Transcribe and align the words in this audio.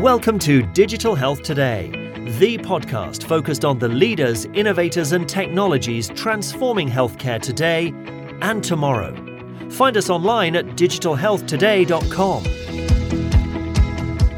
Welcome 0.00 0.38
to 0.40 0.62
Digital 0.62 1.16
Health 1.16 1.42
Today, 1.42 1.90
the 2.38 2.56
podcast 2.56 3.24
focused 3.24 3.64
on 3.64 3.80
the 3.80 3.88
leaders, 3.88 4.44
innovators, 4.54 5.10
and 5.10 5.28
technologies 5.28 6.08
transforming 6.10 6.88
healthcare 6.88 7.42
today 7.42 7.92
and 8.40 8.62
tomorrow. 8.62 9.12
Find 9.70 9.96
us 9.96 10.08
online 10.08 10.54
at 10.54 10.66
digitalhealthtoday.com. 10.66 12.44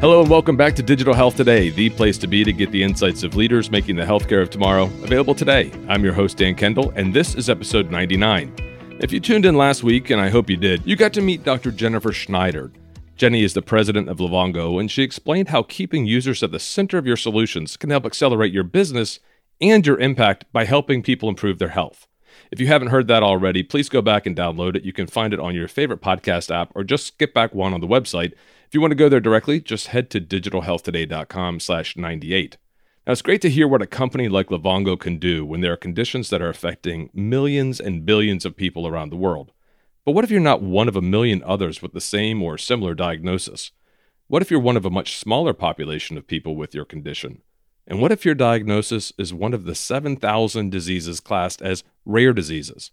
Hello 0.00 0.22
and 0.22 0.30
welcome 0.30 0.56
back 0.56 0.74
to 0.76 0.82
Digital 0.82 1.12
Health 1.12 1.36
Today, 1.36 1.68
the 1.68 1.90
place 1.90 2.16
to 2.16 2.26
be 2.26 2.42
to 2.42 2.54
get 2.54 2.70
the 2.70 2.82
insights 2.82 3.22
of 3.22 3.36
leaders 3.36 3.70
making 3.70 3.96
the 3.96 4.04
healthcare 4.04 4.40
of 4.40 4.48
tomorrow 4.48 4.84
available 5.02 5.34
today. 5.34 5.70
I'm 5.88 6.02
your 6.02 6.14
host, 6.14 6.38
Dan 6.38 6.54
Kendall, 6.54 6.90
and 6.96 7.12
this 7.12 7.34
is 7.34 7.50
episode 7.50 7.90
99. 7.90 8.96
If 9.00 9.12
you 9.12 9.20
tuned 9.20 9.44
in 9.44 9.56
last 9.56 9.82
week, 9.82 10.08
and 10.08 10.22
I 10.22 10.30
hope 10.30 10.48
you 10.48 10.56
did, 10.56 10.86
you 10.86 10.96
got 10.96 11.12
to 11.12 11.20
meet 11.20 11.44
Dr. 11.44 11.70
Jennifer 11.70 12.12
Schneider. 12.12 12.72
Jenny 13.20 13.42
is 13.42 13.52
the 13.52 13.60
president 13.60 14.08
of 14.08 14.16
Livongo, 14.16 14.80
and 14.80 14.90
she 14.90 15.02
explained 15.02 15.48
how 15.48 15.62
keeping 15.62 16.06
users 16.06 16.42
at 16.42 16.52
the 16.52 16.58
center 16.58 16.96
of 16.96 17.06
your 17.06 17.18
solutions 17.18 17.76
can 17.76 17.90
help 17.90 18.06
accelerate 18.06 18.50
your 18.50 18.64
business 18.64 19.20
and 19.60 19.86
your 19.86 20.00
impact 20.00 20.46
by 20.54 20.64
helping 20.64 21.02
people 21.02 21.28
improve 21.28 21.58
their 21.58 21.68
health. 21.68 22.08
If 22.50 22.58
you 22.60 22.68
haven't 22.68 22.88
heard 22.88 23.08
that 23.08 23.22
already, 23.22 23.62
please 23.62 23.90
go 23.90 24.00
back 24.00 24.24
and 24.24 24.34
download 24.34 24.74
it. 24.74 24.84
You 24.84 24.94
can 24.94 25.06
find 25.06 25.34
it 25.34 25.38
on 25.38 25.54
your 25.54 25.68
favorite 25.68 26.00
podcast 26.00 26.50
app 26.50 26.72
or 26.74 26.82
just 26.82 27.08
skip 27.08 27.34
back 27.34 27.54
one 27.54 27.74
on 27.74 27.82
the 27.82 27.86
website. 27.86 28.32
If 28.66 28.72
you 28.72 28.80
want 28.80 28.92
to 28.92 28.94
go 28.94 29.10
there 29.10 29.20
directly, 29.20 29.60
just 29.60 29.88
head 29.88 30.08
to 30.12 30.20
digitalhealthtoday.com 30.22 31.60
slash 31.60 31.98
98. 31.98 32.56
Now, 33.06 33.12
it's 33.12 33.20
great 33.20 33.42
to 33.42 33.50
hear 33.50 33.68
what 33.68 33.82
a 33.82 33.86
company 33.86 34.30
like 34.30 34.46
Livongo 34.46 34.98
can 34.98 35.18
do 35.18 35.44
when 35.44 35.60
there 35.60 35.74
are 35.74 35.76
conditions 35.76 36.30
that 36.30 36.40
are 36.40 36.48
affecting 36.48 37.10
millions 37.12 37.80
and 37.80 38.06
billions 38.06 38.46
of 38.46 38.56
people 38.56 38.86
around 38.86 39.10
the 39.10 39.16
world. 39.16 39.52
But 40.10 40.16
what 40.16 40.24
if 40.24 40.30
you're 40.32 40.40
not 40.40 40.60
one 40.60 40.88
of 40.88 40.96
a 40.96 41.00
million 41.00 41.40
others 41.44 41.80
with 41.80 41.92
the 41.92 42.00
same 42.00 42.42
or 42.42 42.58
similar 42.58 42.96
diagnosis? 42.96 43.70
What 44.26 44.42
if 44.42 44.50
you're 44.50 44.58
one 44.58 44.76
of 44.76 44.84
a 44.84 44.90
much 44.90 45.16
smaller 45.16 45.54
population 45.54 46.18
of 46.18 46.26
people 46.26 46.56
with 46.56 46.74
your 46.74 46.84
condition? 46.84 47.42
And 47.86 48.00
what 48.00 48.10
if 48.10 48.24
your 48.24 48.34
diagnosis 48.34 49.12
is 49.18 49.32
one 49.32 49.54
of 49.54 49.66
the 49.66 49.74
7,000 49.76 50.68
diseases 50.68 51.20
classed 51.20 51.62
as 51.62 51.84
rare 52.04 52.32
diseases? 52.32 52.90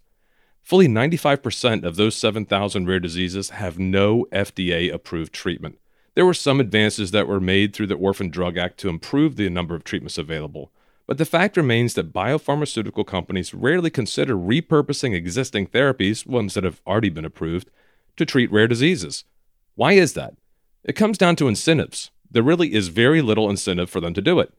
Fully 0.62 0.86
95% 0.86 1.82
of 1.82 1.96
those 1.96 2.14
7,000 2.14 2.86
rare 2.86 3.00
diseases 3.00 3.50
have 3.50 3.80
no 3.80 4.26
FDA 4.30 4.94
approved 4.94 5.32
treatment. 5.32 5.80
There 6.14 6.24
were 6.24 6.34
some 6.34 6.60
advances 6.60 7.10
that 7.10 7.26
were 7.26 7.40
made 7.40 7.74
through 7.74 7.88
the 7.88 7.96
Orphan 7.96 8.30
Drug 8.30 8.56
Act 8.56 8.78
to 8.78 8.88
improve 8.88 9.34
the 9.34 9.50
number 9.50 9.74
of 9.74 9.82
treatments 9.82 10.18
available, 10.18 10.70
but 11.08 11.16
the 11.16 11.24
fact 11.24 11.56
remains 11.56 11.94
that 11.94 12.12
biopharmaceutical 12.12 13.04
companies 13.04 13.54
rarely 13.54 13.88
consider 13.88 14.36
repurposing 14.36 15.14
existing 15.14 15.66
therapies, 15.66 16.26
ones 16.26 16.52
that 16.52 16.64
have 16.64 16.82
already 16.86 17.08
been 17.08 17.24
approved, 17.24 17.70
to 18.18 18.26
treat 18.26 18.52
rare 18.52 18.68
diseases. 18.68 19.24
Why 19.74 19.94
is 19.94 20.12
that? 20.12 20.34
It 20.84 20.92
comes 20.92 21.16
down 21.16 21.34
to 21.36 21.48
incentives. 21.48 22.10
There 22.30 22.42
really 22.42 22.74
is 22.74 22.88
very 22.88 23.22
little 23.22 23.48
incentive 23.48 23.88
for 23.88 24.02
them 24.02 24.12
to 24.12 24.20
do 24.20 24.38
it. 24.38 24.52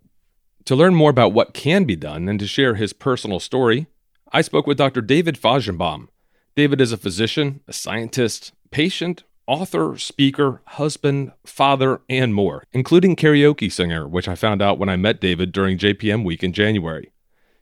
To 0.66 0.76
learn 0.76 0.96
more 0.96 1.12
about 1.12 1.34
what 1.34 1.54
can 1.54 1.84
be 1.84 1.96
done 1.96 2.28
and 2.28 2.40
to 2.40 2.48
share 2.48 2.74
his 2.74 2.94
personal 2.94 3.40
story, 3.40 3.86
I 4.32 4.42
spoke 4.42 4.66
with 4.66 4.78
Dr. 4.78 5.02
David 5.02 5.40
Fajgenbaum. 5.40 6.08
David 6.56 6.82
is 6.82 6.92
a 6.92 6.98
physician, 6.98 7.62
a 7.68 7.74
scientist, 7.74 8.54
patient, 8.72 9.24
author, 9.50 9.98
speaker, 9.98 10.62
husband, 10.68 11.32
father, 11.44 12.02
and 12.08 12.36
more, 12.36 12.64
including 12.72 13.16
karaoke 13.16 13.72
singer, 13.72 14.08
which 14.08 14.28
I 14.28 14.36
found 14.36 14.62
out 14.62 14.78
when 14.78 14.90
I 14.90 14.96
met 14.96 15.20
David 15.20 15.52
during 15.52 15.80
JPM 15.80 16.24
week 16.24 16.44
in 16.44 16.54
January. 16.54 17.12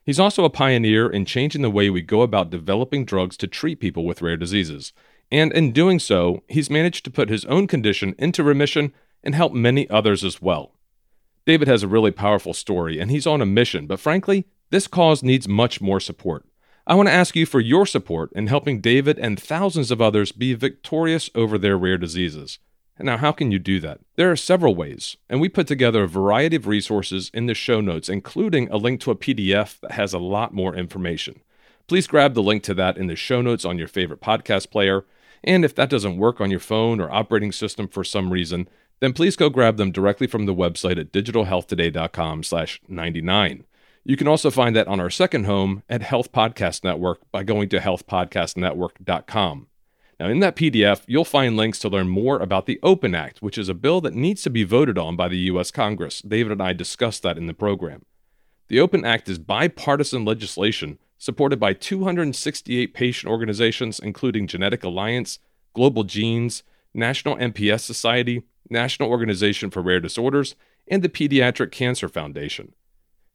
He's 0.04 0.20
also 0.20 0.44
a 0.44 0.50
pioneer 0.50 1.08
in 1.08 1.24
changing 1.24 1.62
the 1.62 1.70
way 1.70 1.88
we 1.88 2.02
go 2.02 2.20
about 2.20 2.50
developing 2.50 3.06
drugs 3.06 3.38
to 3.38 3.46
treat 3.46 3.80
people 3.80 4.04
with 4.04 4.20
rare 4.20 4.36
diseases. 4.36 4.92
And 5.32 5.50
in 5.54 5.72
doing 5.72 5.98
so, 5.98 6.42
he's 6.46 6.68
managed 6.68 7.06
to 7.06 7.10
put 7.10 7.30
his 7.30 7.46
own 7.46 7.66
condition 7.66 8.14
into 8.18 8.42
remission 8.42 8.92
and 9.24 9.34
help 9.34 9.54
many 9.54 9.88
others 9.88 10.22
as 10.24 10.42
well. 10.42 10.74
David 11.46 11.68
has 11.68 11.82
a 11.82 11.88
really 11.88 12.10
powerful 12.10 12.52
story, 12.52 13.00
and 13.00 13.10
he's 13.10 13.26
on 13.26 13.40
a 13.40 13.46
mission, 13.46 13.86
but 13.86 13.98
frankly, 13.98 14.44
this 14.68 14.86
cause 14.86 15.22
needs 15.22 15.48
much 15.48 15.80
more 15.80 16.00
support. 16.00 16.44
I 16.88 16.94
want 16.94 17.08
to 17.10 17.14
ask 17.14 17.36
you 17.36 17.44
for 17.44 17.60
your 17.60 17.84
support 17.84 18.32
in 18.32 18.46
helping 18.46 18.80
David 18.80 19.18
and 19.18 19.38
thousands 19.38 19.90
of 19.90 20.00
others 20.00 20.32
be 20.32 20.54
victorious 20.54 21.28
over 21.34 21.58
their 21.58 21.76
rare 21.76 21.98
diseases. 21.98 22.58
Now, 22.98 23.18
how 23.18 23.30
can 23.30 23.52
you 23.52 23.58
do 23.58 23.78
that? 23.80 24.00
There 24.16 24.30
are 24.30 24.36
several 24.36 24.74
ways, 24.74 25.18
and 25.28 25.38
we 25.38 25.50
put 25.50 25.66
together 25.66 26.04
a 26.04 26.08
variety 26.08 26.56
of 26.56 26.66
resources 26.66 27.30
in 27.34 27.44
the 27.44 27.52
show 27.52 27.82
notes, 27.82 28.08
including 28.08 28.70
a 28.70 28.78
link 28.78 29.02
to 29.02 29.10
a 29.10 29.16
PDF 29.16 29.78
that 29.80 29.92
has 29.92 30.14
a 30.14 30.18
lot 30.18 30.54
more 30.54 30.74
information. 30.74 31.42
Please 31.88 32.06
grab 32.06 32.32
the 32.32 32.42
link 32.42 32.62
to 32.62 32.72
that 32.72 32.96
in 32.96 33.06
the 33.06 33.16
show 33.16 33.42
notes 33.42 33.66
on 33.66 33.76
your 33.76 33.86
favorite 33.86 34.22
podcast 34.22 34.70
player. 34.70 35.04
And 35.44 35.66
if 35.66 35.74
that 35.74 35.90
doesn't 35.90 36.16
work 36.16 36.40
on 36.40 36.50
your 36.50 36.58
phone 36.58 37.00
or 37.00 37.12
operating 37.12 37.52
system 37.52 37.86
for 37.86 38.02
some 38.02 38.32
reason, 38.32 38.66
then 39.00 39.12
please 39.12 39.36
go 39.36 39.50
grab 39.50 39.76
them 39.76 39.92
directly 39.92 40.26
from 40.26 40.46
the 40.46 40.54
website 40.54 40.98
at 40.98 41.12
digitalhealthtoday.com/99. 41.12 43.64
You 44.08 44.16
can 44.16 44.26
also 44.26 44.50
find 44.50 44.74
that 44.74 44.88
on 44.88 45.00
our 45.00 45.10
second 45.10 45.44
home 45.44 45.82
at 45.86 46.00
Health 46.00 46.32
Podcast 46.32 46.82
Network 46.82 47.30
by 47.30 47.42
going 47.42 47.68
to 47.68 47.78
healthpodcastnetwork.com. 47.78 49.66
Now, 50.18 50.28
in 50.28 50.40
that 50.40 50.56
PDF, 50.56 51.02
you'll 51.06 51.26
find 51.26 51.58
links 51.58 51.78
to 51.80 51.90
learn 51.90 52.08
more 52.08 52.38
about 52.38 52.64
the 52.64 52.80
Open 52.82 53.14
Act, 53.14 53.42
which 53.42 53.58
is 53.58 53.68
a 53.68 53.74
bill 53.74 54.00
that 54.00 54.14
needs 54.14 54.40
to 54.44 54.50
be 54.50 54.64
voted 54.64 54.96
on 54.96 55.14
by 55.14 55.28
the 55.28 55.36
U.S. 55.50 55.70
Congress. 55.70 56.22
David 56.22 56.52
and 56.52 56.62
I 56.62 56.72
discussed 56.72 57.22
that 57.22 57.36
in 57.36 57.48
the 57.48 57.52
program. 57.52 58.06
The 58.68 58.80
Open 58.80 59.04
Act 59.04 59.28
is 59.28 59.38
bipartisan 59.38 60.24
legislation 60.24 60.98
supported 61.18 61.60
by 61.60 61.74
268 61.74 62.94
patient 62.94 63.30
organizations, 63.30 64.00
including 64.00 64.46
Genetic 64.46 64.82
Alliance, 64.84 65.38
Global 65.74 66.04
Genes, 66.04 66.62
National 66.94 67.36
MPS 67.36 67.80
Society, 67.80 68.42
National 68.70 69.10
Organization 69.10 69.68
for 69.68 69.82
Rare 69.82 70.00
Disorders, 70.00 70.54
and 70.90 71.02
the 71.02 71.10
Pediatric 71.10 71.72
Cancer 71.72 72.08
Foundation. 72.08 72.72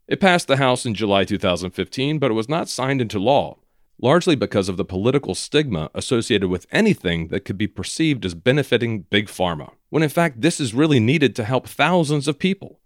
It 0.06 0.20
passed 0.20 0.48
the 0.48 0.58
House 0.58 0.86
in 0.86 0.94
July 0.94 1.24
2015, 1.24 2.20
but 2.20 2.30
it 2.30 2.34
was 2.34 2.50
not 2.50 2.68
signed 2.68 3.00
into 3.00 3.20
law, 3.20 3.58
largely 4.02 4.36
because 4.36 4.68
of 4.68 4.76
the 4.76 4.84
political 4.84 5.34
stigma 5.34 5.90
associated 5.94 6.50
with 6.50 6.68
anything 6.74 7.30
that 7.30 7.46
could 7.46 7.58
be 7.58 7.68
perceived 7.68 8.26
as 8.26 8.34
benefiting 8.34 9.04
Big 9.04 9.28
Pharma, 9.28 9.72
when 9.90 10.04
in 10.04 10.10
fact 10.10 10.42
this 10.42 10.60
is 10.60 10.74
really 10.74 11.00
needed 11.00 11.36
to 11.38 11.46
help 11.46 11.68
thousands 11.68 12.28
of 12.28 12.38
people. 12.38 12.82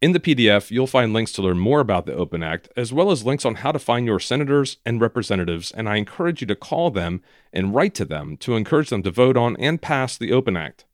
In 0.00 0.12
the 0.12 0.20
PDF, 0.20 0.70
you'll 0.70 0.86
find 0.86 1.12
links 1.12 1.32
to 1.32 1.42
learn 1.42 1.58
more 1.58 1.80
about 1.80 2.06
the 2.06 2.14
Open 2.14 2.44
Act, 2.44 2.68
as 2.76 2.92
well 2.92 3.10
as 3.10 3.24
links 3.24 3.44
on 3.44 3.56
how 3.56 3.72
to 3.72 3.78
find 3.80 4.06
your 4.06 4.20
senators 4.20 4.76
and 4.86 5.00
representatives, 5.00 5.72
and 5.72 5.88
I 5.88 5.96
encourage 5.96 6.40
you 6.40 6.46
to 6.46 6.56
call 6.56 6.90
them 6.90 7.22
and 7.52 7.74
write 7.74 7.94
to 7.96 8.04
them 8.04 8.36
to 8.38 8.54
encourage 8.54 8.90
them 8.90 9.02
to 9.02 9.10
vote 9.10 9.36
on 9.36 9.56
and 9.56 9.82
pass 9.82 10.16
the 10.16 10.32
Open 10.32 10.56
Act. 10.56 10.84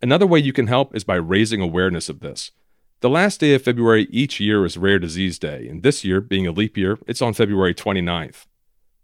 Another 0.00 0.26
way 0.26 0.38
you 0.38 0.52
can 0.52 0.68
help 0.68 0.94
is 0.94 1.02
by 1.02 1.16
raising 1.16 1.60
awareness 1.60 2.08
of 2.08 2.20
this. 2.20 2.52
The 3.04 3.10
last 3.10 3.38
day 3.38 3.52
of 3.52 3.60
February 3.60 4.08
each 4.10 4.40
year 4.40 4.64
is 4.64 4.78
Rare 4.78 4.98
Disease 4.98 5.38
Day, 5.38 5.68
and 5.68 5.82
this 5.82 6.06
year, 6.06 6.22
being 6.22 6.46
a 6.46 6.50
leap 6.50 6.74
year, 6.74 6.98
it's 7.06 7.20
on 7.20 7.34
February 7.34 7.74
29th. 7.74 8.46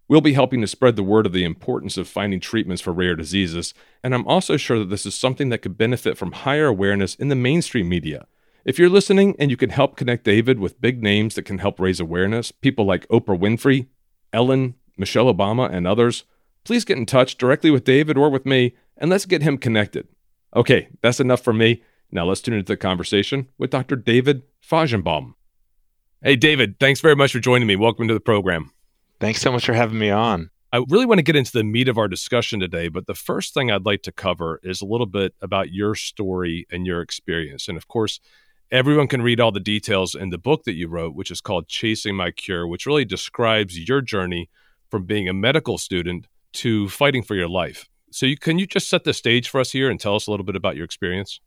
We'll 0.07 0.21
be 0.21 0.33
helping 0.33 0.59
to 0.61 0.65
spread 0.65 0.95
the 0.95 1.03
word 1.03 1.27
of 1.27 1.33
the 1.33 1.43
importance 1.43 1.97
of 1.97 2.07
finding 2.07 2.39
treatments 2.39 2.81
for 2.81 2.93
rare 2.93 3.15
diseases, 3.15 3.75
and 4.03 4.15
I'm 4.15 4.25
also 4.27 4.57
sure 4.57 4.79
that 4.79 4.89
this 4.89 5.05
is 5.05 5.13
something 5.13 5.49
that 5.49 5.59
could 5.59 5.77
benefit 5.77 6.17
from 6.17 6.31
higher 6.31 6.65
awareness 6.65 7.13
in 7.13 7.27
the 7.27 7.35
mainstream 7.35 7.87
media. 7.87 8.25
If 8.65 8.79
you're 8.79 8.89
listening 8.89 9.35
and 9.37 9.51
you 9.51 9.55
can 9.55 9.69
help 9.69 9.97
connect 9.97 10.23
David 10.23 10.57
with 10.57 10.81
big 10.81 11.03
names 11.03 11.35
that 11.35 11.45
can 11.45 11.59
help 11.59 11.79
raise 11.79 11.99
awareness, 11.99 12.51
people 12.51 12.85
like 12.85 13.07
Oprah 13.09 13.39
Winfrey, 13.39 13.85
Ellen, 14.33 14.73
Michelle 14.97 15.31
Obama, 15.31 15.71
and 15.71 15.85
others, 15.85 16.23
please 16.63 16.85
get 16.85 16.97
in 16.97 17.05
touch 17.05 17.37
directly 17.37 17.69
with 17.69 17.83
David 17.83 18.17
or 18.17 18.31
with 18.31 18.47
me, 18.47 18.73
and 18.97 19.11
let's 19.11 19.27
get 19.27 19.43
him 19.43 19.59
connected. 19.59 20.07
Okay, 20.55 20.89
that's 21.03 21.19
enough 21.19 21.41
for 21.41 21.53
me. 21.53 21.83
Now 22.11 22.25
let's 22.25 22.41
tune 22.41 22.55
into 22.55 22.73
the 22.73 22.77
conversation 22.77 23.47
with 23.57 23.69
Dr. 23.69 23.95
David 23.95 24.43
Fajgenbaum. 24.67 25.33
Hey, 26.21 26.35
David, 26.35 26.79
thanks 26.79 26.99
very 26.99 27.15
much 27.15 27.31
for 27.31 27.39
joining 27.39 27.67
me. 27.67 27.75
Welcome 27.75 28.07
to 28.07 28.13
the 28.13 28.19
program. 28.19 28.71
Thanks 29.19 29.41
so 29.41 29.51
much 29.51 29.65
for 29.65 29.73
having 29.73 29.97
me 29.97 30.09
on. 30.09 30.49
I 30.73 30.83
really 30.89 31.05
want 31.05 31.19
to 31.19 31.23
get 31.23 31.35
into 31.35 31.51
the 31.51 31.63
meat 31.63 31.87
of 31.87 31.97
our 31.97 32.07
discussion 32.07 32.59
today, 32.59 32.89
but 32.89 33.07
the 33.07 33.13
first 33.13 33.53
thing 33.53 33.71
I'd 33.71 33.85
like 33.85 34.03
to 34.03 34.11
cover 34.11 34.59
is 34.63 34.81
a 34.81 34.85
little 34.85 35.05
bit 35.05 35.33
about 35.41 35.71
your 35.71 35.95
story 35.95 36.67
and 36.71 36.85
your 36.85 37.01
experience. 37.01 37.67
And 37.67 37.77
of 37.77 37.87
course, 37.87 38.19
everyone 38.71 39.07
can 39.07 39.21
read 39.21 39.39
all 39.39 39.51
the 39.51 39.59
details 39.59 40.13
in 40.13 40.29
the 40.29 40.37
book 40.37 40.63
that 40.65 40.75
you 40.75 40.87
wrote, 40.87 41.15
which 41.15 41.31
is 41.31 41.41
called 41.41 41.67
Chasing 41.67 42.15
My 42.15 42.31
Cure, 42.31 42.67
which 42.67 42.85
really 42.85 43.05
describes 43.05 43.79
your 43.79 44.01
journey 44.01 44.49
from 44.89 45.05
being 45.05 45.27
a 45.27 45.33
medical 45.33 45.77
student 45.77 46.27
to 46.53 46.89
fighting 46.89 47.23
for 47.23 47.35
your 47.35 47.49
life. 47.49 47.87
So, 48.11 48.25
you, 48.25 48.37
can 48.37 48.59
you 48.59 48.67
just 48.67 48.89
set 48.89 49.05
the 49.05 49.13
stage 49.13 49.47
for 49.49 49.61
us 49.61 49.71
here 49.71 49.89
and 49.89 49.99
tell 49.99 50.15
us 50.15 50.27
a 50.27 50.31
little 50.31 50.45
bit 50.45 50.57
about 50.57 50.75
your 50.75 50.85
experience? 50.85 51.39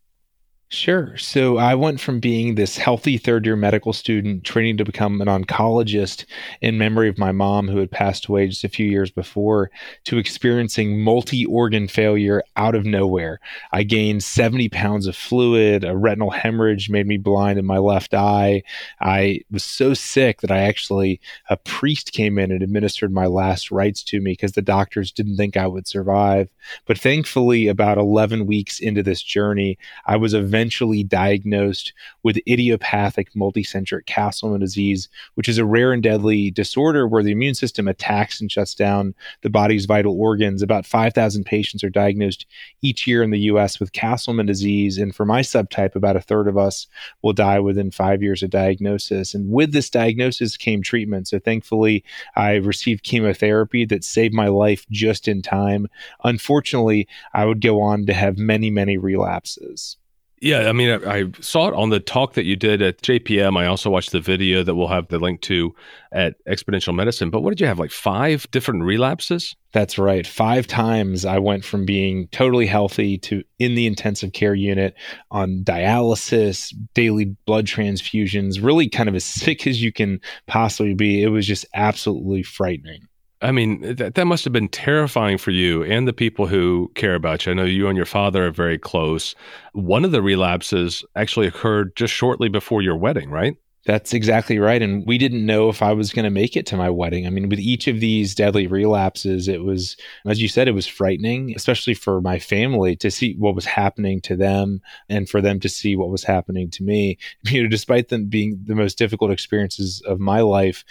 Sure. 0.70 1.16
So 1.18 1.56
I 1.58 1.76
went 1.76 2.00
from 2.00 2.18
being 2.18 2.56
this 2.56 2.76
healthy 2.76 3.16
third 3.16 3.46
year 3.46 3.54
medical 3.54 3.92
student 3.92 4.42
training 4.42 4.76
to 4.78 4.84
become 4.84 5.20
an 5.20 5.28
oncologist 5.28 6.24
in 6.62 6.78
memory 6.78 7.08
of 7.08 7.16
my 7.16 7.30
mom 7.30 7.68
who 7.68 7.78
had 7.78 7.92
passed 7.92 8.26
away 8.26 8.48
just 8.48 8.64
a 8.64 8.68
few 8.68 8.84
years 8.86 9.10
before 9.10 9.70
to 10.04 10.18
experiencing 10.18 10.98
multi 11.00 11.46
organ 11.46 11.86
failure 11.86 12.42
out 12.56 12.74
of 12.74 12.84
nowhere. 12.84 13.38
I 13.70 13.84
gained 13.84 14.24
70 14.24 14.68
pounds 14.68 15.06
of 15.06 15.14
fluid, 15.14 15.84
a 15.84 15.96
retinal 15.96 16.30
hemorrhage 16.30 16.90
made 16.90 17.06
me 17.06 17.18
blind 17.18 17.56
in 17.58 17.66
my 17.66 17.78
left 17.78 18.12
eye. 18.12 18.64
I 19.00 19.42
was 19.52 19.62
so 19.64 19.94
sick 19.94 20.40
that 20.40 20.50
I 20.50 20.58
actually, 20.62 21.20
a 21.50 21.56
priest 21.56 22.12
came 22.12 22.36
in 22.36 22.50
and 22.50 22.62
administered 22.62 23.12
my 23.12 23.26
last 23.26 23.70
rites 23.70 24.02
to 24.04 24.20
me 24.20 24.32
because 24.32 24.52
the 24.52 24.62
doctors 24.62 25.12
didn't 25.12 25.36
think 25.36 25.56
I 25.56 25.68
would 25.68 25.86
survive. 25.86 26.48
But 26.86 26.98
thankfully, 26.98 27.68
about 27.68 27.98
11 27.98 28.46
weeks 28.46 28.80
into 28.80 29.02
this 29.02 29.22
journey, 29.22 29.78
I 30.06 30.16
was 30.16 30.32
a 30.34 30.42
eventually 30.54 31.02
diagnosed 31.02 31.92
with 32.22 32.38
idiopathic 32.46 33.32
multicentric 33.32 34.06
Castleman 34.06 34.60
disease, 34.60 35.08
which 35.34 35.48
is 35.48 35.58
a 35.58 35.64
rare 35.64 35.92
and 35.92 36.00
deadly 36.00 36.48
disorder 36.48 37.08
where 37.08 37.24
the 37.24 37.32
immune 37.32 37.56
system 37.56 37.88
attacks 37.88 38.40
and 38.40 38.52
shuts 38.52 38.72
down 38.72 39.16
the 39.42 39.50
body's 39.50 39.84
vital 39.84 40.16
organs. 40.20 40.62
About 40.62 40.86
5,000 40.86 41.42
patients 41.42 41.82
are 41.82 41.90
diagnosed 41.90 42.46
each 42.82 43.04
year 43.04 43.20
in 43.24 43.32
the 43.32 43.40
US 43.40 43.80
with 43.80 43.92
Castleman 43.92 44.46
disease. 44.46 44.96
And 44.96 45.12
for 45.12 45.26
my 45.26 45.40
subtype, 45.40 45.96
about 45.96 46.14
a 46.14 46.20
third 46.20 46.46
of 46.46 46.56
us 46.56 46.86
will 47.22 47.32
die 47.32 47.58
within 47.58 47.90
five 47.90 48.22
years 48.22 48.44
of 48.44 48.50
diagnosis. 48.50 49.34
And 49.34 49.50
with 49.50 49.72
this 49.72 49.90
diagnosis 49.90 50.56
came 50.56 50.82
treatment. 50.82 51.26
So 51.26 51.40
thankfully, 51.40 52.04
I 52.36 52.54
received 52.54 53.02
chemotherapy 53.02 53.86
that 53.86 54.04
saved 54.04 54.34
my 54.34 54.46
life 54.46 54.86
just 54.88 55.26
in 55.26 55.42
time. 55.42 55.88
Unfortunately, 56.22 57.08
I 57.32 57.44
would 57.44 57.60
go 57.60 57.80
on 57.80 58.06
to 58.06 58.14
have 58.14 58.38
many, 58.38 58.70
many 58.70 58.96
relapses. 58.96 59.96
Yeah, 60.44 60.68
I 60.68 60.72
mean, 60.72 60.90
I, 60.90 61.20
I, 61.20 61.24
saw 61.40 61.68
it 61.68 61.74
on 61.74 61.88
the 61.88 61.98
talk 61.98 62.34
that 62.34 62.44
you 62.44 62.54
did 62.54 62.82
at 62.82 63.00
JPM. 63.00 63.56
I 63.56 63.64
also 63.64 63.88
watched 63.88 64.12
the 64.12 64.20
video 64.20 64.62
that 64.62 64.74
we'll 64.74 64.88
have 64.88 65.08
the 65.08 65.18
link 65.18 65.40
to 65.42 65.74
at 66.12 66.34
Exponential 66.44 66.94
Medicine. 66.94 67.30
But 67.30 67.40
what 67.40 67.52
did 67.52 67.62
you 67.62 67.66
have, 67.66 67.78
like 67.78 67.90
five 67.90 68.46
different 68.50 68.84
relapses? 68.84 69.56
That's 69.72 69.96
right. 69.96 70.26
Five 70.26 70.66
times 70.66 71.24
I 71.24 71.38
went 71.38 71.64
from 71.64 71.86
being 71.86 72.28
totally 72.28 72.66
healthy 72.66 73.16
to 73.20 73.42
in 73.58 73.74
the 73.74 73.86
intensive 73.86 74.34
care 74.34 74.54
unit 74.54 74.94
on 75.30 75.64
dialysis, 75.64 76.74
daily 76.92 77.36
blood 77.46 77.64
transfusions, 77.64 78.62
really 78.62 78.90
kind 78.90 79.08
of 79.08 79.14
as 79.14 79.24
sick 79.24 79.66
as 79.66 79.82
you 79.82 79.92
can 79.92 80.20
possibly 80.46 80.92
be. 80.92 81.22
It 81.22 81.28
was 81.28 81.46
just 81.46 81.64
absolutely 81.72 82.42
frightening. 82.42 83.08
I 83.44 83.52
mean, 83.52 83.96
that, 83.96 84.14
that 84.14 84.24
must 84.24 84.44
have 84.44 84.54
been 84.54 84.68
terrifying 84.68 85.36
for 85.36 85.50
you 85.50 85.84
and 85.84 86.08
the 86.08 86.14
people 86.14 86.46
who 86.46 86.90
care 86.94 87.14
about 87.14 87.44
you. 87.44 87.52
I 87.52 87.54
know 87.54 87.64
you 87.64 87.88
and 87.88 87.96
your 87.96 88.06
father 88.06 88.46
are 88.46 88.50
very 88.50 88.78
close. 88.78 89.34
One 89.74 90.02
of 90.02 90.12
the 90.12 90.22
relapses 90.22 91.04
actually 91.14 91.46
occurred 91.46 91.94
just 91.94 92.14
shortly 92.14 92.48
before 92.48 92.80
your 92.80 92.96
wedding, 92.96 93.30
right? 93.30 93.54
That's 93.86 94.14
exactly 94.14 94.58
right. 94.58 94.80
And 94.80 95.06
we 95.06 95.18
didn't 95.18 95.44
know 95.44 95.68
if 95.68 95.82
I 95.82 95.92
was 95.92 96.10
going 96.10 96.24
to 96.24 96.30
make 96.30 96.56
it 96.56 96.64
to 96.66 96.76
my 96.76 96.88
wedding. 96.88 97.26
I 97.26 97.30
mean, 97.30 97.50
with 97.50 97.58
each 97.58 97.86
of 97.86 98.00
these 98.00 98.34
deadly 98.34 98.66
relapses, 98.66 99.46
it 99.46 99.62
was, 99.62 99.98
as 100.24 100.40
you 100.40 100.48
said, 100.48 100.68
it 100.68 100.74
was 100.74 100.86
frightening, 100.86 101.52
especially 101.54 101.92
for 101.92 102.22
my 102.22 102.38
family 102.38 102.96
to 102.96 103.10
see 103.10 103.34
what 103.34 103.54
was 103.54 103.66
happening 103.66 104.22
to 104.22 104.36
them 104.36 104.80
and 105.10 105.28
for 105.28 105.42
them 105.42 105.60
to 105.60 105.68
see 105.68 105.96
what 105.96 106.08
was 106.08 106.24
happening 106.24 106.70
to 106.70 106.82
me. 106.82 107.18
You 107.54 107.62
know, 107.62 107.68
despite 107.68 108.08
them 108.08 108.26
being 108.26 108.58
the 108.64 108.74
most 108.74 108.98
difficult 108.98 109.30
experiences 109.30 110.02
of 110.06 110.18
my 110.18 110.40
life, 110.40 110.82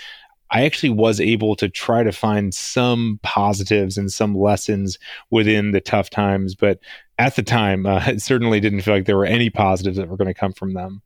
I 0.53 0.65
actually 0.65 0.91
was 0.91 1.19
able 1.19 1.55
to 1.55 1.67
try 1.67 2.03
to 2.03 2.11
find 2.11 2.53
some 2.53 3.19
positives 3.23 3.97
and 3.97 4.11
some 4.11 4.35
lessons 4.35 4.99
within 5.31 5.71
the 5.71 5.81
tough 5.81 6.11
times. 6.11 6.53
But 6.53 6.79
at 7.17 7.35
the 7.35 7.43
time, 7.43 7.85
uh, 7.87 8.03
it 8.07 8.21
certainly 8.21 8.59
didn't 8.59 8.81
feel 8.81 8.93
like 8.93 9.05
there 9.05 9.17
were 9.17 9.25
any 9.25 9.49
positives 9.49 9.97
that 9.97 10.07
were 10.07 10.17
going 10.17 10.27
to 10.27 10.33
come 10.33 10.53
from 10.53 10.73
them. 10.73 11.01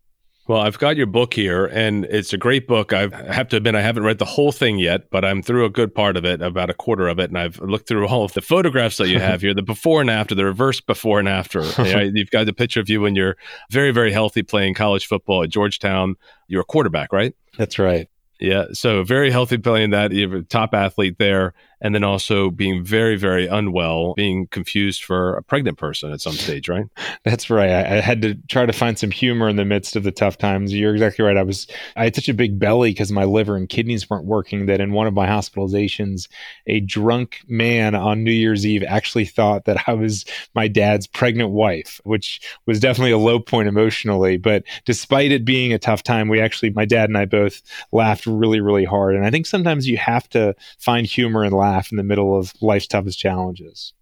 Well, 0.48 0.62
I've 0.62 0.80
got 0.80 0.96
your 0.96 1.08
book 1.08 1.34
here, 1.34 1.66
and 1.66 2.06
it's 2.06 2.32
a 2.32 2.38
great 2.38 2.70
book. 2.70 2.94
I've, 2.94 3.14
I 3.14 3.34
have 3.34 3.50
to 3.50 3.58
admit, 3.58 3.76
I 3.76 3.82
haven't 3.82 4.04
read 4.04 4.18
the 4.18 4.24
whole 4.24 4.54
thing 4.54 4.80
yet, 4.80 5.10
but 5.10 5.26
I'm 5.26 5.42
through 5.42 5.66
a 5.66 5.70
good 5.70 5.94
part 5.94 6.16
of 6.16 6.24
it, 6.24 6.42
about 6.42 6.70
a 6.70 6.74
quarter 6.74 7.10
of 7.10 7.20
it, 7.20 7.30
and 7.30 7.38
I've 7.38 7.60
looked 7.60 7.90
through 7.90 8.08
all 8.08 8.24
of 8.24 8.32
the 8.32 8.40
photographs 8.40 8.96
that 8.98 9.10
you 9.10 9.20
have 9.20 9.42
here, 9.42 9.54
the 9.54 9.62
before 9.62 10.00
and 10.00 10.10
after, 10.10 10.36
the 10.36 10.46
reverse 10.46 10.80
before 10.80 11.20
and 11.20 11.28
after. 11.28 11.64
You've 12.14 12.32
got 12.32 12.46
the 12.46 12.54
picture 12.54 12.80
of 12.80 12.88
you 12.88 13.02
when 13.02 13.14
you're 13.14 13.36
very, 13.72 13.92
very 13.92 14.14
healthy 14.14 14.42
playing 14.42 14.76
college 14.76 15.06
football 15.06 15.44
at 15.44 15.50
Georgetown. 15.50 16.16
You're 16.48 16.62
a 16.62 16.66
quarterback, 16.66 17.12
right? 17.12 17.36
That's 17.58 17.78
right. 17.78 18.08
Yeah, 18.40 18.66
so 18.74 19.04
very 19.04 19.32
healthy 19.32 19.58
playing 19.58 19.92
that. 19.92 20.12
You 20.12 20.30
have 20.30 20.40
a 20.40 20.44
top 20.44 20.74
athlete 20.74 21.18
there, 21.18 21.54
and 21.82 21.94
then 21.94 22.04
also 22.04 22.50
being 22.50 22.84
very, 22.84 23.16
very 23.16 23.48
unwell, 23.48 24.14
being 24.16 24.48
confused 24.48 25.04
for 25.04 25.36
a 25.36 25.44
pregnant 25.44 25.78
person 25.78 26.12
at 26.12 26.22
some 26.22 26.34
stage, 26.34 26.68
right? 26.68 26.86
That's 27.24 27.50
right. 27.50 27.70
I, 27.70 27.98
I, 27.98 28.02
had 28.02 28.22
to 28.24 28.36
try 28.48 28.66
to 28.66 28.74
find 28.74 28.98
some 28.98 29.12
humor 29.12 29.48
in 29.48 29.58
the 29.58 29.66
midst 29.66 29.96
of 29.96 30.04
the 30.04 30.12
tough 30.12 30.38
times. 30.38 30.74
You're 30.74 30.94
exactly 30.94 31.24
right. 31.24 31.38
I 31.38 31.44
was 31.44 31.68
I 31.96 32.06
had 32.06 32.16
such 32.16 32.30
a 32.30 32.34
big 32.34 32.58
belly 32.60 32.92
because 32.92 33.12
my 33.12 33.26
liver 33.26 33.56
and 33.56 33.70
kidneys 33.70 34.10
weren't 34.10 34.26
working 34.26 34.66
that 34.66 34.82
in 34.82 34.92
one 34.92 35.08
of 35.08 35.14
my 35.14 35.28
hospitalizations, 35.28 36.28
a 36.66 36.80
drunk 36.80 37.42
man 37.48 37.96
on 37.96 38.24
New 38.24 38.32
Year's 38.32 38.66
Eve 38.66 38.84
actually 38.88 39.26
thought 39.26 39.66
that 39.66 39.84
I 39.88 39.94
was 39.94 40.26
my 40.56 40.68
dad's 40.68 41.06
pregnant 41.06 41.52
wife, 41.52 42.02
which 42.04 42.42
was 42.66 42.80
definitely 42.80 43.12
a 43.12 43.18
low 43.18 43.40
point 43.40 43.68
emotionally. 43.68 44.38
But 44.38 44.64
despite 44.86 45.32
it 45.32 45.46
being 45.46 45.74
a 45.74 45.80
tough 45.80 46.04
time, 46.04 46.28
we 46.28 46.42
actually 46.42 46.72
my 46.72 46.86
dad 46.86 47.10
and 47.10 47.18
I 47.18 47.26
both 47.26 47.62
laughed 47.92 48.26
really, 48.26 48.62
really 48.62 48.86
hard. 48.86 49.16
And 49.16 49.26
I 49.26 49.32
think 49.32 49.46
sometimes 49.46 49.88
you 49.88 49.98
have 49.98 50.28
to 50.30 50.56
find 50.80 51.06
humor 51.06 51.44
and 51.44 51.54
laugh 51.54 51.67
laugh 51.68 51.92
in 51.92 51.98
the 51.98 52.04
middle 52.04 52.38
of 52.38 52.54
life's 52.62 52.88
toughest 52.88 53.20
challenges. 53.20 53.94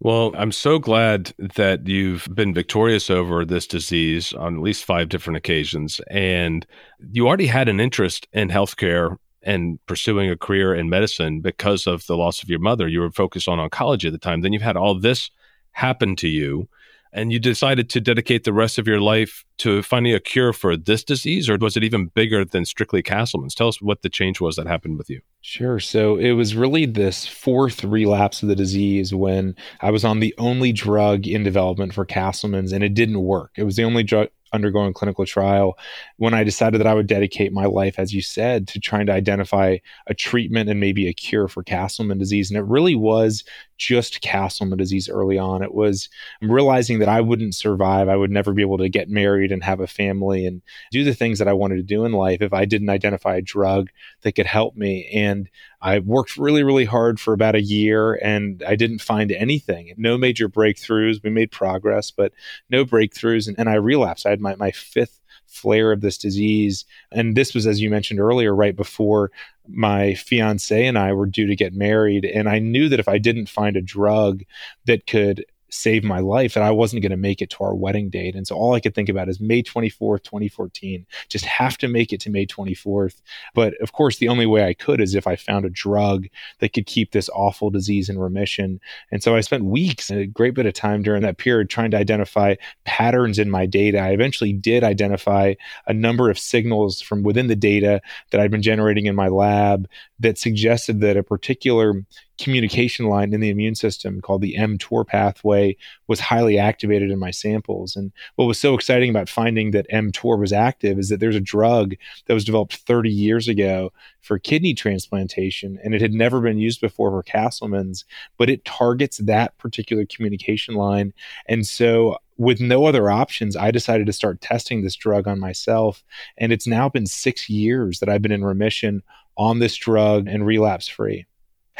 Well, 0.00 0.32
I'm 0.36 0.50
so 0.50 0.80
glad 0.80 1.32
that 1.54 1.86
you've 1.86 2.26
been 2.34 2.52
victorious 2.52 3.08
over 3.08 3.44
this 3.44 3.68
disease 3.68 4.32
on 4.32 4.56
at 4.56 4.62
least 4.62 4.84
five 4.84 5.08
different 5.08 5.36
occasions. 5.36 6.00
And 6.10 6.66
you 7.12 7.28
already 7.28 7.46
had 7.46 7.68
an 7.68 7.78
interest 7.78 8.26
in 8.32 8.48
healthcare 8.48 9.18
and 9.44 9.78
pursuing 9.86 10.28
a 10.28 10.36
career 10.36 10.74
in 10.74 10.88
medicine 10.88 11.40
because 11.40 11.86
of 11.86 12.04
the 12.06 12.16
loss 12.16 12.42
of 12.42 12.48
your 12.48 12.58
mother. 12.58 12.88
You 12.88 13.00
were 13.00 13.12
focused 13.12 13.46
on 13.46 13.58
oncology 13.58 14.06
at 14.06 14.12
the 14.12 14.18
time. 14.18 14.40
Then 14.40 14.52
you've 14.52 14.62
had 14.62 14.76
all 14.76 14.98
this 14.98 15.30
happen 15.70 16.16
to 16.16 16.28
you 16.28 16.68
and 17.12 17.32
you 17.32 17.38
decided 17.38 17.90
to 17.90 18.00
dedicate 18.00 18.44
the 18.44 18.52
rest 18.52 18.78
of 18.78 18.86
your 18.86 19.00
life 19.00 19.44
to 19.58 19.82
finding 19.82 20.14
a 20.14 20.20
cure 20.20 20.52
for 20.52 20.76
this 20.76 21.04
disease, 21.04 21.48
or 21.48 21.56
was 21.58 21.76
it 21.76 21.84
even 21.84 22.06
bigger 22.06 22.44
than 22.44 22.64
strictly 22.64 23.02
Castleman's? 23.02 23.54
Tell 23.54 23.68
us 23.68 23.82
what 23.82 24.02
the 24.02 24.08
change 24.08 24.40
was 24.40 24.56
that 24.56 24.66
happened 24.66 24.98
with 24.98 25.10
you. 25.10 25.20
Sure. 25.42 25.78
So 25.78 26.16
it 26.16 26.32
was 26.32 26.54
really 26.56 26.86
this 26.86 27.26
fourth 27.26 27.84
relapse 27.84 28.42
of 28.42 28.48
the 28.48 28.56
disease 28.56 29.14
when 29.14 29.54
I 29.80 29.90
was 29.90 30.04
on 30.04 30.20
the 30.20 30.34
only 30.38 30.72
drug 30.72 31.26
in 31.26 31.42
development 31.42 31.92
for 31.94 32.04
Castleman's 32.04 32.72
and 32.72 32.82
it 32.82 32.94
didn't 32.94 33.22
work. 33.22 33.52
It 33.56 33.64
was 33.64 33.76
the 33.76 33.84
only 33.84 34.02
drug 34.02 34.28
undergoing 34.52 34.92
clinical 34.92 35.24
trial 35.24 35.78
when 36.16 36.34
I 36.34 36.44
decided 36.44 36.78
that 36.78 36.86
I 36.86 36.94
would 36.94 37.06
dedicate 37.06 37.52
my 37.52 37.64
life, 37.64 37.98
as 37.98 38.12
you 38.12 38.22
said, 38.22 38.68
to 38.68 38.80
trying 38.80 39.06
to 39.06 39.12
identify 39.12 39.78
a 40.06 40.14
treatment 40.14 40.68
and 40.68 40.78
maybe 40.78 41.08
a 41.08 41.14
cure 41.14 41.48
for 41.48 41.62
Castleman 41.62 42.18
disease. 42.18 42.50
And 42.50 42.58
it 42.58 42.64
really 42.64 42.94
was 42.94 43.44
just 43.82 44.20
Castleman 44.20 44.78
disease 44.78 45.08
early 45.08 45.38
on. 45.38 45.62
It 45.62 45.74
was 45.74 46.08
I'm 46.40 46.50
realizing 46.50 47.00
that 47.00 47.08
I 47.08 47.20
wouldn't 47.20 47.54
survive. 47.54 48.08
I 48.08 48.16
would 48.16 48.30
never 48.30 48.52
be 48.52 48.62
able 48.62 48.78
to 48.78 48.88
get 48.88 49.08
married 49.08 49.50
and 49.50 49.62
have 49.64 49.80
a 49.80 49.86
family 49.86 50.46
and 50.46 50.62
do 50.90 51.02
the 51.04 51.14
things 51.14 51.38
that 51.38 51.48
I 51.48 51.52
wanted 51.52 51.76
to 51.76 51.82
do 51.82 52.04
in 52.04 52.12
life 52.12 52.42
if 52.42 52.52
I 52.52 52.64
didn't 52.64 52.90
identify 52.90 53.36
a 53.36 53.42
drug 53.42 53.90
that 54.22 54.32
could 54.32 54.46
help 54.46 54.76
me. 54.76 55.10
And 55.12 55.48
I 55.80 55.98
worked 55.98 56.36
really, 56.36 56.62
really 56.62 56.84
hard 56.84 57.18
for 57.18 57.34
about 57.34 57.56
a 57.56 57.62
year 57.62 58.14
and 58.14 58.62
I 58.66 58.76
didn't 58.76 59.00
find 59.00 59.32
anything. 59.32 59.94
No 59.96 60.16
major 60.16 60.48
breakthroughs. 60.48 61.22
We 61.22 61.30
made 61.30 61.50
progress, 61.50 62.12
but 62.12 62.32
no 62.70 62.84
breakthroughs. 62.84 63.48
And, 63.48 63.58
and 63.58 63.68
I 63.68 63.74
relapsed. 63.74 64.26
I 64.26 64.30
had 64.30 64.40
my, 64.40 64.54
my 64.54 64.70
fifth 64.70 65.18
flare 65.52 65.92
of 65.92 66.00
this 66.00 66.18
disease. 66.18 66.84
And 67.12 67.36
this 67.36 67.54
was, 67.54 67.66
as 67.66 67.80
you 67.80 67.90
mentioned 67.90 68.20
earlier, 68.20 68.54
right 68.54 68.74
before 68.74 69.30
my 69.68 70.14
fiance 70.14 70.86
and 70.86 70.98
I 70.98 71.12
were 71.12 71.26
due 71.26 71.46
to 71.46 71.54
get 71.56 71.74
married. 71.74 72.24
And 72.24 72.48
I 72.48 72.58
knew 72.58 72.88
that 72.88 73.00
if 73.00 73.08
I 73.08 73.18
didn't 73.18 73.48
find 73.48 73.76
a 73.76 73.82
drug 73.82 74.42
that 74.86 75.06
could 75.06 75.44
save 75.72 76.04
my 76.04 76.20
life 76.20 76.54
and 76.54 76.64
I 76.64 76.70
wasn't 76.70 77.02
going 77.02 77.10
to 77.10 77.16
make 77.16 77.40
it 77.40 77.48
to 77.50 77.64
our 77.64 77.74
wedding 77.74 78.10
date. 78.10 78.34
And 78.34 78.46
so 78.46 78.54
all 78.54 78.74
I 78.74 78.80
could 78.80 78.94
think 78.94 79.08
about 79.08 79.30
is 79.30 79.40
May 79.40 79.62
24th, 79.62 80.22
2014. 80.22 81.06
Just 81.28 81.46
have 81.46 81.78
to 81.78 81.88
make 81.88 82.12
it 82.12 82.20
to 82.20 82.30
May 82.30 82.46
24th. 82.46 83.22
But 83.54 83.74
of 83.80 83.92
course, 83.92 84.18
the 84.18 84.28
only 84.28 84.44
way 84.44 84.66
I 84.66 84.74
could 84.74 85.00
is 85.00 85.14
if 85.14 85.26
I 85.26 85.34
found 85.34 85.64
a 85.64 85.70
drug 85.70 86.26
that 86.58 86.74
could 86.74 86.84
keep 86.84 87.12
this 87.12 87.30
awful 87.30 87.70
disease 87.70 88.10
in 88.10 88.18
remission. 88.18 88.80
And 89.10 89.22
so 89.22 89.34
I 89.34 89.40
spent 89.40 89.64
weeks 89.64 90.10
and 90.10 90.20
a 90.20 90.26
great 90.26 90.54
bit 90.54 90.66
of 90.66 90.74
time 90.74 91.02
during 91.02 91.22
that 91.22 91.38
period 91.38 91.70
trying 91.70 91.90
to 91.92 91.96
identify 91.96 92.56
patterns 92.84 93.38
in 93.38 93.50
my 93.50 93.64
data. 93.64 93.98
I 93.98 94.10
eventually 94.10 94.52
did 94.52 94.84
identify 94.84 95.54
a 95.86 95.94
number 95.94 96.28
of 96.28 96.38
signals 96.38 97.00
from 97.00 97.22
within 97.22 97.46
the 97.46 97.56
data 97.56 98.02
that 98.30 98.40
I'd 98.42 98.50
been 98.50 98.62
generating 98.62 99.06
in 99.06 99.14
my 99.14 99.28
lab 99.28 99.88
that 100.20 100.36
suggested 100.36 101.00
that 101.00 101.16
a 101.16 101.22
particular 101.22 102.04
communication 102.42 103.06
line 103.06 103.32
in 103.32 103.40
the 103.40 103.50
immune 103.50 103.74
system 103.74 104.20
called 104.20 104.42
the 104.42 104.56
mTOR 104.58 105.06
pathway 105.06 105.76
was 106.08 106.18
highly 106.18 106.58
activated 106.58 107.10
in 107.10 107.18
my 107.18 107.30
samples. 107.30 107.94
And 107.94 108.12
what 108.34 108.46
was 108.46 108.58
so 108.58 108.74
exciting 108.74 109.10
about 109.10 109.28
finding 109.28 109.70
that 109.70 109.88
mTOR 109.90 110.38
was 110.38 110.52
active 110.52 110.98
is 110.98 111.08
that 111.08 111.20
there's 111.20 111.36
a 111.36 111.40
drug 111.40 111.94
that 112.26 112.34
was 112.34 112.44
developed 112.44 112.76
30 112.76 113.10
years 113.10 113.46
ago 113.46 113.92
for 114.20 114.38
kidney 114.38 114.74
transplantation, 114.74 115.78
and 115.84 115.94
it 115.94 116.00
had 116.00 116.12
never 116.12 116.40
been 116.40 116.58
used 116.58 116.80
before 116.80 117.10
for 117.10 117.22
Castleman's, 117.22 118.04
but 118.38 118.50
it 118.50 118.64
targets 118.64 119.18
that 119.18 119.56
particular 119.58 120.04
communication 120.04 120.74
line. 120.74 121.12
And 121.46 121.66
so 121.66 122.18
with 122.38 122.60
no 122.60 122.86
other 122.86 123.10
options, 123.10 123.56
I 123.56 123.70
decided 123.70 124.06
to 124.06 124.12
start 124.12 124.40
testing 124.40 124.82
this 124.82 124.96
drug 124.96 125.28
on 125.28 125.38
myself. 125.38 126.02
And 126.38 126.52
it's 126.52 126.66
now 126.66 126.88
been 126.88 127.06
six 127.06 127.48
years 127.48 128.00
that 128.00 128.08
I've 128.08 128.22
been 128.22 128.32
in 128.32 128.44
remission 128.44 129.02
on 129.36 129.60
this 129.60 129.76
drug 129.76 130.26
and 130.26 130.44
relapse 130.44 130.88
free. 130.88 131.26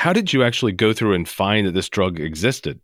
How 0.03 0.13
did 0.13 0.33
you 0.33 0.43
actually 0.43 0.73
go 0.73 0.93
through 0.93 1.15
and 1.15 1.29
find 1.29 1.65
that 1.65 1.75
this 1.75 1.89
drug 1.89 2.19
existed? 2.19 2.81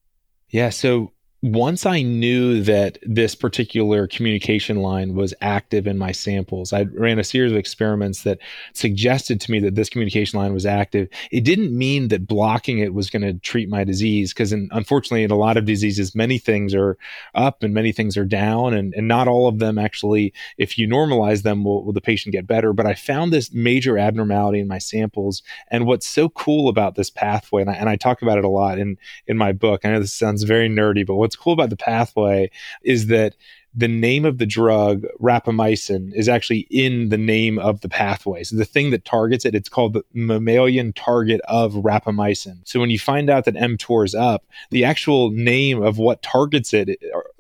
Yeah, 0.51 0.71
so 0.71 1.11
once 1.41 1.87
I 1.87 2.03
knew 2.03 2.61
that 2.65 2.99
this 3.03 3.37
particular 3.37 4.09
communication 4.09 4.79
line 4.79 5.15
was 5.15 5.33
active 5.41 5.87
in 5.87 5.97
my 5.97 6.11
samples, 6.11 6.73
I 6.73 6.83
ran 6.95 7.21
a 7.21 7.25
series 7.25 7.53
of 7.53 7.59
experiments 7.59 8.25
that 8.25 8.39
suggested 8.73 9.41
to 9.43 9.53
me 9.53 9.61
that 9.61 9.77
this 9.77 9.89
communication 9.89 10.41
line 10.41 10.53
was 10.53 10.67
active. 10.67 11.09
It 11.31 11.45
didn't 11.45 11.77
mean 11.77 12.09
that 12.09 12.27
blocking 12.27 12.79
it 12.79 12.93
was 12.93 13.09
going 13.09 13.23
to 13.23 13.35
treat 13.35 13.69
my 13.69 13.85
disease, 13.85 14.35
because 14.35 14.51
unfortunately, 14.51 15.23
in 15.23 15.31
a 15.31 15.37
lot 15.37 15.57
of 15.57 15.65
diseases, 15.65 16.13
many 16.13 16.39
things 16.39 16.75
are 16.75 16.99
up 17.37 17.63
and 17.63 17.73
many 17.73 17.93
things 17.93 18.17
are 18.17 18.25
down, 18.25 18.75
and, 18.75 18.93
and 18.95 19.07
not 19.07 19.29
all 19.29 19.47
of 19.47 19.61
them 19.61 19.79
actually, 19.79 20.35
if 20.57 20.77
you 20.77 20.89
normalize 20.89 21.43
them, 21.43 21.63
will, 21.63 21.85
will 21.85 21.93
the 21.93 22.01
patient 22.01 22.33
get 22.33 22.49
better. 22.49 22.73
But 22.73 22.87
I 22.87 22.95
found 22.95 23.33
this 23.33 23.53
major 23.53 23.97
abnormality 23.97 24.59
in 24.59 24.67
my 24.67 24.79
samples. 24.79 25.45
And 25.71 25.87
what's 25.87 26.09
so 26.09 26.31
cool 26.31 26.69
about 26.69 26.97
this 26.97 27.11
pathway, 27.11 27.63
and 27.63 27.71
I, 27.71 27.75
and 27.75 27.89
I 27.89 27.95
talk 27.95 28.23
about 28.23 28.39
it 28.39 28.45
a 28.45 28.49
lot 28.49 28.81
in, 28.81 28.99
in 29.29 29.39
my 29.39 29.53
book, 29.53 29.85
I 29.85 29.91
know 29.91 30.01
this 30.01 30.13
sounds 30.13 30.43
very 30.43 30.69
nerdy, 30.69 31.07
but 31.07 31.28
what's 31.29 31.37
cool 31.37 31.53
about 31.53 31.69
the 31.69 31.77
pathway 31.77 32.51
is 32.83 33.09
that 33.09 33.37
the 33.75 33.89
name 33.89 34.25
of 34.25 34.39
the 34.39 34.47
drug 34.47 35.05
rapamycin 35.21 36.13
is 36.15 36.29
actually 36.29 36.67
in 36.71 37.11
the 37.11 37.19
name 37.19 37.59
of 37.59 37.81
the 37.83 37.89
pathway. 37.89 38.43
So 38.43 38.57
the 38.57 38.65
thing 38.65 38.91
that 38.91 39.05
targets 39.05 39.45
it, 39.45 39.55
it's 39.55 39.69
called 39.69 39.93
the 39.93 40.05
mammalian 40.15 40.93
target 40.95 41.41
of 41.49 41.75
rapamycin. 41.75 42.67
So 42.67 42.81
when 42.81 42.91
you 42.91 42.99
find 42.99 43.29
out 43.29 43.45
that 43.45 43.55
mTOR 43.55 44.05
is 44.05 44.15
up, 44.15 44.47
the 44.71 44.85
actual 44.85 45.31
name 45.31 45.83
of 45.83 45.99
what 45.99 46.23
targets 46.23 46.73
it, 46.73 46.89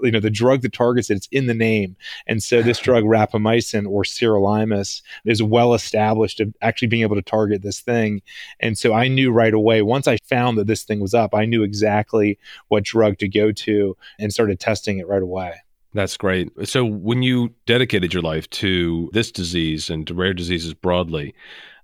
you 0.00 0.10
know, 0.10 0.20
the 0.20 0.30
drug 0.30 0.62
that 0.62 0.72
targets 0.72 1.10
it, 1.10 1.16
it's 1.16 1.28
in 1.32 1.46
the 1.46 1.54
name. 1.54 1.96
And 2.26 2.42
so 2.42 2.62
this 2.62 2.78
drug 2.78 3.04
rapamycin 3.04 3.88
or 3.88 4.02
sirolimus 4.02 5.02
is 5.24 5.42
well 5.42 5.72
established 5.72 6.40
of 6.40 6.54
actually 6.60 6.88
being 6.88 7.02
able 7.02 7.16
to 7.16 7.22
target 7.22 7.62
this 7.62 7.80
thing. 7.80 8.20
And 8.60 8.76
so 8.76 8.92
I 8.92 9.08
knew 9.08 9.32
right 9.32 9.54
away 9.54 9.82
once 9.82 10.06
I 10.06 10.18
found 10.18 10.58
that 10.58 10.66
this 10.66 10.82
thing 10.82 11.00
was 11.00 11.14
up, 11.14 11.34
I 11.34 11.46
knew 11.46 11.62
exactly 11.62 12.38
what 12.68 12.84
drug 12.84 13.18
to 13.18 13.28
go 13.28 13.50
to 13.50 13.96
and 14.18 14.32
started 14.32 14.60
testing 14.60 14.98
it 14.98 15.08
right 15.08 15.22
away. 15.22 15.54
That's 15.94 16.16
great. 16.16 16.50
So, 16.68 16.84
when 16.84 17.22
you 17.22 17.54
dedicated 17.66 18.12
your 18.12 18.22
life 18.22 18.48
to 18.50 19.10
this 19.12 19.32
disease 19.32 19.88
and 19.88 20.06
to 20.06 20.14
rare 20.14 20.34
diseases 20.34 20.74
broadly, 20.74 21.34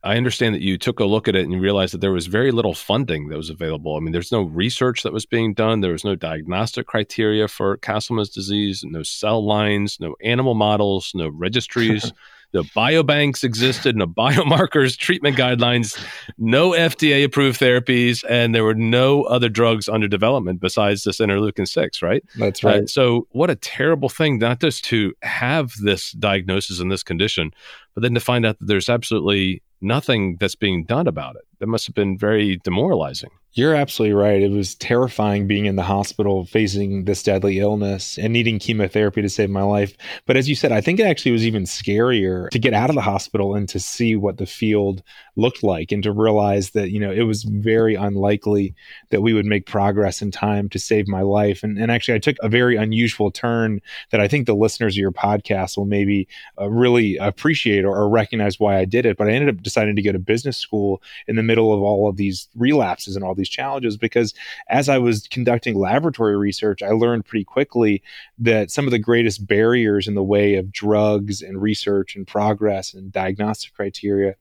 I 0.03 0.19
understand 0.19 0.55
that 0.55 0.61
you 0.61 0.77
took 0.77 1.01
a 1.01 1.07
look 1.07 1.29
at 1.29 1.35
it 1.35 1.45
and 1.45 1.53
you 1.53 1.59
realized 1.59 1.95
that 1.95 2.03
there 2.03 2.13
was 2.13 2.27
very 2.27 2.53
little 2.53 2.75
funding 2.75 3.29
that 3.29 3.39
was 3.39 3.49
available. 3.49 3.97
I 3.97 4.01
mean, 4.01 4.13
there's 4.13 4.31
no 4.31 4.43
research 4.43 5.03
that 5.03 5.15
was 5.15 5.25
being 5.25 5.55
done. 5.55 5.81
There 5.81 5.93
was 5.93 6.05
no 6.05 6.15
diagnostic 6.15 6.87
criteria 6.87 7.49
for 7.49 7.79
Castleman's 7.79 8.29
disease, 8.29 8.85
no 8.85 9.03
cell 9.03 9.45
lines, 9.45 9.97
no 9.99 10.15
animal 10.23 10.55
models, 10.55 11.13
no 11.15 11.29
registries. 11.29 12.13
the 12.55 12.63
biobanks 12.63 13.43
existed, 13.43 13.97
no 13.97 14.07
biomarkers, 14.07 14.97
treatment 14.97 15.37
guidelines, 15.37 16.01
no 16.39 16.71
FDA 16.71 17.25
approved 17.25 17.61
therapies, 17.61 18.25
and 18.31 18.55
there 18.55 18.63
were 18.63 18.77
no 18.77 19.25
other 19.25 19.49
drugs 19.49 19.89
under 19.89 20.07
development 20.07 20.61
besides 20.61 21.03
this 21.03 21.19
interleukin 21.19 21.67
6, 21.69 22.01
right? 22.01 22.25
That's 22.39 22.63
right. 22.63 22.85
Uh, 22.85 22.87
so, 22.87 23.27
what 23.33 23.51
a 23.51 23.57
terrible 23.57 24.09
thing, 24.09 24.39
not 24.39 24.61
just 24.61 24.85
to 24.87 25.13
have 25.23 25.73
this 25.83 26.13
diagnosis 26.13 26.79
and 26.79 26.93
this 26.93 27.03
condition, 27.03 27.53
but 27.93 28.03
then 28.03 28.15
to 28.15 28.21
find 28.21 28.47
out 28.47 28.61
that 28.61 28.67
there's 28.67 28.89
absolutely 28.89 29.61
nothing 29.81 30.37
that's 30.39 30.55
being 30.55 30.85
done 30.85 31.09
about 31.09 31.35
it. 31.35 31.43
That 31.59 31.67
must 31.67 31.87
have 31.87 31.95
been 31.95 32.17
very 32.17 32.59
demoralizing. 32.63 33.31
You're 33.57 33.77
absolutely 33.77 34.15
right. 34.15 34.43
It 34.43 34.51
was 34.51 34.75
terrifying 34.75 35.47
being 35.47 35.67
in 35.67 35.77
the 35.77 35.85
hospital 35.85 36.45
facing 36.45 37.05
this 37.05 37.23
deadly 37.23 37.61
illness 37.61 38.19
and 38.19 38.33
needing 38.33 38.59
chemotherapy 38.59 39.23
to 39.23 39.29
save 39.29 39.49
my 39.49 39.63
life. 39.63 39.97
But 40.27 40.37
as 40.37 40.49
you 40.49 40.57
said, 40.57 40.73
I 40.73 40.81
think 40.81 40.99
it 40.99 41.07
actually 41.07 41.31
was 41.31 41.47
even 41.47 41.63
scarier 41.63 42.51
to 42.51 42.59
get 42.59 42.75
out 42.75 42.91
of 42.91 42.97
the 42.97 43.01
hospital 43.01 43.55
and 43.55 43.69
to 43.69 43.79
see 43.79 44.17
what 44.17 44.39
the 44.39 44.47
field 44.47 45.05
looked 45.37 45.63
like 45.63 45.93
and 45.93 46.03
to 46.03 46.11
realize 46.11 46.71
that, 46.71 46.91
you 46.91 46.99
know, 46.99 47.13
it 47.13 47.23
was 47.23 47.45
very 47.45 47.95
unlikely 47.95 48.75
that 49.11 49.21
we 49.21 49.33
would 49.33 49.47
make 49.47 49.67
progress 49.67 50.21
in 50.21 50.33
time 50.33 50.69
to 50.71 50.81
save 50.81 51.07
my 51.07 51.23
life. 51.23 51.63
And, 51.63 51.79
and 51.79 51.93
actually, 51.93 52.15
I 52.15 52.19
took 52.19 52.37
a 52.41 52.49
very 52.49 52.75
unusual 52.75 53.31
turn 53.31 53.81
that 54.11 54.21
I 54.21 54.27
think 54.27 54.47
the 54.47 54.55
listeners 54.57 54.95
of 54.95 55.01
your 55.01 55.13
podcast 55.13 55.77
will 55.77 55.87
maybe 55.87 56.27
uh, 56.61 56.69
really 56.69 57.19
appreciate 57.19 57.85
or, 57.85 57.97
or 57.97 58.09
recognize 58.09 58.59
why 58.59 58.79
I 58.79 58.85
did 58.85 59.07
it. 59.07 59.17
But 59.17 59.29
I 59.29 59.33
ended 59.33 59.55
up 59.55 59.63
deciding 59.63 59.95
to 59.95 60.03
go 60.03 60.11
to 60.11 60.19
business 60.19 60.57
school 60.57 61.01
in 61.29 61.37
the 61.37 61.43
middle 61.45 61.73
of 61.73 61.83
all 61.83 62.09
of 62.09 62.17
these 62.17 62.49
relapses 62.57 63.15
and 63.15 63.25
all 63.25 63.37
these 63.37 63.44
these 63.45 63.55
challenges 63.55 63.97
because 63.97 64.35
as 64.69 64.89
I 64.89 64.99
was 64.99 65.29
conducting 65.29 65.77
laboratory 65.77 66.37
research, 66.37 66.83
I 66.83 66.91
learned 66.91 67.27
pretty 67.27 67.45
quickly 67.45 68.03
that 68.39 68.71
some 68.71 68.87
of 68.87 68.91
the 68.91 68.99
greatest 68.99 69.47
barriers 69.47 70.09
in 70.09 70.15
the 70.15 70.23
way 70.23 70.57
of 70.57 70.73
drugs 70.73 71.43
and 71.43 71.61
research 71.61 72.17
and 72.17 72.27
progress 72.27 72.95
and 72.95 73.13
diagnostic 73.13 73.75
criteria 73.75 74.37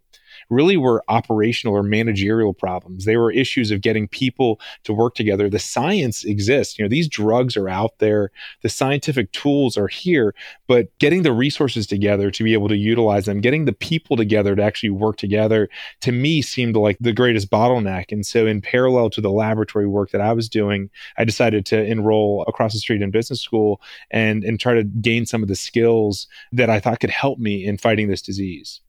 really 0.49 0.77
were 0.77 1.03
operational 1.07 1.75
or 1.75 1.83
managerial 1.83 2.53
problems. 2.53 3.05
They 3.05 3.17
were 3.17 3.31
issues 3.31 3.71
of 3.71 3.81
getting 3.81 4.07
people 4.07 4.59
to 4.83 4.93
work 4.93 5.15
together. 5.15 5.49
The 5.49 5.59
science 5.59 6.23
exists. 6.23 6.77
You 6.77 6.85
know, 6.85 6.89
these 6.89 7.07
drugs 7.07 7.57
are 7.57 7.69
out 7.69 7.99
there. 7.99 8.31
The 8.61 8.69
scientific 8.69 9.31
tools 9.31 9.77
are 9.77 9.87
here, 9.87 10.35
but 10.67 10.87
getting 10.99 11.23
the 11.23 11.33
resources 11.33 11.87
together 11.87 12.31
to 12.31 12.43
be 12.43 12.53
able 12.53 12.69
to 12.69 12.77
utilize 12.77 13.25
them, 13.25 13.41
getting 13.41 13.65
the 13.65 13.73
people 13.73 14.17
together 14.17 14.55
to 14.55 14.63
actually 14.63 14.89
work 14.91 15.17
together, 15.17 15.69
to 16.01 16.11
me 16.11 16.41
seemed 16.41 16.75
like 16.75 16.97
the 16.99 17.13
greatest 17.13 17.49
bottleneck. 17.49 18.11
And 18.11 18.25
so, 18.25 18.45
in 18.45 18.61
parallel 18.61 19.09
to 19.11 19.21
the 19.21 19.31
laboratory 19.31 19.87
work 19.87 20.11
that 20.11 20.21
I 20.21 20.33
was 20.33 20.49
doing, 20.49 20.89
I 21.17 21.23
decided 21.23 21.65
to 21.67 21.83
enroll 21.83 22.45
across 22.47 22.73
the 22.73 22.79
street 22.79 23.01
in 23.01 23.11
business 23.11 23.41
school 23.41 23.81
and 24.11 24.43
and 24.43 24.59
try 24.59 24.73
to 24.73 24.83
gain 24.83 25.25
some 25.25 25.41
of 25.41 25.49
the 25.49 25.55
skills 25.55 26.27
that 26.51 26.69
I 26.69 26.79
thought 26.79 26.99
could 26.99 27.09
help 27.09 27.39
me 27.39 27.65
in 27.65 27.77
fighting 27.77 28.07
this 28.07 28.21
disease. 28.21 28.81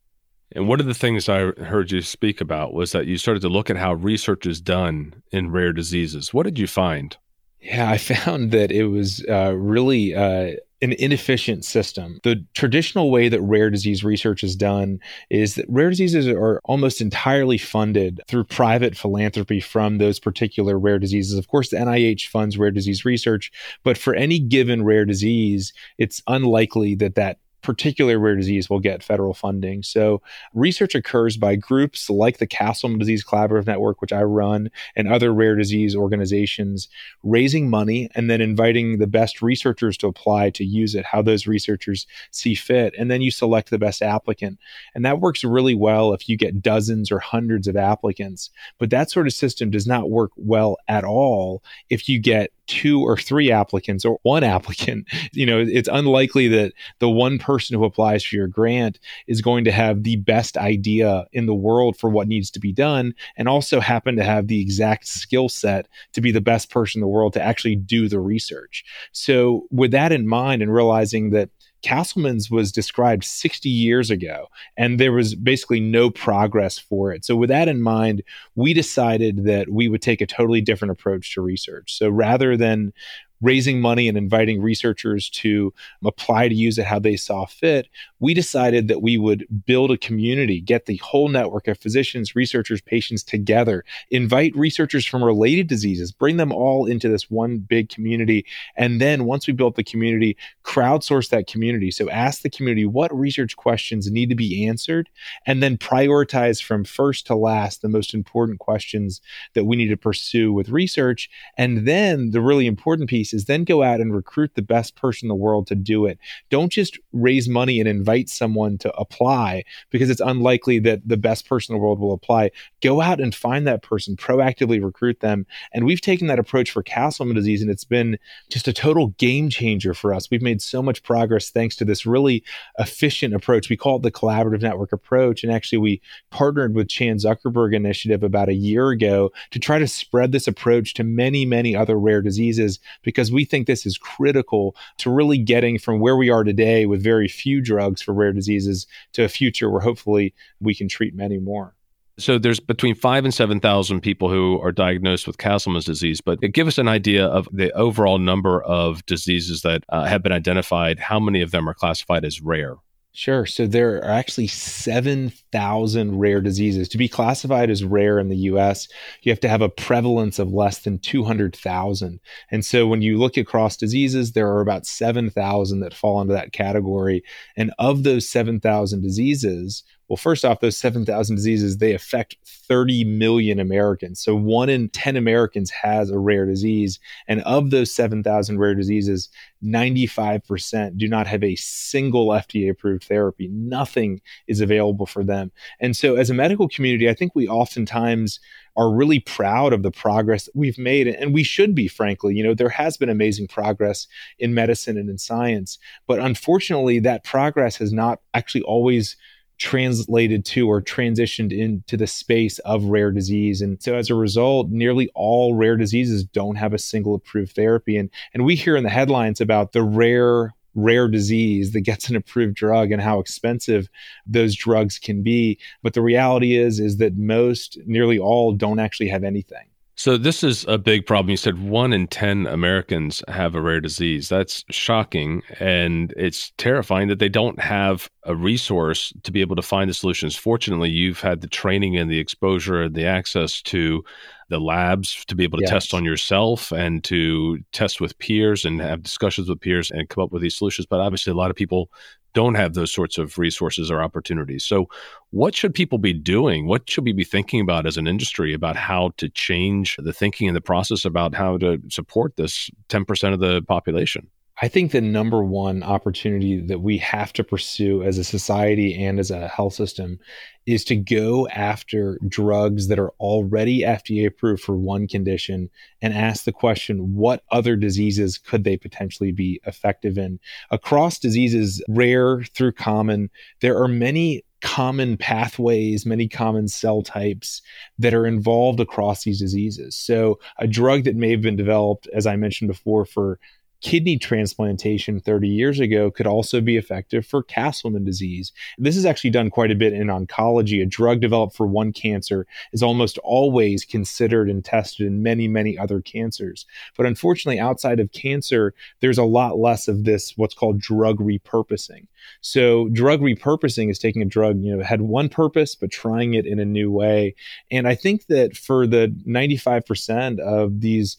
And 0.55 0.69
one 0.69 0.79
of 0.79 0.87
the 0.87 0.95
things 0.95 1.29
I 1.29 1.51
heard 1.65 1.91
you 1.91 2.01
speak 2.01 2.41
about 2.41 2.73
was 2.73 2.93
that 2.93 3.07
you 3.07 3.19
started 3.19 3.41
to 3.41 3.49
look 3.49 3.71
at 3.71 3.77
how 3.77 3.95
research 3.95 4.47
is 4.47 4.61
done 4.61 5.23
in 5.33 5.51
rare 5.51 5.73
diseases. 5.73 6.33
What 6.33 6.45
did 6.45 6.59
you 6.59 6.69
find? 6.69 7.17
Yeah, 7.61 7.91
I 7.91 7.99
found 7.99 8.53
that 8.53 8.71
it 8.71 8.85
was 8.85 9.25
uh, 9.29 9.55
really 9.57 10.15
uh, 10.15 10.53
an 10.81 10.93
inefficient 10.93 11.65
system. 11.65 12.21
The 12.23 12.45
traditional 12.55 13.11
way 13.11 13.29
that 13.29 13.41
rare 13.41 13.71
disease 13.71 14.05
research 14.05 14.45
is 14.45 14.55
done 14.55 15.01
is 15.31 15.57
that 15.57 15.65
rare 15.69 15.91
diseases 15.91 16.29
are 16.29 16.61
almost 16.65 17.01
entirely 17.01 17.59
funded 17.59 18.21
through 18.29 18.45
private 18.45 18.97
philanthropy 18.97 19.61
from 19.61 19.99
those 19.99 20.21
particular 20.21 20.79
rare 20.79 20.99
diseases. 20.99 21.37
Of 21.39 21.49
course, 21.49 21.71
the 21.71 21.79
NIH 21.79 22.27
funds 22.29 22.59
rare 22.59 22.71
disease 22.71 23.05
research, 23.05 23.51
but 23.83 23.99
for 23.99 24.15
any 24.15 24.39
given 24.39 24.85
rare 24.85 25.05
disease, 25.05 25.73
it's 25.99 26.23
unlikely 26.29 26.95
that 26.97 27.15
that 27.17 27.39
particular 27.65 28.19
rare 28.19 28.37
disease 28.37 28.69
will 28.71 28.79
get 28.79 29.03
federal 29.03 29.35
funding. 29.35 29.83
So 29.83 30.23
research 30.53 30.95
occurs 30.95 31.37
by 31.39 31.57
groups 31.57 32.11
like 32.11 32.37
the 32.37 32.47
Castleman 32.47 32.99
Disease 32.99 33.25
Collaborative 33.25 33.67
Network, 33.67 34.01
which 34.03 34.13
I 34.13 34.23
run, 34.23 34.71
and 34.95 35.09
other 35.09 35.33
rare 35.33 35.57
disease 35.57 35.97
organizations, 35.97 36.89
raising 37.23 37.71
money 37.71 38.11
and 38.15 38.31
then 38.31 38.43
inviting 38.43 38.99
the 38.99 39.07
best 39.07 39.41
researchers 39.41 39.97
to 39.97 40.07
apply 40.07 40.51
to 40.51 40.65
use 40.65 40.95
it, 40.95 41.07
how 41.07 41.23
those 41.23 41.47
researchers 41.47 42.07
see 42.31 42.55
fit. 42.55 42.95
And 42.99 43.11
then 43.11 43.23
you 43.23 43.31
select 43.31 43.71
the 43.71 43.79
best 43.79 44.03
applicant. 44.03 44.59
And 44.95 45.05
that 45.07 45.21
works 45.21 45.43
really 45.43 45.75
well 45.75 46.13
if 46.13 46.29
you 46.29 46.37
get 46.37 46.63
dozens 46.63 47.11
or 47.11 47.19
hundreds 47.19 47.67
of 47.67 47.77
applicants. 47.77 48.51
But 48.79 48.91
that 48.91 49.11
sort 49.11 49.27
of 49.27 49.33
system 49.33 49.71
does 49.71 49.87
not 49.87 50.11
work 50.11 50.33
well 50.37 50.77
at 50.87 51.05
all 51.05 51.63
if 51.89 52.11
you 52.11 52.21
get 52.21 52.53
two 52.67 53.01
or 53.01 53.17
three 53.17 53.51
applicants 53.51 54.05
or 54.05 54.19
one 54.23 54.45
applicant, 54.55 55.07
you 55.33 55.47
know, 55.47 55.59
it's 55.59 55.89
unlikely 55.91 56.49
that 56.49 56.73
the 56.99 57.09
one 57.09 57.39
person 57.39 57.77
who 57.77 57.85
applies 57.85 58.25
for 58.25 58.37
your 58.37 58.47
grant 58.47 58.99
is 59.27 59.41
going 59.41 59.65
to 59.65 59.73
have 59.73 60.03
the 60.03 60.17
best 60.17 60.57
idea 60.57 61.27
in 61.33 61.47
the 61.47 61.55
world 61.55 61.97
for 61.97 62.11
what 62.11 62.29
needs 62.29 62.51
to 62.51 62.61
be 62.61 62.73
done 62.73 63.15
and 63.37 63.49
also 63.49 63.81
happen 63.81 64.17
to 64.17 64.25
have 64.25 64.47
the 64.47 64.61
exact 64.61 65.07
skill 65.07 65.49
set 65.49 65.89
to 66.13 66.21
be 66.21 66.31
the 66.31 66.41
best 66.41 66.71
person 66.71 66.99
in 66.99 67.03
the 67.03 67.09
world 67.09 67.33
to 67.33 67.43
actually 67.43 67.77
do 67.77 68.09
the 68.09 68.21
research. 68.21 68.85
So, 69.13 69.67
with 69.71 69.91
that 69.93 70.13
in 70.13 70.27
mind 70.27 70.63
and 70.63 70.73
realizing 70.73 71.31
that 71.31 71.51
Castleman's 71.85 72.51
was 72.51 72.73
described 72.73 73.25
60 73.25 73.69
years 73.69 74.11
ago, 74.11 74.49
and 74.77 74.99
there 74.99 75.13
was 75.13 75.35
basically 75.35 75.81
no 75.81 76.09
progress 76.09 76.79
for 76.79 77.13
it. 77.13 77.25
So, 77.25 77.37
with 77.37 77.51
that 77.51 77.69
in 77.69 77.83
mind, 77.83 78.23
we 78.55 78.73
decided 78.73 79.45
that 79.45 79.69
we 79.69 79.89
would 79.89 80.01
take 80.03 80.23
a 80.23 80.27
totally 80.27 80.63
different 80.63 80.93
approach 80.93 81.35
to 81.35 81.43
research. 81.43 81.97
So, 81.97 82.09
rather 82.09 82.57
than 82.57 82.95
raising 83.41 83.81
money 83.81 84.09
and 84.09 84.17
inviting 84.17 84.63
researchers 84.63 85.29
to 85.29 85.73
apply 86.05 86.49
to 86.49 86.55
use 86.55 86.79
it 86.79 86.87
how 86.87 86.99
they 86.99 87.17
saw 87.17 87.45
fit, 87.45 87.89
we 88.19 88.33
decided 88.33 88.89
that 88.89 89.03
we 89.03 89.19
would 89.19 89.47
build 89.67 89.91
a 89.91 89.99
community, 89.99 90.61
get 90.61 90.87
the 90.87 90.97
whole 90.97 91.29
network 91.29 91.69
of 91.69 91.79
physicians, 91.79 92.35
researchers, 92.35 92.81
patients 92.81 93.23
together, 93.23 93.85
invite 94.11 94.57
researchers 94.57 95.05
from 95.05 95.23
related 95.23 95.67
diseases, 95.67 96.11
bring 96.11 96.39
them 96.39 96.53
all 96.53 96.87
into 96.87 97.09
this 97.09 97.31
one 97.31 97.59
big 97.59 97.91
community. 97.91 98.47
And 98.77 99.01
then 99.01 99.27
once 99.27 99.47
we 99.47 99.53
built 99.53 99.77
the 99.77 99.85
community, 99.85 100.37
crowdsource 100.65 101.29
that 101.29 101.47
community. 101.47 101.91
So 101.91 102.09
ask 102.09 102.41
the 102.41 102.51
community 102.51 102.87
what 102.87 103.15
research 103.15 103.57
questions 103.57 104.11
need 104.11 104.31
to 104.31 104.35
be 104.35 104.67
answered, 104.67 105.11
and 105.47 105.63
then 105.63 105.77
prioritize 105.77 106.63
from 106.63 106.85
first 106.85 107.27
to 107.27 107.35
last 107.35 107.83
the 107.83 107.89
most 107.89 108.15
important 108.15 108.59
questions 108.59 109.21
that 109.53 109.65
we 109.65 109.77
need 109.77 109.89
to 109.89 109.97
pursue 109.97 110.53
with 110.53 110.71
research. 110.71 111.29
And 111.59 111.87
then 111.87 112.31
the 112.31 112.41
really 112.41 112.67
important 112.67 113.11
piece 113.11 113.34
is 113.35 113.45
then 113.45 113.65
go 113.65 113.83
out 113.83 114.01
and 114.01 114.15
recruit 114.15 114.55
the 114.55 114.63
best 114.63 114.97
person 114.97 115.27
in 115.27 115.29
the 115.29 115.35
world 115.35 115.67
to 115.67 115.75
do 115.75 116.07
it. 116.07 116.19
Don't 116.51 116.71
just 116.71 116.99
raise 117.13 117.49
money 117.49 117.81
and 117.81 117.89
invite 117.89 118.29
someone 118.29 118.79
to 118.79 118.95
apply 118.95 119.65
because 119.91 120.11
it's 120.11 120.21
unlikely 120.21 120.79
that 120.81 121.07
the 121.07 121.17
best 121.17 121.49
person 121.49 121.75
in 121.75 121.79
the 121.79 121.85
world 121.85 122.01
will 122.01 122.13
apply. 122.13 122.51
Go 122.83 123.01
out 123.01 123.21
and 123.21 123.35
find 123.35 123.67
that 123.67 123.83
person, 123.83 124.17
proactively 124.17 124.83
recruit 124.83 125.21
them. 125.21 125.47
And 125.73 125.85
we've 125.85 126.01
taken 126.01 126.27
that 126.29 126.39
approach 126.39 126.71
for 126.71 126.83
Castleman 126.83 127.37
disease, 127.37 127.63
and 127.63 127.71
it's 127.71 127.85
been 127.85 128.19
just 128.49 128.69
a 128.69 128.73
total 128.73 129.09
game 129.19 129.49
changer 129.49 129.95
for 129.95 130.15
us. 130.15 130.31
We've 130.31 130.43
made 130.43 130.63
so 130.63 130.83
much 130.83 131.03
progress 131.03 131.51
thanks 131.51 131.77
to 131.77 131.85
this 131.85 132.07
really 132.07 132.45
efficient 132.79 133.35
approach. 133.35 133.69
We 133.69 133.77
call 133.77 133.97
it 133.97 134.03
the 134.03 134.11
collaborative 134.11 134.63
network 134.63 134.93
approach. 134.93 135.43
And 135.43 135.53
actually, 135.53 135.79
we 135.79 136.01
partnered 136.31 136.75
with 136.75 136.89
Chan 136.89 137.19
Zuckerberg 137.19 137.75
Initiative 137.75 138.23
about 138.23 138.49
a 138.49 138.55
year 138.55 138.91
ago 138.91 139.33
to 139.51 139.59
try 139.59 139.79
to 139.79 139.87
spread 139.87 140.33
this 140.33 140.47
approach 140.47 140.95
to 140.95 141.05
many, 141.05 141.45
many 141.45 141.75
other 141.75 141.99
rare 141.99 142.23
diseases 142.23 142.79
because 143.15 143.33
we 143.33 143.45
think 143.45 143.67
this 143.67 143.87
is 143.87 143.97
critical 143.97 144.75
to 144.99 145.11
really 145.11 145.39
getting 145.39 145.79
from 145.79 146.01
where 146.01 146.17
we 146.17 146.31
are 146.31 146.45
today 146.45 146.85
with 146.85 147.03
very 147.03 147.29
few 147.29 147.63
drugs 147.63 148.03
for 148.03 148.13
rare 148.13 148.33
diseases 148.33 148.87
to 149.13 149.25
a 149.25 149.29
future 149.29 149.71
where 149.71 149.81
hopefully 149.81 150.35
we 150.61 150.75
can 150.75 150.89
treat 150.89 151.15
many 151.15 151.39
more. 151.39 151.75
So 152.17 152.39
there's 152.39 152.61
between 152.61 152.95
five 152.95 153.25
and 153.25 153.35
seven 153.35 153.59
thousand 153.59 154.01
people 154.01 154.31
who 154.31 154.61
are 154.61 154.71
diagnosed 154.71 155.27
with 155.27 155.39
Castleman's 155.39 155.85
disease. 155.85 156.21
But 156.21 156.41
give 156.53 156.69
us 156.69 156.79
an 156.79 156.87
idea 156.87 157.27
of 157.27 157.49
the 157.53 157.73
overall 157.73 158.19
number 158.19 158.63
of 158.63 159.05
diseases 159.07 159.63
that 159.63 159.83
uh, 159.89 160.05
have 160.05 160.23
been 160.23 160.31
identified. 160.31 161.01
How 161.01 161.19
many 161.19 161.43
of 161.43 161.51
them 161.51 161.69
are 161.69 161.75
classified 161.75 162.25
as 162.25 162.41
rare? 162.41 162.77
Sure. 163.17 163.47
So 163.47 163.69
there 163.69 163.99
are 163.99 164.11
actually 164.11 164.49
7,000 164.49 166.19
rare 166.19 166.41
diseases. 166.41 166.89
To 166.89 166.99
be 166.99 167.09
classified 167.09 167.71
as 167.71 167.85
rare 167.85 168.19
in 168.19 168.29
the 168.29 168.37
US, 168.51 168.89
you 169.23 169.31
have 169.31 169.39
to 169.41 169.49
have 169.49 169.63
a 169.63 169.69
prevalence 169.69 170.41
of 170.41 170.53
less 170.53 170.81
than 170.81 170.99
200,000. 170.99 172.19
And 172.51 172.65
so 172.65 172.89
when 172.89 173.03
you 173.03 173.17
look 173.17 173.37
across 173.37 173.77
diseases, 173.77 174.33
there 174.33 174.49
are 174.49 174.61
about 174.61 174.85
7,000 174.85 175.79
that 175.79 175.95
fall 175.95 176.21
into 176.23 176.35
that 176.35 176.53
category. 176.53 177.23
And 177.57 177.73
of 177.79 178.03
those 178.03 178.29
7,000 178.29 179.01
diseases, 179.01 179.85
well, 180.09 180.17
first 180.17 180.45
off, 180.45 180.61
those 180.61 180.77
7,000 180.77 181.37
diseases, 181.37 181.79
they 181.79 181.95
affect 181.95 182.37
30 182.45 183.05
million 183.05 183.59
Americans. 183.59 184.21
So 184.21 184.35
one 184.35 184.69
in 184.69 184.89
10 184.91 185.17
Americans 185.17 185.71
has 185.71 186.11
a 186.11 186.19
rare 186.19 186.47
disease. 186.47 186.99
And 187.27 187.43
of 187.43 187.71
those 187.71 187.91
7,000 187.93 188.59
rare 188.59 188.75
diseases, 188.75 189.31
95% 189.65 190.99
do 190.99 191.09
not 191.09 191.27
have 191.27 191.43
a 191.43 191.57
single 191.57 192.29
FDA 192.29 192.71
approved 192.71 193.05
therapy. 193.05 193.49
Nothing 193.49 194.21
is 194.47 194.61
available 194.61 195.07
for 195.07 195.25
them. 195.25 195.53
And 195.81 195.97
so 195.97 196.17
as 196.17 196.29
a 196.29 196.35
medical 196.35 196.69
community, 196.69 197.09
I 197.09 197.15
think 197.15 197.35
we 197.35 197.49
oftentimes 197.49 198.41
are 198.77 198.93
really 198.93 199.21
proud 199.21 199.73
of 199.73 199.83
the 199.83 199.91
progress 199.91 200.45
that 200.45 200.57
we've 200.57 200.79
made. 200.79 201.07
And 201.07 201.33
we 201.33 201.45
should 201.45 201.75
be, 201.75 201.89
frankly. 201.89 202.35
You 202.35 202.43
know, 202.43 202.55
there 202.55 202.69
has 202.69 202.97
been 202.97 203.09
amazing 203.09 203.47
progress 203.47 204.07
in 204.39 204.53
medicine 204.53 204.99
and 204.99 205.09
in 205.09 205.17
science. 205.17 205.79
But 206.07 206.19
unfortunately, 206.19 206.99
that 207.01 207.25
progress 207.25 207.77
has 207.77 207.93
not 207.93 208.21
actually 208.35 208.63
always 208.63 209.17
translated 209.59 210.45
to 210.45 210.69
or 210.69 210.83
transitioned 210.83 211.57
into 211.57 211.97
the 211.97 212.07
space 212.07 212.59
of 212.61 212.85
rare 212.85 213.11
disease. 213.11 213.61
And 213.61 213.83
so 213.83 213.95
as 213.95 214.11
a 214.11 214.15
result, 214.15 214.71
nearly 214.71 215.11
all 215.15 215.55
rare 215.55 215.77
diseases 215.77 216.25
don't 216.25 216.57
have 216.57 216.73
a 216.73 216.79
single 216.79 217.15
approved 217.15 217.55
therapy. 217.55 217.97
And, 217.97 218.11
and 218.33 218.45
we 218.45 218.57
hear 218.57 218.77
in 218.77 218.85
the 218.85 218.91
headlines 218.91 219.41
about 219.41 219.73
the 219.73 219.83
rare 219.83 220.55
rare 220.77 221.07
disease 221.07 221.73
that 221.73 221.83
gets 221.83 222.09
an 222.09 222.17
approved 222.17 222.57
drug 222.57 222.91
and 222.91 223.01
how 223.01 223.21
expensive 223.21 223.89
those 224.27 224.57
drugs 224.57 224.99
can 224.99 225.23
be 225.23 225.57
but 225.85 225.95
the 225.95 226.03
reality 226.03 226.57
is 226.57 226.81
is 226.81 226.97
that 226.97 227.17
most 227.17 227.79
nearly 227.87 228.19
all 228.19 228.53
don't 228.53 228.81
actually 228.81 229.09
have 229.09 229.23
anything 229.23 229.67
so 229.97 230.17
this 230.17 230.43
is 230.43 230.65
a 230.67 230.77
big 230.77 231.07
problem. 231.07 231.31
You 231.31 231.37
said 231.37 231.63
one 231.63 231.93
in 231.93 232.09
10 232.09 232.47
Americans 232.47 233.23
have 233.29 233.55
a 233.55 233.61
rare 233.61 233.81
disease. 233.81 234.29
That's 234.29 234.65
shocking. 234.71 235.43
And 235.61 236.13
it's 236.17 236.53
terrifying 236.59 237.09
that 237.09 237.21
they 237.21 237.29
don't 237.29 237.61
have 237.61 238.09
a 238.25 238.35
resource 238.35 239.13
to 239.23 239.31
be 239.31 239.41
able 239.41 239.55
to 239.57 239.63
find 239.63 239.89
the 239.89 239.95
solutions. 239.95 240.35
Fortunately, 240.35 240.91
you've 240.91 241.21
had 241.21 241.43
the 241.43 241.47
training 241.47 241.97
and 241.97 242.11
the 242.11 242.19
exposure 242.19 242.83
and 242.83 242.95
the 242.95 243.07
access 243.07 243.63
to 243.63 244.05
the 244.49 244.59
labs 244.59 245.25
to 245.27 245.35
be 245.35 245.45
able 245.45 245.59
to 245.59 245.65
yes. 245.65 245.71
test 245.71 245.95
on 245.95 246.05
yourself 246.05 246.73
and 246.73 247.05
to 247.05 247.59
test 247.73 248.01
with 248.01 248.19
peers 248.19 248.65
and 248.65 248.81
have 248.81 249.03
discussions 249.03 249.49
with 249.49 249.61
peers 249.61 249.91
and 249.91 250.09
come 250.09 250.25
up 250.25 250.33
with 250.33 250.43
these 250.43 250.59
solutions. 250.59 250.87
But 250.87 251.01
obviously, 251.01 251.31
a 251.31 251.37
lot 251.37 251.51
of 251.51 251.57
people 251.57 251.89
don't 252.35 252.55
have 252.55 252.75
those 252.75 252.93
sorts 252.93 253.17
of 253.17 253.39
resources 253.39 253.91
or 253.91 254.03
opportunities. 254.03 254.65
So, 254.65 254.89
what 255.31 255.55
should 255.55 255.75
people 255.75 255.99
be 255.99 256.13
doing? 256.13 256.67
What 256.67 256.89
should 256.89 257.05
we 257.05 257.13
be 257.13 257.25
thinking 257.25 257.61
about 257.61 257.87
as 257.87 257.97
an 257.97 258.07
industry 258.07 258.53
about 258.53 258.77
how 258.77 259.13
to 259.17 259.29
change 259.29 259.97
the 259.99 260.13
thinking 260.13 260.49
and 260.49 260.57
the 260.57 260.61
process 260.61 261.05
about 261.05 261.35
how 261.35 261.57
to 261.59 261.81
support 261.89 262.37
this 262.37 262.71
10% 262.89 263.33
of 263.33 263.41
the 263.41 263.63
population? 263.63 264.29
I 264.65 264.69
think 264.69 264.93
the 264.93 265.03
number 265.03 265.45
one 265.45 265.83
opportunity 265.83 266.59
that 266.59 266.81
we 266.81 266.97
have 266.97 267.35
to 267.35 267.45
pursue 267.45 268.03
as 268.03 268.17
a 268.17 268.25
society 268.25 268.95
and 269.05 269.21
as 269.21 269.31
a 269.31 269.47
health 269.47 269.75
system 269.75 270.19
is 270.65 270.87
to 270.87 270.97
go 270.97 271.47
after 271.49 272.19
drugs 272.27 272.89
that 272.89 272.99
are 272.99 273.11
already 273.21 273.81
FDA 273.81 274.27
approved 274.27 274.63
for 274.63 274.75
one 274.75 275.07
condition 275.07 275.69
and 276.01 276.15
ask 276.15 276.45
the 276.45 276.53
question 276.53 277.15
what 277.15 277.43
other 277.51 277.77
diseases 277.77 278.39
could 278.39 278.65
they 278.65 278.79
potentially 278.79 279.33
be 279.33 279.61
effective 279.67 280.17
in? 280.17 280.41
Across 280.71 281.19
diseases, 281.19 281.85
rare 281.87 282.43
through 282.45 282.73
common, 282.73 283.29
there 283.61 283.77
are 283.77 283.87
many 283.87 284.47
common 284.63 285.19
pathways, 285.19 286.07
many 286.07 286.27
common 286.27 286.69
cell 286.69 287.03
types 287.03 287.61
that 287.99 288.15
are 288.15 288.27
involved 288.27 288.81
across 288.81 289.25
these 289.25 289.41
diseases. 289.41 289.95
So, 289.95 290.39
a 290.57 290.67
drug 290.67 291.05
that 291.05 291.17
may 291.17 291.33
have 291.33 291.43
been 291.43 291.55
developed, 291.55 292.09
as 292.15 292.27
I 292.27 292.37
mentioned 292.37 292.69
before, 292.69 293.05
for 293.05 293.39
kidney 293.81 294.19
transplantation 294.19 295.21
30 295.21 295.49
years 295.49 295.81
ago 295.81 296.11
could 296.11 296.27
also 296.27 296.61
be 296.61 296.77
effective 296.77 297.27
for 297.27 297.43
Castleman 297.43 298.05
disease. 298.05 298.53
This 298.79 298.97
is 298.97 299.05
actually 299.05 299.31
done 299.31 299.51
quite 299.51 299.71
a 299.71 299.75
bit 299.75 299.93
in 299.93 300.07
oncology. 300.09 300.83
A 300.83 300.87
drug 300.87 301.21
developed 301.21 301.55
for 301.55 301.67
one 301.67 301.93
cancer 301.93 302.47
is 302.73 302.83
almost 302.83 303.19
always 303.19 303.85
considered 303.85 304.49
and 304.49 304.65
tested 304.65 305.07
in 305.07 305.23
many, 305.23 305.49
many 305.49 305.79
other 305.79 306.01
cancers. 306.01 306.67
But 306.97 307.07
unfortunately, 307.07 307.61
outside 307.61 308.01
of 308.01 308.13
cancer, 308.13 308.75
there's 309.01 309.19
a 309.19 309.25
lot 309.25 309.59
less 309.59 309.87
of 309.87 310.05
this, 310.05 310.33
what's 310.37 310.55
called 310.55 310.81
drug 310.81 311.19
repurposing. 311.19 312.07
So 312.41 312.89
drug 312.89 313.21
repurposing 313.21 313.91
is 313.91 313.99
taking 313.99 314.23
a 314.23 314.27
drug, 314.27 314.61
you 314.61 314.77
know, 314.77 314.83
had 314.83 315.03
one 315.03 315.29
purpose, 315.29 315.75
but 315.75 315.91
trying 315.91 316.35
it 316.35 316.47
in 316.47 316.59
a 316.59 316.65
new 316.65 316.91
way. 316.91 317.35
And 317.71 317.87
I 317.87 317.95
think 317.95 318.27
that 318.27 318.57
for 318.57 318.87
the 318.87 319.15
95% 319.27 320.41
of 320.41 320.81
these 320.81 321.17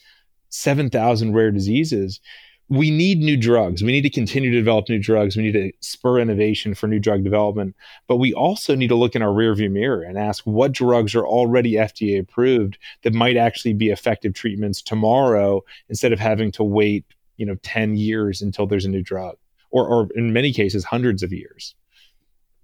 7,000 0.49 1.33
rare 1.33 1.51
diseases, 1.51 2.21
we 2.69 2.89
need 2.89 3.19
new 3.19 3.37
drugs. 3.37 3.83
We 3.83 3.91
need 3.91 4.01
to 4.01 4.09
continue 4.09 4.49
to 4.51 4.57
develop 4.57 4.89
new 4.89 4.99
drugs. 4.99 5.37
We 5.37 5.43
need 5.43 5.53
to 5.53 5.71
spur 5.81 6.19
innovation 6.19 6.73
for 6.73 6.87
new 6.87 6.99
drug 6.99 7.23
development. 7.23 7.75
But 8.07 8.17
we 8.17 8.33
also 8.33 8.75
need 8.75 8.87
to 8.87 8.95
look 8.95 9.15
in 9.15 9.21
our 9.21 9.29
rearview 9.29 9.69
mirror 9.69 10.01
and 10.01 10.17
ask 10.17 10.43
what 10.45 10.71
drugs 10.71 11.13
are 11.13 11.25
already 11.25 11.73
FDA 11.73 12.19
approved 12.19 12.77
that 13.03 13.13
might 13.13 13.37
actually 13.37 13.73
be 13.73 13.89
effective 13.89 14.33
treatments 14.33 14.81
tomorrow 14.81 15.61
instead 15.89 16.11
of 16.11 16.19
having 16.19 16.51
to 16.53 16.63
wait, 16.63 17.05
you 17.37 17.45
know, 17.45 17.55
10 17.61 17.97
years 17.97 18.41
until 18.41 18.65
there's 18.65 18.85
a 18.85 18.89
new 18.89 19.03
drug 19.03 19.37
or, 19.69 19.87
or 19.87 20.07
in 20.15 20.33
many 20.33 20.51
cases, 20.51 20.83
hundreds 20.85 21.21
of 21.21 21.31
years. 21.31 21.75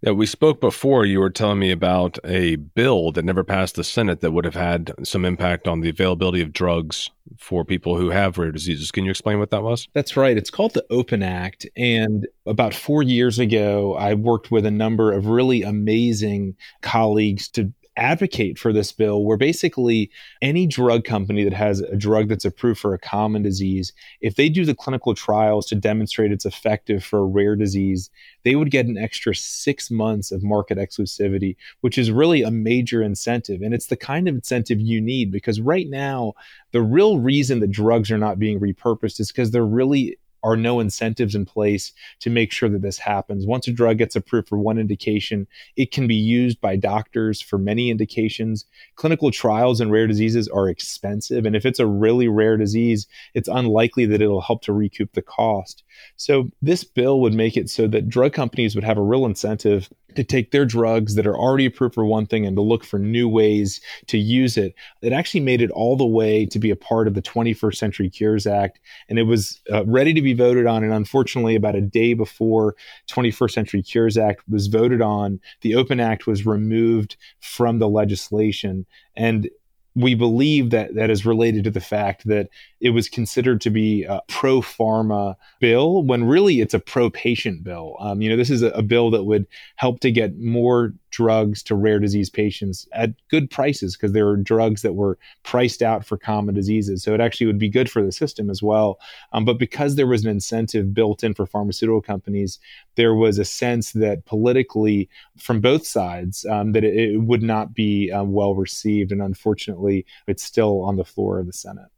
Yeah, 0.01 0.13
we 0.13 0.25
spoke 0.25 0.59
before. 0.59 1.05
You 1.05 1.19
were 1.19 1.29
telling 1.29 1.59
me 1.59 1.69
about 1.69 2.17
a 2.23 2.55
bill 2.55 3.11
that 3.11 3.23
never 3.23 3.43
passed 3.43 3.75
the 3.75 3.83
Senate 3.83 4.21
that 4.21 4.31
would 4.31 4.45
have 4.45 4.55
had 4.55 4.93
some 5.03 5.25
impact 5.25 5.67
on 5.67 5.81
the 5.81 5.89
availability 5.89 6.41
of 6.41 6.51
drugs 6.51 7.11
for 7.37 7.63
people 7.63 7.95
who 7.95 8.09
have 8.09 8.39
rare 8.39 8.51
diseases. 8.51 8.89
Can 8.89 9.05
you 9.05 9.11
explain 9.11 9.37
what 9.37 9.51
that 9.51 9.61
was? 9.61 9.87
That's 9.93 10.17
right. 10.17 10.35
It's 10.35 10.49
called 10.49 10.73
the 10.73 10.85
Open 10.89 11.21
Act. 11.21 11.67
And 11.77 12.27
about 12.47 12.73
four 12.73 13.03
years 13.03 13.37
ago, 13.37 13.93
I 13.93 14.15
worked 14.15 14.49
with 14.49 14.65
a 14.65 14.71
number 14.71 15.11
of 15.11 15.27
really 15.27 15.61
amazing 15.61 16.55
colleagues 16.81 17.47
to 17.49 17.71
advocate 17.97 18.57
for 18.57 18.71
this 18.71 18.91
bill 18.91 19.23
where 19.23 19.37
basically 19.37 20.09
any 20.41 20.65
drug 20.65 21.03
company 21.03 21.43
that 21.43 21.53
has 21.53 21.81
a 21.81 21.95
drug 21.95 22.29
that's 22.29 22.45
approved 22.45 22.79
for 22.79 22.93
a 22.93 22.99
common 22.99 23.41
disease, 23.41 23.91
if 24.21 24.35
they 24.35 24.47
do 24.47 24.65
the 24.65 24.75
clinical 24.75 25.13
trials 25.13 25.65
to 25.67 25.75
demonstrate 25.75 26.31
it's 26.31 26.45
effective 26.45 27.03
for 27.03 27.19
a 27.19 27.25
rare 27.25 27.55
disease, 27.55 28.09
they 28.43 28.55
would 28.55 28.71
get 28.71 28.85
an 28.85 28.97
extra 28.97 29.35
six 29.35 29.91
months 29.91 30.31
of 30.31 30.41
market 30.41 30.77
exclusivity, 30.77 31.55
which 31.81 31.97
is 31.97 32.11
really 32.11 32.41
a 32.41 32.51
major 32.51 33.01
incentive. 33.01 33.61
And 33.61 33.73
it's 33.73 33.87
the 33.87 33.97
kind 33.97 34.27
of 34.27 34.35
incentive 34.35 34.79
you 34.79 35.01
need 35.01 35.31
because 35.31 35.59
right 35.59 35.89
now, 35.89 36.33
the 36.71 36.81
real 36.81 37.19
reason 37.19 37.59
that 37.59 37.71
drugs 37.71 38.09
are 38.09 38.17
not 38.17 38.39
being 38.39 38.59
repurposed 38.59 39.19
is 39.19 39.31
because 39.31 39.51
they're 39.51 39.65
really 39.65 40.17
are 40.43 40.57
no 40.57 40.79
incentives 40.79 41.35
in 41.35 41.45
place 41.45 41.91
to 42.19 42.29
make 42.29 42.51
sure 42.51 42.69
that 42.69 42.81
this 42.81 42.97
happens. 42.97 43.45
Once 43.45 43.67
a 43.67 43.71
drug 43.71 43.97
gets 43.97 44.15
approved 44.15 44.47
for 44.47 44.57
one 44.57 44.77
indication, 44.77 45.47
it 45.75 45.91
can 45.91 46.07
be 46.07 46.15
used 46.15 46.59
by 46.61 46.75
doctors 46.75 47.41
for 47.41 47.57
many 47.57 47.89
indications. 47.89 48.65
Clinical 48.95 49.31
trials 49.31 49.81
in 49.81 49.91
rare 49.91 50.07
diseases 50.07 50.47
are 50.47 50.69
expensive. 50.69 51.45
And 51.45 51.55
if 51.55 51.65
it's 51.65 51.79
a 51.79 51.85
really 51.85 52.27
rare 52.27 52.57
disease, 52.57 53.07
it's 53.33 53.47
unlikely 53.47 54.05
that 54.07 54.21
it'll 54.21 54.41
help 54.41 54.61
to 54.63 54.73
recoup 54.73 55.13
the 55.13 55.21
cost. 55.21 55.83
So 56.15 56.49
this 56.61 56.83
bill 56.83 57.19
would 57.21 57.33
make 57.33 57.57
it 57.57 57.69
so 57.69 57.87
that 57.87 58.09
drug 58.09 58.33
companies 58.33 58.75
would 58.75 58.83
have 58.83 58.97
a 58.97 59.03
real 59.03 59.25
incentive 59.25 59.89
to 60.15 60.23
take 60.23 60.51
their 60.51 60.65
drugs 60.65 61.15
that 61.15 61.27
are 61.27 61.37
already 61.37 61.65
approved 61.65 61.95
for 61.95 62.05
one 62.05 62.25
thing 62.25 62.45
and 62.45 62.55
to 62.55 62.61
look 62.61 62.83
for 62.83 62.99
new 62.99 63.27
ways 63.27 63.81
to 64.07 64.17
use 64.17 64.57
it. 64.57 64.75
It 65.01 65.13
actually 65.13 65.41
made 65.41 65.61
it 65.61 65.71
all 65.71 65.95
the 65.95 66.05
way 66.05 66.45
to 66.47 66.59
be 66.59 66.69
a 66.69 66.75
part 66.75 67.07
of 67.07 67.13
the 67.13 67.21
21st 67.21 67.75
Century 67.75 68.09
Cures 68.09 68.47
Act, 68.47 68.79
and 69.09 69.19
it 69.19 69.23
was 69.23 69.59
uh, 69.71 69.85
ready 69.85 70.13
to 70.13 70.21
be 70.21 70.33
voted 70.33 70.65
on. 70.65 70.83
And 70.83 70.93
unfortunately, 70.93 71.55
about 71.55 71.75
a 71.75 71.81
day 71.81 72.13
before 72.13 72.75
21st 73.09 73.51
Century 73.51 73.81
Cures 73.81 74.17
Act 74.17 74.41
was 74.49 74.67
voted 74.67 75.01
on, 75.01 75.39
the 75.61 75.75
Open 75.75 75.99
Act 75.99 76.27
was 76.27 76.45
removed 76.45 77.17
from 77.39 77.79
the 77.79 77.89
legislation. 77.89 78.85
And 79.15 79.49
we 79.95 80.15
believe 80.15 80.69
that 80.69 80.95
that 80.95 81.09
is 81.09 81.25
related 81.25 81.65
to 81.65 81.71
the 81.71 81.81
fact 81.81 82.25
that 82.25 82.49
it 82.79 82.91
was 82.91 83.09
considered 83.09 83.59
to 83.61 83.69
be 83.69 84.03
a 84.03 84.21
pro 84.27 84.61
pharma 84.61 85.35
bill 85.59 86.03
when 86.03 86.23
really 86.23 86.61
it's 86.61 86.73
a 86.73 86.79
pro 86.79 87.09
patient 87.09 87.63
bill. 87.63 87.97
Um, 87.99 88.21
you 88.21 88.29
know, 88.29 88.37
this 88.37 88.49
is 88.49 88.61
a, 88.61 88.69
a, 88.69 88.81
bill 88.81 89.11
that 89.11 89.25
would 89.25 89.47
help 89.75 89.99
to 90.01 90.11
get 90.11 90.37
more 90.37 90.93
drugs 91.11 91.61
to 91.63 91.75
rare 91.75 91.99
disease 91.99 92.29
patients 92.29 92.87
at 92.93 93.11
good 93.29 93.49
prices 93.49 93.95
because 93.95 94.13
there 94.13 94.25
were 94.25 94.37
drugs 94.37 94.81
that 94.81 94.93
were 94.93 95.17
priced 95.43 95.81
out 95.81 96.05
for 96.05 96.17
common 96.17 96.55
diseases. 96.55 97.03
So 97.03 97.13
it 97.13 97.21
actually 97.21 97.47
would 97.47 97.59
be 97.59 97.69
good 97.69 97.91
for 97.91 98.01
the 98.01 98.11
system 98.11 98.49
as 98.49 98.63
well. 98.63 98.99
Um, 99.33 99.45
but 99.45 99.59
because 99.59 99.95
there 99.95 100.07
was 100.07 100.23
an 100.23 100.31
incentive 100.31 100.93
built 100.93 101.23
in 101.23 101.33
for 101.33 101.45
pharmaceutical 101.45 102.01
companies, 102.01 102.59
there 102.95 103.13
was 103.13 103.37
a 103.37 103.45
sense 103.45 103.91
that 103.91 104.25
politically, 104.25 105.09
from 105.37 105.61
both 105.61 105.85
sides, 105.85 106.45
um, 106.45 106.71
that 106.71 106.83
it, 106.83 106.95
it, 106.95 107.17
would 107.17 107.43
not 107.43 107.73
be 107.73 108.11
um, 108.11 108.31
well 108.31 108.55
received. 108.55 109.11
And 109.11 109.21
unfortunately, 109.21 110.05
it's 110.27 110.43
still 110.43 110.81
on 110.81 110.95
the 110.95 111.05
floor 111.05 111.39
of 111.39 111.45
the 111.45 111.53
Senate. 111.53 111.89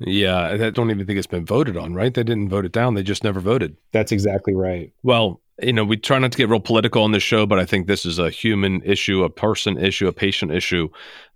Yeah, 0.00 0.38
I 0.40 0.70
don't 0.70 0.90
even 0.90 1.06
think 1.06 1.18
it's 1.18 1.26
been 1.26 1.46
voted 1.46 1.76
on, 1.76 1.94
right? 1.94 2.12
They 2.12 2.24
didn't 2.24 2.48
vote 2.48 2.64
it 2.64 2.72
down. 2.72 2.94
They 2.94 3.04
just 3.04 3.22
never 3.22 3.38
voted. 3.38 3.76
That's 3.92 4.10
exactly 4.10 4.54
right. 4.54 4.92
Well, 5.04 5.40
you 5.62 5.72
know, 5.72 5.84
we 5.84 5.96
try 5.96 6.18
not 6.18 6.32
to 6.32 6.38
get 6.38 6.48
real 6.48 6.58
political 6.58 7.02
on 7.04 7.12
this 7.12 7.22
show, 7.22 7.46
but 7.46 7.60
I 7.60 7.64
think 7.64 7.86
this 7.86 8.04
is 8.04 8.18
a 8.18 8.30
human 8.30 8.82
issue, 8.82 9.22
a 9.22 9.30
person 9.30 9.78
issue, 9.78 10.08
a 10.08 10.12
patient 10.12 10.50
issue 10.50 10.88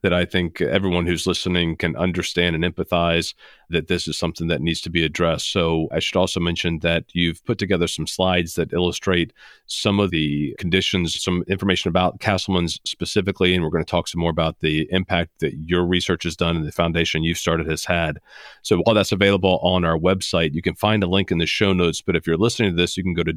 that 0.03 0.13
I 0.13 0.25
think 0.25 0.61
everyone 0.61 1.07
who's 1.07 1.27
listening 1.27 1.77
can 1.77 1.97
understand 1.97 2.55
and 2.55 2.65
empathize 2.65 3.35
that 3.71 3.89
this 3.89 4.07
is 4.07 4.17
something 4.17 4.47
that 4.47 4.61
needs 4.61 4.81
to 4.83 4.91
be 4.91 5.05
addressed. 5.05 5.53
So 5.53 5.89
I 5.93 5.99
should 5.99 6.17
also 6.17 6.41
mention 6.41 6.79
that 6.81 7.05
you've 7.13 7.45
put 7.45 7.59
together 7.59 7.87
some 7.87 8.07
slides 8.07 8.55
that 8.55 8.73
illustrate 8.73 9.33
some 9.67 9.99
of 10.01 10.11
the 10.11 10.55
conditions, 10.59 11.21
some 11.23 11.45
information 11.49 11.89
about 11.89 12.21
Castleman's 12.21 12.81
specifically, 12.85 13.55
and 13.55 13.63
we're 13.63 13.71
going 13.71 13.85
to 13.85 13.91
talk 13.91 14.09
some 14.09 14.21
more 14.21 14.31
about 14.31 14.61
the 14.61 14.89
impact 14.91 15.41
that 15.41 15.55
your 15.67 15.85
research 15.85 16.23
has 16.23 16.37
done 16.37 16.57
and 16.57 16.67
the 16.67 16.73
foundation 16.73 17.25
you've 17.25 17.37
started 17.37 17.69
has 17.69 17.85
had. 17.85 18.19
So 18.63 18.79
while 18.79 18.95
that's 18.95 19.13
available 19.13 19.59
on 19.63 19.85
our 19.85 19.99
website, 19.99 20.55
you 20.55 20.63
can 20.63 20.77
find 20.77 21.03
a 21.03 21.09
link 21.09 21.31
in 21.31 21.39
the 21.39 21.47
show 21.47 21.73
notes. 21.73 22.01
But 22.01 22.17
if 22.17 22.27
you're 22.27 22.37
listening 22.37 22.71
to 22.71 22.77
this, 22.77 22.97
you 22.97 23.03
can 23.03 23.15
go 23.15 23.25
to 23.25 23.33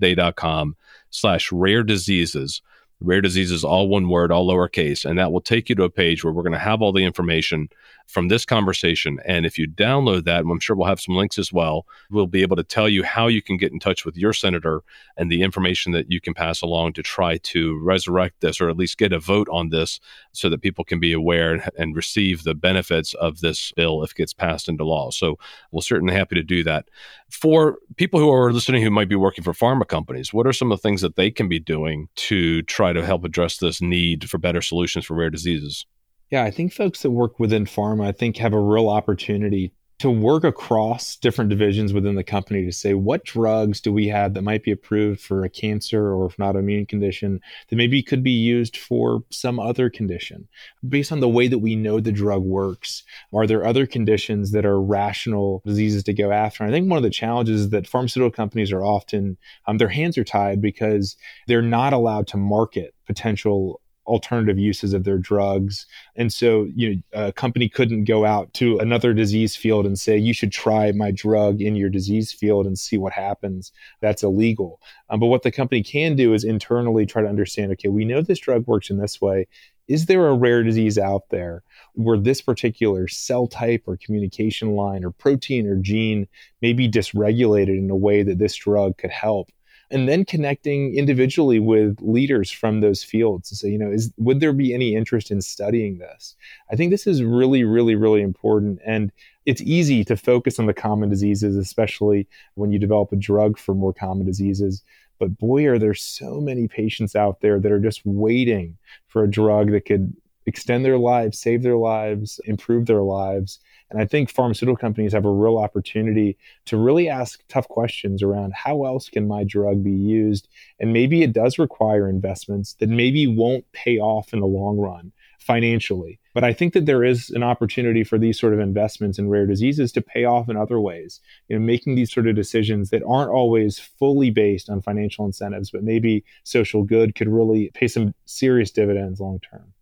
digitalhealthtoday.com 0.00 0.76
slash 1.10 1.52
rare 1.52 1.82
diseases 1.82 2.62
rare 3.00 3.20
diseases, 3.20 3.64
all 3.64 3.88
one 3.88 4.08
word, 4.08 4.30
all 4.30 4.46
lowercase. 4.46 5.04
And 5.04 5.18
that 5.18 5.32
will 5.32 5.40
take 5.40 5.68
you 5.68 5.74
to 5.76 5.84
a 5.84 5.90
page 5.90 6.22
where 6.22 6.32
we're 6.32 6.42
going 6.42 6.52
to 6.52 6.58
have 6.58 6.82
all 6.82 6.92
the 6.92 7.04
information 7.04 7.68
from 8.10 8.28
this 8.28 8.44
conversation. 8.44 9.18
And 9.24 9.46
if 9.46 9.58
you 9.58 9.68
download 9.68 10.24
that, 10.24 10.40
I'm 10.40 10.60
sure 10.60 10.76
we'll 10.76 10.88
have 10.88 11.00
some 11.00 11.14
links 11.14 11.38
as 11.38 11.52
well, 11.52 11.86
we'll 12.10 12.26
be 12.26 12.42
able 12.42 12.56
to 12.56 12.64
tell 12.64 12.88
you 12.88 13.02
how 13.02 13.28
you 13.28 13.40
can 13.40 13.56
get 13.56 13.72
in 13.72 13.78
touch 13.78 14.04
with 14.04 14.16
your 14.16 14.32
senator 14.32 14.82
and 15.16 15.30
the 15.30 15.42
information 15.42 15.92
that 15.92 16.10
you 16.10 16.20
can 16.20 16.34
pass 16.34 16.60
along 16.60 16.94
to 16.94 17.02
try 17.02 17.38
to 17.38 17.78
resurrect 17.82 18.40
this 18.40 18.60
or 18.60 18.68
at 18.68 18.76
least 18.76 18.98
get 18.98 19.12
a 19.12 19.18
vote 19.18 19.48
on 19.50 19.68
this 19.70 20.00
so 20.32 20.48
that 20.48 20.62
people 20.62 20.84
can 20.84 20.98
be 20.98 21.12
aware 21.12 21.64
and 21.78 21.96
receive 21.96 22.42
the 22.42 22.54
benefits 22.54 23.14
of 23.14 23.40
this 23.40 23.72
bill 23.72 24.02
if 24.02 24.10
it 24.10 24.16
gets 24.16 24.34
passed 24.34 24.68
into 24.68 24.84
law. 24.84 25.10
So 25.10 25.38
we'll 25.70 25.82
certainly 25.82 26.14
happy 26.14 26.34
to 26.34 26.42
do 26.42 26.64
that. 26.64 26.88
For 27.30 27.78
people 27.96 28.18
who 28.18 28.32
are 28.32 28.52
listening 28.52 28.82
who 28.82 28.90
might 28.90 29.08
be 29.08 29.14
working 29.14 29.44
for 29.44 29.52
pharma 29.52 29.86
companies, 29.86 30.32
what 30.32 30.46
are 30.46 30.52
some 30.52 30.72
of 30.72 30.78
the 30.78 30.82
things 30.82 31.00
that 31.02 31.16
they 31.16 31.30
can 31.30 31.48
be 31.48 31.60
doing 31.60 32.08
to 32.16 32.62
try 32.62 32.92
to 32.92 33.04
help 33.06 33.24
address 33.24 33.58
this 33.58 33.80
need 33.80 34.28
for 34.28 34.38
better 34.38 34.60
solutions 34.60 35.04
for 35.04 35.14
rare 35.14 35.30
diseases? 35.30 35.86
Yeah, 36.30 36.44
I 36.44 36.50
think 36.52 36.72
folks 36.72 37.02
that 37.02 37.10
work 37.10 37.40
within 37.40 37.64
pharma, 37.64 38.06
I 38.06 38.12
think, 38.12 38.36
have 38.36 38.52
a 38.52 38.60
real 38.60 38.88
opportunity 38.88 39.72
to 39.98 40.10
work 40.10 40.44
across 40.44 41.16
different 41.16 41.50
divisions 41.50 41.92
within 41.92 42.14
the 42.14 42.24
company 42.24 42.64
to 42.64 42.72
say 42.72 42.94
what 42.94 43.22
drugs 43.22 43.82
do 43.82 43.92
we 43.92 44.08
have 44.08 44.32
that 44.32 44.40
might 44.40 44.62
be 44.62 44.70
approved 44.70 45.20
for 45.20 45.44
a 45.44 45.50
cancer 45.50 46.14
or 46.14 46.24
if 46.24 46.38
not 46.38 46.56
an 46.56 46.64
autoimmune 46.64 46.88
condition 46.88 47.38
that 47.68 47.76
maybe 47.76 48.02
could 48.02 48.22
be 48.22 48.30
used 48.30 48.78
for 48.78 49.22
some 49.30 49.58
other 49.58 49.90
condition? 49.90 50.48
Based 50.88 51.12
on 51.12 51.20
the 51.20 51.28
way 51.28 51.48
that 51.48 51.58
we 51.58 51.76
know 51.76 52.00
the 52.00 52.12
drug 52.12 52.42
works 52.42 53.02
are 53.34 53.46
there 53.46 53.66
other 53.66 53.86
conditions 53.86 54.52
that 54.52 54.64
are 54.64 54.80
rational 54.80 55.62
diseases 55.66 56.02
to 56.04 56.14
go 56.14 56.30
after? 56.30 56.64
I 56.64 56.70
think 56.70 56.88
one 56.88 56.96
of 56.96 57.02
the 57.02 57.10
challenges 57.10 57.62
is 57.62 57.70
that 57.70 57.86
pharmaceutical 57.86 58.30
companies 58.30 58.72
are 58.72 58.84
often 58.84 59.36
um, 59.66 59.76
their 59.76 59.88
hands 59.88 60.16
are 60.16 60.24
tied 60.24 60.62
because 60.62 61.16
they're 61.46 61.60
not 61.60 61.92
allowed 61.92 62.26
to 62.28 62.38
market 62.38 62.94
potential 63.06 63.82
alternative 64.10 64.58
uses 64.58 64.92
of 64.92 65.04
their 65.04 65.18
drugs. 65.18 65.86
And 66.16 66.32
so, 66.32 66.66
you 66.74 66.96
know, 66.96 67.26
a 67.28 67.32
company 67.32 67.68
couldn't 67.68 68.04
go 68.04 68.24
out 68.24 68.52
to 68.54 68.78
another 68.78 69.14
disease 69.14 69.54
field 69.54 69.86
and 69.86 69.98
say, 69.98 70.18
you 70.18 70.34
should 70.34 70.52
try 70.52 70.90
my 70.92 71.12
drug 71.12 71.60
in 71.60 71.76
your 71.76 71.88
disease 71.88 72.32
field 72.32 72.66
and 72.66 72.78
see 72.78 72.98
what 72.98 73.12
happens. 73.12 73.72
That's 74.00 74.24
illegal. 74.24 74.80
Um, 75.08 75.20
but 75.20 75.26
what 75.26 75.42
the 75.42 75.52
company 75.52 75.82
can 75.82 76.16
do 76.16 76.34
is 76.34 76.42
internally 76.42 77.06
try 77.06 77.22
to 77.22 77.28
understand 77.28 77.72
okay, 77.72 77.88
we 77.88 78.04
know 78.04 78.20
this 78.20 78.40
drug 78.40 78.66
works 78.66 78.90
in 78.90 78.98
this 78.98 79.20
way. 79.20 79.46
Is 79.86 80.06
there 80.06 80.28
a 80.28 80.34
rare 80.34 80.62
disease 80.62 80.98
out 80.98 81.30
there 81.30 81.62
where 81.94 82.18
this 82.18 82.40
particular 82.40 83.08
cell 83.08 83.46
type 83.46 83.84
or 83.86 83.96
communication 83.96 84.76
line 84.76 85.04
or 85.04 85.10
protein 85.10 85.66
or 85.66 85.76
gene 85.76 86.28
may 86.62 86.72
be 86.72 86.88
dysregulated 86.88 87.78
in 87.78 87.90
a 87.90 87.96
way 87.96 88.22
that 88.22 88.38
this 88.38 88.54
drug 88.54 88.98
could 88.98 89.10
help? 89.10 89.50
And 89.90 90.08
then 90.08 90.24
connecting 90.24 90.94
individually 90.94 91.58
with 91.58 91.98
leaders 92.00 92.50
from 92.50 92.80
those 92.80 93.02
fields 93.02 93.48
to 93.48 93.56
say, 93.56 93.68
you 93.68 93.78
know, 93.78 93.90
is 93.90 94.12
would 94.18 94.40
there 94.40 94.52
be 94.52 94.72
any 94.72 94.94
interest 94.94 95.30
in 95.30 95.42
studying 95.42 95.98
this? 95.98 96.36
I 96.70 96.76
think 96.76 96.90
this 96.90 97.06
is 97.06 97.22
really, 97.22 97.64
really, 97.64 97.94
really 97.94 98.22
important. 98.22 98.80
And 98.86 99.10
it's 99.46 99.62
easy 99.62 100.04
to 100.04 100.16
focus 100.16 100.58
on 100.58 100.66
the 100.66 100.74
common 100.74 101.08
diseases, 101.08 101.56
especially 101.56 102.28
when 102.54 102.72
you 102.72 102.78
develop 102.78 103.12
a 103.12 103.16
drug 103.16 103.58
for 103.58 103.74
more 103.74 103.92
common 103.92 104.26
diseases. 104.26 104.82
But 105.18 105.38
boy, 105.38 105.66
are 105.66 105.78
there 105.78 105.94
so 105.94 106.40
many 106.40 106.68
patients 106.68 107.16
out 107.16 107.40
there 107.40 107.58
that 107.58 107.72
are 107.72 107.80
just 107.80 108.02
waiting 108.04 108.78
for 109.08 109.24
a 109.24 109.30
drug 109.30 109.70
that 109.72 109.86
could 109.86 110.14
extend 110.46 110.84
their 110.84 110.98
lives, 110.98 111.38
save 111.38 111.62
their 111.62 111.76
lives, 111.76 112.40
improve 112.44 112.86
their 112.86 113.02
lives. 113.02 113.60
And 113.90 114.00
I 114.00 114.06
think 114.06 114.30
pharmaceutical 114.30 114.76
companies 114.76 115.12
have 115.12 115.24
a 115.24 115.30
real 115.30 115.58
opportunity 115.58 116.38
to 116.66 116.76
really 116.76 117.08
ask 117.08 117.42
tough 117.48 117.66
questions 117.68 118.22
around 118.22 118.52
how 118.54 118.84
else 118.84 119.08
can 119.08 119.26
my 119.26 119.42
drug 119.44 119.82
be 119.82 119.90
used? 119.90 120.48
And 120.78 120.92
maybe 120.92 121.22
it 121.22 121.32
does 121.32 121.58
require 121.58 122.08
investments 122.08 122.74
that 122.74 122.88
maybe 122.88 123.26
won't 123.26 123.70
pay 123.72 123.98
off 123.98 124.32
in 124.32 124.40
the 124.40 124.46
long 124.46 124.78
run 124.78 125.12
financially. 125.40 126.20
But 126.34 126.44
I 126.44 126.52
think 126.52 126.74
that 126.74 126.86
there 126.86 127.02
is 127.02 127.30
an 127.30 127.42
opportunity 127.42 128.04
for 128.04 128.18
these 128.18 128.38
sort 128.38 128.52
of 128.52 128.60
investments 128.60 129.18
in 129.18 129.28
rare 129.28 129.46
diseases 129.46 129.90
to 129.92 130.02
pay 130.02 130.24
off 130.24 130.48
in 130.48 130.56
other 130.56 130.78
ways. 130.78 131.20
You 131.48 131.58
know, 131.58 131.64
making 131.64 131.96
these 131.96 132.12
sort 132.12 132.28
of 132.28 132.36
decisions 132.36 132.90
that 132.90 133.02
aren't 133.08 133.32
always 133.32 133.78
fully 133.78 134.30
based 134.30 134.70
on 134.70 134.82
financial 134.82 135.24
incentives, 135.24 135.70
but 135.70 135.82
maybe 135.82 136.24
social 136.44 136.84
good 136.84 137.16
could 137.16 137.28
really 137.28 137.70
pay 137.74 137.88
some 137.88 138.14
serious 138.26 138.70
dividends 138.70 139.18
long 139.18 139.40
term. 139.40 139.72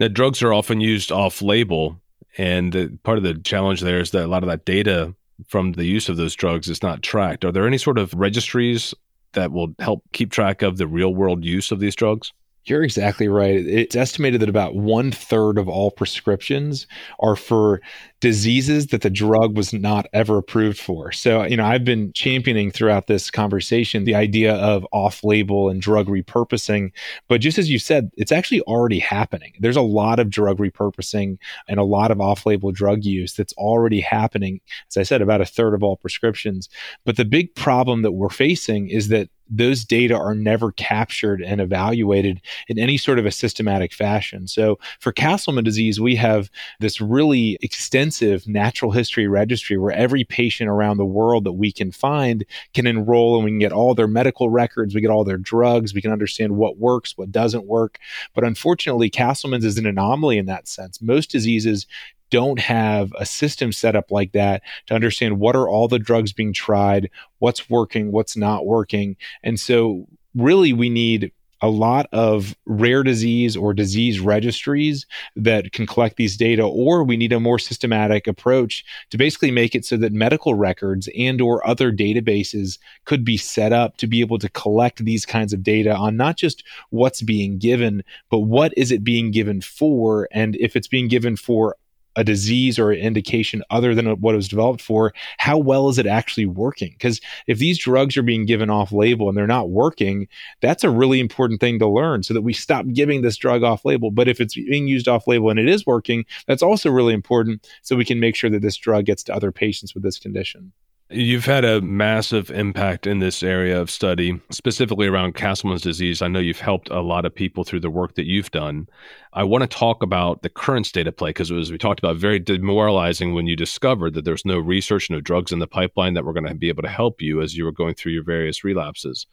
Now, 0.00 0.08
drugs 0.08 0.42
are 0.42 0.52
often 0.52 0.80
used 0.80 1.12
off 1.12 1.40
label 1.40 2.00
and 2.38 2.72
the, 2.72 2.98
part 3.02 3.18
of 3.18 3.24
the 3.24 3.34
challenge 3.34 3.80
there 3.80 4.00
is 4.00 4.10
that 4.10 4.24
a 4.24 4.28
lot 4.28 4.42
of 4.42 4.48
that 4.48 4.64
data 4.64 5.14
from 5.46 5.72
the 5.72 5.84
use 5.84 6.08
of 6.08 6.16
those 6.16 6.34
drugs 6.34 6.68
is 6.68 6.82
not 6.82 7.02
tracked. 7.02 7.44
Are 7.44 7.52
there 7.52 7.66
any 7.66 7.78
sort 7.78 7.98
of 7.98 8.14
registries 8.14 8.94
that 9.32 9.52
will 9.52 9.74
help 9.78 10.02
keep 10.12 10.30
track 10.30 10.62
of 10.62 10.76
the 10.76 10.86
real 10.86 11.14
world 11.14 11.44
use 11.44 11.70
of 11.70 11.80
these 11.80 11.94
drugs? 11.94 12.32
You're 12.66 12.82
exactly 12.82 13.28
right. 13.28 13.56
It's 13.56 13.94
estimated 13.94 14.40
that 14.40 14.48
about 14.48 14.74
one 14.74 15.12
third 15.12 15.58
of 15.58 15.68
all 15.68 15.90
prescriptions 15.90 16.86
are 17.20 17.36
for 17.36 17.82
diseases 18.20 18.86
that 18.86 19.02
the 19.02 19.10
drug 19.10 19.54
was 19.54 19.74
not 19.74 20.06
ever 20.14 20.38
approved 20.38 20.80
for. 20.80 21.12
So, 21.12 21.42
you 21.42 21.58
know, 21.58 21.66
I've 21.66 21.84
been 21.84 22.10
championing 22.14 22.70
throughout 22.70 23.06
this 23.06 23.30
conversation 23.30 24.04
the 24.04 24.14
idea 24.14 24.54
of 24.54 24.86
off 24.92 25.22
label 25.22 25.68
and 25.68 25.82
drug 25.82 26.06
repurposing. 26.06 26.90
But 27.28 27.42
just 27.42 27.58
as 27.58 27.68
you 27.68 27.78
said, 27.78 28.10
it's 28.16 28.32
actually 28.32 28.62
already 28.62 28.98
happening. 28.98 29.52
There's 29.60 29.76
a 29.76 29.82
lot 29.82 30.18
of 30.18 30.30
drug 30.30 30.56
repurposing 30.56 31.36
and 31.68 31.78
a 31.78 31.84
lot 31.84 32.10
of 32.10 32.18
off 32.18 32.46
label 32.46 32.72
drug 32.72 33.04
use 33.04 33.34
that's 33.34 33.52
already 33.54 34.00
happening. 34.00 34.62
As 34.88 34.96
I 34.96 35.02
said, 35.02 35.20
about 35.20 35.42
a 35.42 35.46
third 35.46 35.74
of 35.74 35.82
all 35.82 35.98
prescriptions. 35.98 36.70
But 37.04 37.16
the 37.16 37.26
big 37.26 37.54
problem 37.54 38.00
that 38.02 38.12
we're 38.12 38.30
facing 38.30 38.88
is 38.88 39.08
that 39.08 39.28
those 39.48 39.84
data 39.84 40.14
are 40.14 40.34
never 40.34 40.72
captured 40.72 41.42
and 41.42 41.60
evaluated 41.60 42.40
in 42.68 42.78
any 42.78 42.96
sort 42.96 43.18
of 43.18 43.26
a 43.26 43.30
systematic 43.30 43.92
fashion. 43.92 44.48
So 44.48 44.78
for 45.00 45.12
Castleman 45.12 45.64
disease, 45.64 46.00
we 46.00 46.16
have 46.16 46.50
this 46.80 47.00
really 47.00 47.58
extensive 47.60 48.46
natural 48.48 48.90
history 48.90 49.26
registry 49.26 49.76
where 49.76 49.92
every 49.92 50.24
patient 50.24 50.70
around 50.70 50.96
the 50.96 51.04
world 51.04 51.44
that 51.44 51.52
we 51.52 51.72
can 51.72 51.92
find 51.92 52.44
can 52.72 52.86
enroll 52.86 53.36
and 53.36 53.44
we 53.44 53.50
can 53.50 53.58
get 53.58 53.72
all 53.72 53.94
their 53.94 54.08
medical 54.08 54.50
records, 54.50 54.94
we 54.94 55.00
get 55.00 55.10
all 55.10 55.24
their 55.24 55.36
drugs, 55.36 55.94
we 55.94 56.02
can 56.02 56.12
understand 56.12 56.56
what 56.56 56.78
works, 56.78 57.16
what 57.16 57.30
doesn't 57.30 57.66
work. 57.66 57.98
But 58.34 58.44
unfortunately, 58.44 59.10
Castleman's 59.10 59.64
is 59.64 59.78
an 59.78 59.86
anomaly 59.86 60.38
in 60.38 60.46
that 60.46 60.68
sense. 60.68 61.02
Most 61.02 61.30
diseases 61.30 61.86
don't 62.34 62.58
have 62.58 63.12
a 63.16 63.24
system 63.24 63.70
set 63.70 63.94
up 63.94 64.10
like 64.10 64.32
that 64.32 64.60
to 64.86 64.94
understand 64.94 65.38
what 65.38 65.54
are 65.54 65.68
all 65.68 65.86
the 65.86 66.00
drugs 66.00 66.32
being 66.32 66.52
tried, 66.52 67.08
what's 67.38 67.70
working, 67.70 68.10
what's 68.10 68.36
not 68.36 68.66
working. 68.66 69.16
And 69.44 69.60
so, 69.60 70.08
really, 70.34 70.72
we 70.72 70.90
need 70.90 71.30
a 71.62 71.68
lot 71.68 72.08
of 72.10 72.56
rare 72.66 73.04
disease 73.04 73.56
or 73.56 73.72
disease 73.72 74.18
registries 74.18 75.06
that 75.36 75.70
can 75.70 75.86
collect 75.86 76.16
these 76.16 76.36
data 76.36 76.64
or 76.64 77.04
we 77.04 77.16
need 77.16 77.32
a 77.32 77.38
more 77.38 77.58
systematic 77.60 78.26
approach 78.26 78.84
to 79.10 79.16
basically 79.16 79.52
make 79.52 79.76
it 79.76 79.84
so 79.84 79.96
that 79.96 80.12
medical 80.12 80.54
records 80.54 81.08
and 81.16 81.40
or 81.40 81.64
other 81.64 81.92
databases 81.92 82.78
could 83.04 83.24
be 83.24 83.36
set 83.36 83.72
up 83.72 83.96
to 83.96 84.08
be 84.08 84.20
able 84.20 84.38
to 84.38 84.48
collect 84.50 85.04
these 85.04 85.24
kinds 85.24 85.52
of 85.52 85.62
data 85.62 85.94
on 85.94 86.16
not 86.16 86.36
just 86.36 86.64
what's 86.90 87.22
being 87.22 87.56
given 87.56 88.02
but 88.28 88.40
what 88.40 88.76
is 88.76 88.90
it 88.90 89.04
being 89.04 89.30
given 89.30 89.60
for 89.60 90.28
and 90.32 90.56
if 90.56 90.74
it's 90.74 90.88
being 90.88 91.06
given 91.06 91.36
for 91.36 91.76
a 92.16 92.24
disease 92.24 92.78
or 92.78 92.90
an 92.90 92.98
indication 92.98 93.62
other 93.70 93.94
than 93.94 94.06
what 94.20 94.34
it 94.34 94.36
was 94.36 94.48
developed 94.48 94.80
for, 94.80 95.12
how 95.38 95.58
well 95.58 95.88
is 95.88 95.98
it 95.98 96.06
actually 96.06 96.46
working? 96.46 96.90
Because 96.92 97.20
if 97.46 97.58
these 97.58 97.78
drugs 97.78 98.16
are 98.16 98.22
being 98.22 98.46
given 98.46 98.70
off 98.70 98.92
label 98.92 99.28
and 99.28 99.36
they're 99.36 99.46
not 99.46 99.70
working, 99.70 100.28
that's 100.60 100.84
a 100.84 100.90
really 100.90 101.20
important 101.20 101.60
thing 101.60 101.78
to 101.78 101.88
learn 101.88 102.22
so 102.22 102.34
that 102.34 102.42
we 102.42 102.52
stop 102.52 102.86
giving 102.92 103.22
this 103.22 103.36
drug 103.36 103.62
off 103.62 103.84
label. 103.84 104.10
But 104.10 104.28
if 104.28 104.40
it's 104.40 104.54
being 104.54 104.88
used 104.88 105.08
off 105.08 105.26
label 105.26 105.50
and 105.50 105.58
it 105.58 105.68
is 105.68 105.86
working, 105.86 106.24
that's 106.46 106.62
also 106.62 106.90
really 106.90 107.14
important 107.14 107.68
so 107.82 107.96
we 107.96 108.04
can 108.04 108.20
make 108.20 108.36
sure 108.36 108.50
that 108.50 108.62
this 108.62 108.76
drug 108.76 109.04
gets 109.06 109.22
to 109.24 109.34
other 109.34 109.52
patients 109.52 109.94
with 109.94 110.02
this 110.02 110.18
condition. 110.18 110.72
You've 111.16 111.44
had 111.44 111.64
a 111.64 111.80
massive 111.80 112.50
impact 112.50 113.06
in 113.06 113.20
this 113.20 113.44
area 113.44 113.80
of 113.80 113.88
study, 113.88 114.40
specifically 114.50 115.06
around 115.06 115.36
Castleman's 115.36 115.82
disease. 115.82 116.20
I 116.20 116.26
know 116.26 116.40
you've 116.40 116.58
helped 116.58 116.90
a 116.90 117.02
lot 117.02 117.24
of 117.24 117.32
people 117.32 117.62
through 117.62 117.80
the 117.80 117.90
work 117.90 118.16
that 118.16 118.26
you've 118.26 118.50
done. 118.50 118.88
I 119.32 119.44
want 119.44 119.62
to 119.62 119.68
talk 119.68 120.02
about 120.02 120.42
the 120.42 120.48
current 120.48 120.86
state 120.86 121.06
of 121.06 121.16
play 121.16 121.30
because, 121.30 121.52
as 121.52 121.70
we 121.70 121.78
talked 121.78 122.00
about, 122.00 122.16
very 122.16 122.40
demoralizing 122.40 123.32
when 123.32 123.46
you 123.46 123.54
discovered 123.54 124.14
that 124.14 124.24
there's 124.24 124.44
no 124.44 124.58
research, 124.58 125.08
no 125.08 125.20
drugs 125.20 125.52
in 125.52 125.60
the 125.60 125.68
pipeline 125.68 126.14
that 126.14 126.24
were 126.24 126.32
going 126.32 126.48
to 126.48 126.54
be 126.54 126.68
able 126.68 126.82
to 126.82 126.88
help 126.88 127.22
you 127.22 127.40
as 127.40 127.56
you 127.56 127.64
were 127.64 127.70
going 127.70 127.94
through 127.94 128.10
your 128.10 128.24
various 128.24 128.64
relapses. 128.64 129.28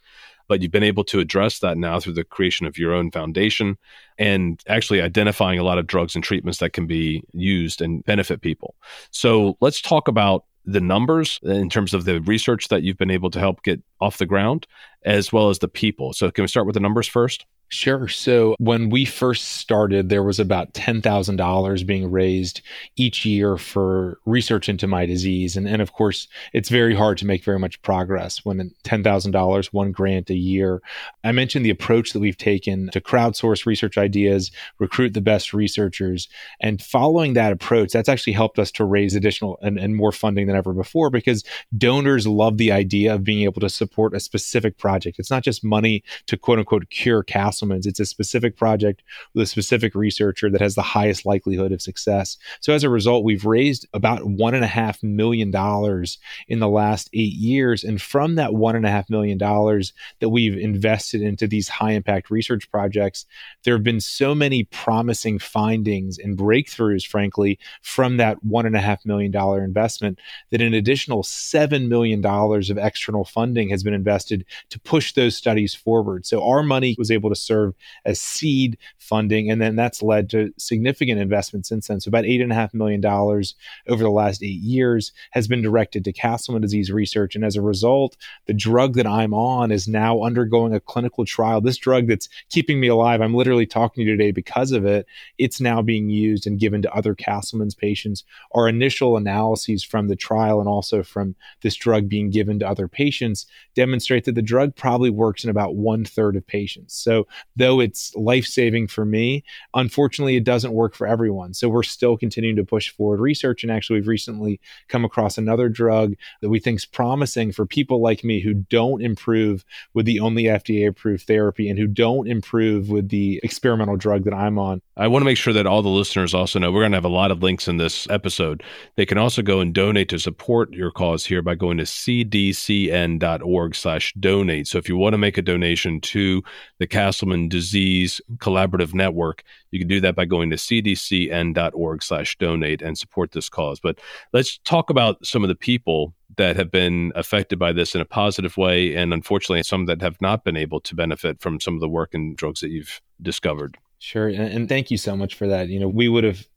But 0.48 0.62
you've 0.62 0.72
been 0.72 0.84
able 0.84 1.06
to 1.06 1.20
address 1.20 1.58
that 1.60 1.80
now 1.80 2.00
through 2.00 2.14
the 2.14 2.24
creation 2.24 2.68
of 2.68 2.78
your 2.78 2.94
own 2.94 3.10
foundation 3.10 3.80
and 4.20 4.62
actually 4.68 5.02
identifying 5.02 5.58
a 5.58 5.64
lot 5.64 5.80
of 5.80 5.88
drugs 5.88 6.14
and 6.14 6.24
treatments 6.24 6.60
that 6.60 6.74
can 6.74 6.86
be 6.86 7.24
used 7.34 7.82
and 7.82 8.06
benefit 8.06 8.42
people. 8.42 8.76
So 9.10 9.58
let's 9.62 9.82
talk 9.82 10.08
about 10.08 10.46
the 10.66 10.82
numbers 10.82 11.40
in 11.44 11.70
terms 11.70 11.94
of 11.94 12.06
the 12.06 12.22
research 12.22 12.68
that 12.68 12.84
you've 12.84 12.98
been 12.98 13.12
able 13.12 13.32
to 13.32 13.40
help 13.40 13.64
get 13.64 13.82
off 14.00 14.18
the 14.18 14.26
ground, 14.26 14.68
as 15.04 15.32
well 15.34 15.50
as 15.50 15.60
the 15.60 15.68
people. 15.68 16.14
So, 16.14 16.30
can 16.32 16.44
we 16.44 16.48
start 16.48 16.66
with 16.66 16.76
the 16.76 16.80
numbers 16.80 17.08
first? 17.08 17.46
Sure. 17.74 18.10
So 18.10 18.56
when 18.60 18.90
we 18.90 19.06
first 19.06 19.54
started, 19.54 20.10
there 20.10 20.24
was 20.24 20.42
about 20.42 20.74
$10,000 20.74 21.86
being 21.86 22.12
raised 22.12 22.62
each 22.98 23.24
year 23.24 23.56
for 23.56 24.20
research 24.26 24.68
into 24.68 24.88
my 24.88 25.06
disease. 25.06 25.56
And, 25.56 25.66
and 25.70 25.82
of 25.82 25.94
course, 25.94 26.28
it's 26.52 26.68
very 26.68 26.94
hard 26.94 27.18
to 27.20 27.26
make 27.26 27.46
very 27.46 27.60
much 27.60 27.82
progress 27.82 28.44
when 28.44 28.74
$10,000, 28.84 29.66
one 29.68 29.94
grant 29.94 30.30
a 30.30 30.36
year. 30.36 30.82
I 31.24 31.32
mentioned 31.32 31.66
the 31.66 31.70
approach 31.70 32.12
that 32.12 32.20
we've 32.20 32.38
taken 32.38 32.90
to 32.90 33.00
crowdsource 33.00 33.66
research 33.66 33.98
ideas, 33.98 34.52
recruit 34.78 35.14
the 35.14 35.22
best 35.22 35.54
researchers. 35.54 36.28
And 36.60 36.82
following 36.82 37.36
that 37.36 37.54
approach, 37.54 37.94
that's 37.94 38.10
actually 38.10 38.34
helped 38.34 38.60
us 38.60 38.72
to 38.74 38.84
raise 38.84 39.16
additional 39.16 39.58
and, 39.62 39.80
and 39.80 39.96
more 39.96 40.12
funding 40.12 40.48
than 40.48 40.58
ever 40.58 40.74
before 40.74 41.10
because 41.10 41.46
donors 41.78 42.28
love 42.28 42.58
the 42.58 42.74
idea 42.74 43.16
of 43.16 43.24
being 43.24 43.44
able 43.44 43.62
to 43.62 43.70
support 43.70 44.14
a 44.14 44.20
specific 44.20 44.78
project. 44.78 45.20
It's 45.20 45.32
not 45.32 45.44
just 45.44 45.64
money 45.64 46.04
to 46.28 46.36
quote 46.36 46.60
unquote 46.60 46.90
cure 46.90 47.24
castle 47.24 47.61
it's 47.70 48.00
a 48.00 48.06
specific 48.06 48.58
project 48.58 49.04
with 49.34 49.44
a 49.44 49.48
specific 49.48 49.94
researcher 49.94 50.50
that 50.50 50.62
has 50.62 50.76
the 50.76 50.82
highest 50.82 51.26
likelihood 51.26 51.72
of 51.72 51.82
success. 51.82 52.38
So 52.60 52.74
as 52.74 52.84
a 52.84 52.90
result, 52.90 53.24
we've 53.24 53.46
raised 53.46 53.88
about 53.94 54.26
one 54.26 54.56
and 54.56 54.64
a 54.64 54.68
half 54.68 55.02
million 55.04 55.52
dollars 55.52 56.18
in 56.48 56.60
the 56.60 56.70
last 56.70 57.10
eight 57.14 57.34
years. 57.34 57.84
And 57.84 58.02
from 58.02 58.36
that 58.36 58.54
one 58.54 58.76
and 58.76 58.86
a 58.86 58.90
half 58.90 59.10
million 59.10 59.38
dollars 59.38 59.94
that 60.20 60.30
we've 60.30 60.58
invested 60.58 61.22
into 61.22 61.48
these 61.48 61.68
high 61.68 61.92
impact 61.92 62.30
research 62.30 62.70
projects, 62.72 63.26
there 63.64 63.76
have 63.76 63.84
been 63.84 64.02
so 64.02 64.34
many 64.34 64.64
promising 64.66 65.40
findings 65.40 66.18
and 66.18 66.38
breakthroughs, 66.38 67.06
frankly, 67.06 67.60
from 67.82 68.18
that 68.18 68.44
one 68.44 68.66
and 68.66 68.76
a 68.76 68.82
half 68.82 69.06
million 69.06 69.32
dollar 69.32 69.64
investment 69.64 70.20
that 70.52 70.62
an 70.62 70.74
additional 70.74 71.24
seven 71.24 71.90
million 71.90 72.22
dollars 72.22 72.70
of 72.70 72.78
external 72.78 73.26
funding 73.26 73.70
has 73.70 73.84
been 73.84 73.94
invested 73.94 74.46
to 74.70 74.80
push 74.80 75.14
those 75.14 75.36
studies 75.36 75.74
forward. 75.74 76.26
So 76.26 76.44
our 76.48 76.64
money 76.64 76.96
was 76.98 77.12
able 77.12 77.30
to 77.30 77.36
serve 77.52 77.76
as 78.06 78.22
seed 78.22 78.78
funding. 78.98 79.52
And 79.52 79.62
then 79.62 79.76
that's 79.76 80.02
led 80.02 80.30
to 80.30 80.54
significant 80.58 81.20
investment 81.20 81.66
since 81.66 81.88
then. 81.88 82.00
So 82.00 82.08
about 82.08 82.24
$8.5 82.24 82.74
million 82.74 83.06
over 83.06 84.04
the 84.04 84.10
last 84.10 84.42
eight 84.42 84.62
years 84.62 85.12
has 85.32 85.48
been 85.48 85.62
directed 85.62 86.06
to 86.06 86.14
Castleman 86.14 86.62
disease 86.62 86.92
research. 86.92 87.36
And 87.36 87.44
as 87.44 87.58
a 87.58 87.62
result, 87.62 88.16
the 88.46 88.54
drug 88.54 88.96
that 88.96 89.08
I'm 89.08 89.34
on 89.34 89.72
is 89.72 89.88
now 89.88 90.22
undergoing 90.22 90.74
a 90.74 90.80
clinical 90.80 91.26
trial. 91.26 91.60
This 91.60 91.78
drug 91.78 92.08
that's 92.08 92.30
keeping 92.50 92.80
me 92.80 92.88
alive, 92.88 93.20
I'm 93.22 93.34
literally 93.34 93.66
talking 93.66 94.06
to 94.06 94.10
you 94.10 94.16
today 94.16 94.32
because 94.32 94.72
of 94.72 94.86
it. 94.86 95.06
It's 95.38 95.60
now 95.60 95.82
being 95.82 96.10
used 96.10 96.48
and 96.48 96.60
given 96.60 96.82
to 96.84 96.94
other 96.94 97.16
Castleman's 97.16 97.76
patients. 97.76 98.24
Our 98.54 98.70
initial 98.70 99.18
analyses 99.18 99.84
from 99.84 100.08
the 100.08 100.16
trial 100.16 100.60
and 100.60 100.70
also 100.70 101.04
from 101.04 101.36
this 101.64 101.76
drug 101.76 102.08
being 102.08 102.30
given 102.30 102.60
to 102.60 102.68
other 102.68 102.88
patients 102.88 103.46
demonstrate 103.76 104.24
that 104.26 104.36
the 104.36 104.42
drug 104.42 104.76
probably 104.76 105.10
works 105.10 105.44
in 105.44 105.50
about 105.50 105.76
one 105.76 106.06
third 106.06 106.38
of 106.38 106.48
patients. 106.48 106.96
So 106.96 107.28
though 107.56 107.80
it's 107.80 108.16
life 108.16 108.46
saving 108.46 108.88
for 108.88 109.06
me, 109.06 109.44
unfortunately, 109.74 110.36
it 110.36 110.44
doesn't 110.44 110.74
work 110.74 110.96
for 110.96 111.08
everyone. 111.08 111.54
So 111.54 111.70
we're 111.70 111.84
still 111.84 112.18
continuing 112.18 112.56
to 112.56 112.64
push 112.64 112.90
forward 112.90 113.20
research. 113.20 113.64
And 113.64 113.72
actually, 113.72 114.00
we've 114.00 114.08
recently 114.08 114.60
come 114.88 115.06
across 115.06 115.38
another 115.38 115.70
drug 115.70 116.16
that 116.42 116.50
we 116.50 116.60
think 116.60 116.78
is 116.78 116.86
promising 116.86 117.52
for 117.52 117.66
people 117.66 118.02
like 118.02 118.24
me 118.24 118.40
who 118.42 118.54
don't 118.54 119.02
improve 119.02 119.66
with 119.94 120.06
the 120.06 120.20
only 120.20 120.44
FDA 120.44 120.88
approved 120.88 121.28
therapy 121.28 121.70
and 121.70 121.78
who 121.78 121.88
don't 121.88 122.28
improve 122.28 122.90
with 122.90 123.10
the 123.10 123.40
experimental 123.44 123.98
drug 123.98 124.24
that 124.24 124.34
I'm 124.34 124.58
on. 124.60 124.82
I 125.02 125.08
want 125.08 125.22
to 125.22 125.26
make 125.26 125.38
sure 125.38 125.52
that 125.54 125.66
all 125.66 125.82
the 125.82 125.90
listeners 125.90 126.36
also 126.36 126.60
know 126.60 126.72
we're 126.72 126.84
going 126.84 126.92
to 126.92 126.98
have 126.98 127.06
a 127.06 127.10
lot 127.10 127.32
of 127.32 127.42
links 127.42 127.68
in 127.68 127.78
this 127.78 128.08
episode. 128.12 128.62
They 128.98 129.06
can 129.08 129.18
also 129.18 129.42
go 129.42 129.60
and 129.60 129.74
donate 129.74 130.10
to 130.10 130.20
support 130.20 130.72
your 130.74 130.92
cause 130.92 131.26
here 131.26 131.42
by 131.42 131.56
going 131.56 131.80
to 131.80 131.86
cdcn.org 131.86 133.74
slash 133.74 134.14
donate. 134.20 134.68
So 134.68 134.78
if 134.78 134.88
you 134.88 134.96
want 134.98 135.14
to 135.14 135.18
make 135.18 135.40
a 135.40 135.42
donation 135.42 136.02
to 136.02 136.44
the 136.78 136.86
Castleman 136.86 137.50
Disease 137.50 138.22
Collaborative 138.38 138.94
Network. 138.94 139.44
You 139.72 139.80
can 139.80 139.88
do 139.88 140.02
that 140.02 140.16
by 140.16 140.26
going 140.26 140.52
to 140.52 140.56
cdcn.org 140.56 142.04
slash 142.04 142.38
donate 142.38 142.84
and 142.84 142.96
support 142.96 143.32
this 143.32 143.50
cause. 143.50 143.80
But 143.80 143.98
let's 144.34 144.60
talk 144.60 144.92
about 144.92 145.26
some 145.26 145.44
of 145.44 145.48
the 145.48 145.56
people 145.56 146.14
that 146.38 146.56
have 146.58 146.70
been 146.70 147.12
affected 147.16 147.58
by 147.58 147.72
this 147.72 147.96
in 147.96 148.02
a 148.02 148.06
positive 148.06 148.56
way, 148.56 148.96
and 148.96 149.14
unfortunately, 149.14 149.64
some 149.64 149.88
that 149.88 150.02
have 150.02 150.22
not 150.22 150.44
been 150.44 150.58
able 150.58 150.80
to 150.82 150.94
benefit 150.94 151.42
from 151.42 151.60
some 151.60 151.74
of 151.74 151.82
the 151.82 151.90
work 151.90 152.14
and 152.14 152.38
drugs 152.38 152.60
that 152.62 152.70
you've 152.70 153.02
discovered. 153.20 153.78
Sure. 154.04 154.28
And, 154.30 154.68
thank 154.68 154.90
you 154.90 154.98
so 154.98 155.16
much 155.16 155.36
for 155.36 155.48
that. 155.48 155.68
You 155.68 155.80
know, 155.80 155.88
we 155.88 156.10
would 156.10 156.24
have 156.24 156.48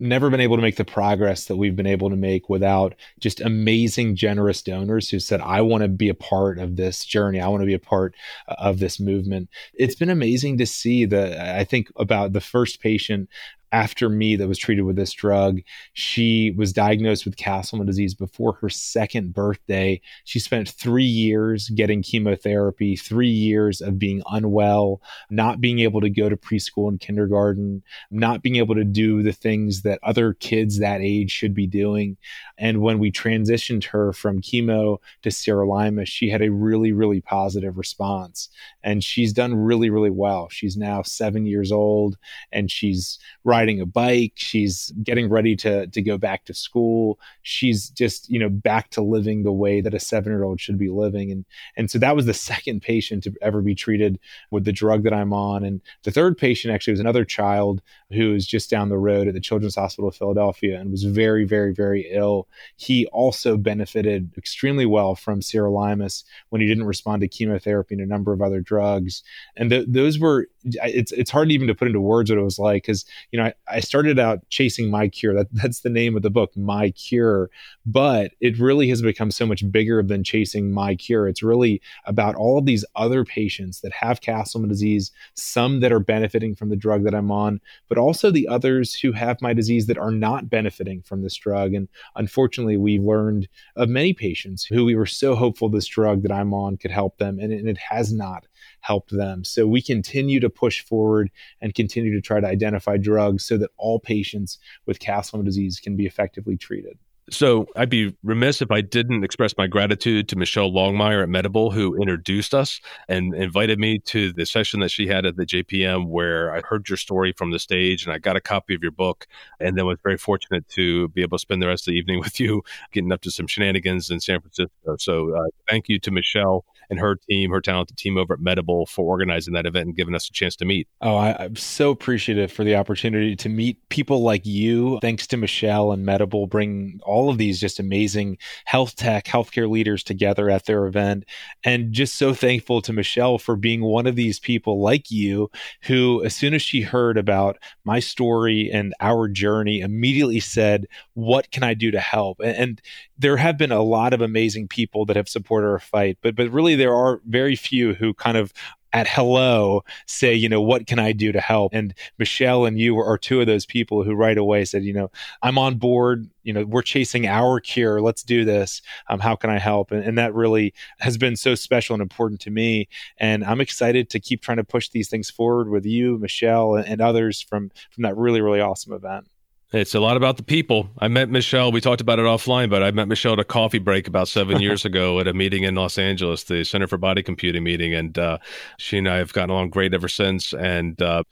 never 0.00 0.30
been 0.30 0.40
able 0.40 0.56
to 0.56 0.62
make 0.62 0.76
the 0.76 0.86
progress 0.86 1.44
that 1.44 1.56
we've 1.56 1.76
been 1.76 1.86
able 1.86 2.08
to 2.08 2.16
make 2.16 2.48
without 2.48 2.94
just 3.20 3.42
amazing, 3.42 4.16
generous 4.16 4.62
donors 4.62 5.10
who 5.10 5.20
said, 5.20 5.42
I 5.42 5.60
want 5.60 5.82
to 5.82 5.88
be 5.88 6.08
a 6.08 6.14
part 6.14 6.58
of 6.58 6.76
this 6.76 7.04
journey. 7.04 7.40
I 7.40 7.48
want 7.48 7.60
to 7.60 7.66
be 7.66 7.74
a 7.74 7.78
part 7.78 8.14
uh, 8.48 8.54
of 8.58 8.78
this 8.78 8.98
movement. 8.98 9.50
It's 9.74 9.96
been 9.96 10.08
amazing 10.08 10.56
to 10.58 10.66
see 10.66 11.04
the, 11.04 11.58
I 11.58 11.64
think 11.64 11.88
about 11.96 12.32
the 12.32 12.40
first 12.40 12.80
patient 12.80 13.28
after 13.72 14.08
me 14.08 14.36
that 14.36 14.48
was 14.48 14.58
treated 14.58 14.82
with 14.82 14.96
this 14.96 15.12
drug. 15.12 15.60
She 15.92 16.54
was 16.56 16.72
diagnosed 16.72 17.24
with 17.24 17.36
Castleman 17.36 17.86
disease 17.86 18.14
before 18.14 18.54
her 18.54 18.68
second 18.68 19.34
birthday. 19.34 20.00
She 20.24 20.38
spent 20.38 20.68
three 20.68 21.04
years 21.04 21.68
getting 21.70 22.02
chemotherapy, 22.02 22.96
three 22.96 23.28
years 23.28 23.80
of 23.80 23.98
being 23.98 24.22
unwell, 24.30 25.02
not 25.30 25.60
being 25.60 25.80
able 25.80 26.00
to 26.00 26.10
go 26.10 26.28
to 26.28 26.36
preschool 26.36 26.88
and 26.88 27.00
kindergarten, 27.00 27.82
not 28.10 28.42
being 28.42 28.56
able 28.56 28.74
to 28.74 28.84
do 28.84 29.22
the 29.22 29.32
things 29.32 29.82
that 29.82 30.00
other 30.02 30.34
kids 30.34 30.78
that 30.78 31.00
age 31.00 31.30
should 31.30 31.54
be 31.54 31.66
doing. 31.66 32.16
And 32.56 32.80
when 32.80 32.98
we 32.98 33.12
transitioned 33.12 33.84
her 33.84 34.12
from 34.12 34.40
chemo 34.40 34.98
to 35.22 35.28
sirolimus, 35.28 36.08
she 36.08 36.28
had 36.30 36.42
a 36.42 36.50
really, 36.50 36.92
really 36.92 37.20
positive 37.20 37.76
response. 37.76 38.48
And 38.82 39.04
she's 39.04 39.32
done 39.32 39.54
really, 39.54 39.90
really 39.90 40.10
well. 40.10 40.48
She's 40.50 40.76
now 40.76 41.02
seven 41.02 41.46
years 41.46 41.70
old 41.70 42.16
and 42.52 42.70
she's 42.70 43.18
riding 43.58 43.80
a 43.80 43.86
bike. 43.86 44.34
She's 44.36 44.92
getting 45.02 45.28
ready 45.28 45.56
to 45.56 45.88
to 45.88 46.02
go 46.02 46.16
back 46.16 46.44
to 46.44 46.54
school. 46.54 47.18
She's 47.42 47.90
just 47.90 48.30
you 48.30 48.38
know 48.38 48.48
back 48.48 48.90
to 48.90 49.02
living 49.02 49.42
the 49.42 49.52
way 49.52 49.80
that 49.80 49.94
a 49.94 50.00
seven 50.00 50.32
year 50.32 50.44
old 50.44 50.60
should 50.60 50.78
be 50.78 50.90
living. 50.90 51.32
And 51.32 51.44
and 51.76 51.90
so 51.90 51.98
that 51.98 52.14
was 52.14 52.26
the 52.26 52.34
second 52.52 52.82
patient 52.82 53.24
to 53.24 53.34
ever 53.42 53.60
be 53.60 53.74
treated 53.74 54.18
with 54.50 54.64
the 54.64 54.72
drug 54.72 55.02
that 55.04 55.12
I'm 55.12 55.32
on. 55.32 55.64
And 55.64 55.80
the 56.04 56.12
third 56.12 56.38
patient 56.38 56.72
actually 56.72 56.92
was 56.92 57.00
another 57.00 57.24
child 57.24 57.82
who 58.12 58.32
was 58.32 58.46
just 58.46 58.70
down 58.70 58.88
the 58.88 58.98
road 58.98 59.28
at 59.28 59.34
the 59.34 59.40
Children's 59.40 59.74
Hospital 59.74 60.08
of 60.08 60.16
Philadelphia 60.16 60.78
and 60.78 60.90
was 60.90 61.04
very 61.04 61.44
very 61.44 61.74
very 61.74 62.06
ill. 62.10 62.46
He 62.76 63.06
also 63.06 63.56
benefited 63.56 64.30
extremely 64.36 64.86
well 64.86 65.16
from 65.16 65.40
sirolimus 65.40 66.24
when 66.50 66.60
he 66.60 66.68
didn't 66.68 66.86
respond 66.86 67.22
to 67.22 67.28
chemotherapy 67.28 67.94
and 67.94 68.02
a 68.02 68.06
number 68.06 68.32
of 68.32 68.40
other 68.40 68.60
drugs. 68.60 69.22
And 69.56 69.70
th- 69.70 69.86
those 69.88 70.18
were 70.18 70.46
it's 70.64 71.12
it's 71.12 71.30
hard 71.30 71.50
even 71.50 71.66
to 71.66 71.74
put 71.74 71.88
into 71.88 72.00
words 72.00 72.30
what 72.30 72.38
it 72.38 72.42
was 72.42 72.58
like 72.58 72.82
because 72.82 73.04
you 73.32 73.40
know 73.40 73.47
I, 73.48 73.76
I, 73.76 73.80
started 73.80 74.18
out 74.18 74.48
chasing 74.50 74.90
my 74.90 75.08
cure. 75.08 75.34
That 75.34 75.48
that's 75.52 75.80
the 75.80 75.90
name 75.90 76.16
of 76.16 76.22
the 76.22 76.30
book 76.30 76.56
my 76.56 76.90
cure. 76.90 77.50
But 77.86 78.32
it 78.40 78.58
really 78.58 78.88
has 78.88 79.02
become 79.02 79.30
so 79.30 79.46
much 79.46 79.70
bigger 79.70 80.02
than 80.02 80.24
chasing 80.24 80.72
my 80.72 80.94
cure. 80.94 81.28
It's 81.28 81.42
really 81.42 81.80
about 82.04 82.34
all 82.34 82.58
of 82.58 82.66
these 82.66 82.84
other 82.94 83.24
patients 83.24 83.80
that 83.80 83.92
have 83.92 84.20
castleman 84.20 84.68
disease 84.68 85.10
some 85.34 85.80
that 85.80 85.92
are 85.92 86.00
benefiting 86.00 86.54
from 86.54 86.68
the 86.68 86.76
drug 86.76 87.04
that 87.04 87.14
i'm 87.14 87.30
on 87.30 87.60
but 87.88 87.98
also 87.98 88.30
the 88.30 88.48
others 88.48 88.94
who 88.94 89.12
have 89.12 89.40
my 89.40 89.52
disease 89.52 89.86
that 89.86 89.98
are 89.98 90.10
not 90.10 90.50
benefiting 90.50 91.02
from 91.02 91.22
this 91.22 91.34
drug. 91.36 91.74
And 91.74 91.88
unfortunately 92.16 92.76
we 92.76 92.98
learned 92.98 93.48
of 93.76 93.88
many 93.88 94.12
patients 94.12 94.64
who 94.64 94.84
we 94.84 94.94
were 94.94 95.06
so 95.06 95.34
hopeful 95.34 95.68
this 95.68 95.86
drug 95.86 96.22
that 96.22 96.32
i'm 96.32 96.52
on 96.54 96.76
could 96.76 96.90
help 96.90 97.18
them 97.18 97.38
and, 97.38 97.52
and 97.52 97.68
it 97.68 97.78
has 97.78 98.12
not 98.12 98.46
helped 98.80 99.10
them. 99.10 99.44
So 99.44 99.66
we 99.66 99.82
continue 99.82 100.40
to 100.40 100.50
push 100.50 100.82
forward 100.82 101.30
and 101.60 101.74
continue 101.74 102.14
to 102.14 102.20
try 102.20 102.40
to 102.40 102.46
identify 102.46 102.96
drugs 102.96 103.44
so 103.44 103.56
that 103.58 103.70
all 103.76 104.00
patients 104.00 104.58
with 104.86 105.00
Castleman 105.00 105.44
disease 105.44 105.80
can 105.80 105.96
be 105.96 106.06
effectively 106.06 106.56
treated. 106.56 106.98
So 107.30 107.66
I'd 107.76 107.90
be 107.90 108.16
remiss 108.22 108.62
if 108.62 108.70
I 108.70 108.80
didn't 108.80 109.22
express 109.22 109.54
my 109.58 109.66
gratitude 109.66 110.28
to 110.28 110.36
Michelle 110.36 110.70
Longmire 110.70 111.22
at 111.22 111.28
Medable, 111.28 111.72
who 111.72 111.94
introduced 112.00 112.54
us 112.54 112.80
and 113.08 113.34
invited 113.34 113.78
me 113.78 113.98
to 114.06 114.32
the 114.32 114.46
session 114.46 114.80
that 114.80 114.90
she 114.90 115.06
had 115.06 115.26
at 115.26 115.36
the 115.36 115.44
JPM, 115.44 116.08
where 116.08 116.54
I 116.54 116.62
heard 116.62 116.88
your 116.88 116.96
story 116.96 117.34
from 117.36 117.50
the 117.50 117.58
stage 117.58 118.04
and 118.04 118.12
I 118.12 118.18
got 118.18 118.36
a 118.36 118.40
copy 118.40 118.74
of 118.74 118.82
your 118.82 118.92
book, 118.92 119.26
and 119.60 119.76
then 119.76 119.84
was 119.84 119.98
very 120.02 120.16
fortunate 120.16 120.66
to 120.70 121.08
be 121.08 121.22
able 121.22 121.36
to 121.36 121.42
spend 121.42 121.60
the 121.60 121.66
rest 121.66 121.86
of 121.86 121.92
the 121.92 121.98
evening 121.98 122.18
with 122.20 122.40
you, 122.40 122.62
getting 122.92 123.12
up 123.12 123.20
to 123.22 123.30
some 123.30 123.46
shenanigans 123.46 124.10
in 124.10 124.20
San 124.20 124.40
Francisco. 124.40 124.96
So 124.98 125.34
uh, 125.34 125.48
thank 125.68 125.88
you 125.88 125.98
to 126.00 126.10
Michelle 126.10 126.64
and 126.90 126.98
her 126.98 127.16
team, 127.28 127.50
her 127.50 127.60
talented 127.60 127.96
team 127.96 128.16
over 128.16 128.34
at 128.34 128.40
Medable 128.40 128.88
for 128.88 129.04
organizing 129.04 129.54
that 129.54 129.66
event 129.66 129.86
and 129.86 129.96
giving 129.96 130.14
us 130.14 130.28
a 130.28 130.32
chance 130.32 130.56
to 130.56 130.64
meet. 130.64 130.88
Oh, 131.00 131.16
I, 131.16 131.44
am 131.44 131.56
so 131.56 131.90
appreciative 131.90 132.50
for 132.50 132.64
the 132.64 132.76
opportunity 132.76 133.36
to 133.36 133.48
meet 133.48 133.88
people 133.88 134.22
like 134.22 134.44
you. 134.46 134.98
Thanks 135.00 135.26
to 135.28 135.36
Michelle 135.36 135.92
and 135.92 136.06
Medable 136.06 136.48
bring 136.48 137.00
all 137.02 137.30
of 137.30 137.38
these 137.38 137.60
just 137.60 137.78
amazing 137.78 138.38
health 138.64 138.96
tech, 138.96 139.24
healthcare 139.24 139.68
leaders 139.68 140.02
together 140.02 140.48
at 140.50 140.66
their 140.66 140.86
event. 140.86 141.24
And 141.64 141.92
just 141.92 142.14
so 142.16 142.34
thankful 142.34 142.80
to 142.82 142.92
Michelle 142.92 143.38
for 143.38 143.56
being 143.56 143.82
one 143.82 144.06
of 144.06 144.16
these 144.16 144.38
people 144.38 144.80
like 144.80 145.10
you 145.10 145.50
who, 145.82 146.24
as 146.24 146.34
soon 146.34 146.54
as 146.54 146.62
she 146.62 146.80
heard 146.80 147.18
about 147.18 147.58
my 147.84 148.00
story 148.00 148.70
and 148.72 148.94
our 149.00 149.28
journey, 149.28 149.80
immediately 149.80 150.40
said, 150.40 150.86
What 151.14 151.50
can 151.50 151.62
I 151.62 151.74
do 151.74 151.90
to 151.90 152.00
help? 152.00 152.40
And, 152.40 152.56
and 152.56 152.82
there 153.18 153.36
have 153.36 153.58
been 153.58 153.72
a 153.72 153.82
lot 153.82 154.14
of 154.14 154.20
amazing 154.20 154.68
people 154.68 155.04
that 155.06 155.16
have 155.16 155.28
supported 155.28 155.66
our 155.66 155.80
fight, 155.80 156.18
but 156.22 156.36
but 156.36 156.50
really 156.50 156.76
there 156.76 156.94
are 156.94 157.20
very 157.26 157.56
few 157.56 157.94
who 157.94 158.14
kind 158.14 158.36
of 158.36 158.52
at 158.94 159.06
hello 159.06 159.84
say 160.06 160.32
you 160.32 160.48
know 160.48 160.62
what 160.62 160.86
can 160.86 160.98
i 160.98 161.12
do 161.12 161.30
to 161.30 161.40
help? 161.40 161.74
And 161.74 161.92
michelle 162.18 162.64
and 162.64 162.78
you 162.78 162.98
are 162.98 163.18
two 163.18 163.40
of 163.40 163.46
those 163.46 163.66
people 163.66 164.02
who 164.02 164.14
right 164.14 164.38
away 164.38 164.64
said 164.64 164.84
you 164.84 164.92
know 164.94 165.10
i'm 165.42 165.58
on 165.58 165.76
board. 165.76 166.30
You 166.42 166.52
know 166.54 166.64
we're 166.64 166.82
chasing 166.82 167.26
our 167.26 167.60
cure. 167.60 168.00
Let's 168.00 168.22
do 168.22 168.44
this. 168.44 168.80
Um, 169.08 169.20
how 169.20 169.36
can 169.36 169.50
i 169.50 169.58
help? 169.58 169.90
And, 169.90 170.02
and 170.04 170.16
that 170.16 170.34
really 170.34 170.72
has 171.00 171.18
been 171.18 171.36
so 171.36 171.54
special 171.54 171.94
and 171.94 172.02
important 172.02 172.40
to 172.42 172.50
me. 172.50 172.88
And 173.18 173.44
i'm 173.44 173.60
excited 173.60 174.10
to 174.10 174.20
keep 174.20 174.42
trying 174.42 174.58
to 174.58 174.64
push 174.64 174.88
these 174.88 175.10
things 175.10 175.28
forward 175.30 175.68
with 175.68 175.84
you 175.84 176.18
michelle 176.18 176.76
and, 176.76 176.86
and 176.86 177.00
others 177.00 177.40
from 177.40 177.70
from 177.90 178.02
that 178.04 178.16
really 178.16 178.40
really 178.40 178.60
awesome 178.60 178.92
event 178.92 179.28
it's 179.72 179.94
a 179.94 180.00
lot 180.00 180.16
about 180.16 180.38
the 180.38 180.42
people. 180.42 180.88
I 180.98 181.08
met 181.08 181.28
Michelle. 181.28 181.70
We 181.70 181.80
talked 181.80 182.00
about 182.00 182.18
it 182.18 182.22
offline, 182.22 182.70
but 182.70 182.82
I 182.82 182.90
met 182.90 183.06
Michelle 183.06 183.34
at 183.34 183.38
a 183.38 183.44
coffee 183.44 183.78
break 183.78 184.08
about 184.08 184.28
seven 184.28 184.60
years 184.62 184.84
ago 184.84 185.20
at 185.20 185.28
a 185.28 185.34
meeting 185.34 185.64
in 185.64 185.74
Los 185.74 185.98
Angeles, 185.98 186.44
the 186.44 186.64
Center 186.64 186.86
for 186.86 186.96
Body 186.96 187.22
Computing 187.22 187.64
meeting, 187.64 187.92
and 187.92 188.18
uh, 188.18 188.38
she 188.78 188.96
and 188.96 189.08
I 189.08 189.16
have 189.16 189.32
gotten 189.34 189.50
along 189.50 189.70
great 189.70 189.92
ever 189.92 190.08
since. 190.08 190.54
And 190.54 191.00
uh, 191.02 191.22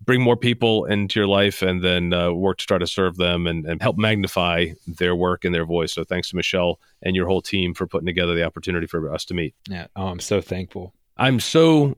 bring 0.00 0.20
more 0.20 0.36
people 0.36 0.86
into 0.86 1.20
your 1.20 1.28
life, 1.28 1.62
and 1.62 1.84
then 1.84 2.12
uh, 2.12 2.32
work 2.32 2.58
to 2.58 2.66
try 2.66 2.78
to 2.78 2.86
serve 2.86 3.16
them 3.16 3.46
and, 3.46 3.64
and 3.64 3.80
help 3.80 3.96
magnify 3.96 4.70
their 4.88 5.14
work 5.14 5.44
and 5.44 5.54
their 5.54 5.64
voice. 5.64 5.92
So 5.92 6.02
thanks 6.02 6.30
to 6.30 6.36
Michelle 6.36 6.80
and 7.02 7.14
your 7.14 7.28
whole 7.28 7.42
team 7.42 7.74
for 7.74 7.86
putting 7.86 8.06
together 8.06 8.34
the 8.34 8.42
opportunity 8.42 8.88
for 8.88 9.12
us 9.12 9.24
to 9.26 9.34
meet. 9.34 9.54
Yeah, 9.68 9.86
oh, 9.94 10.06
I'm 10.06 10.20
so 10.20 10.40
thankful. 10.40 10.94
I'm 11.16 11.38
so 11.38 11.96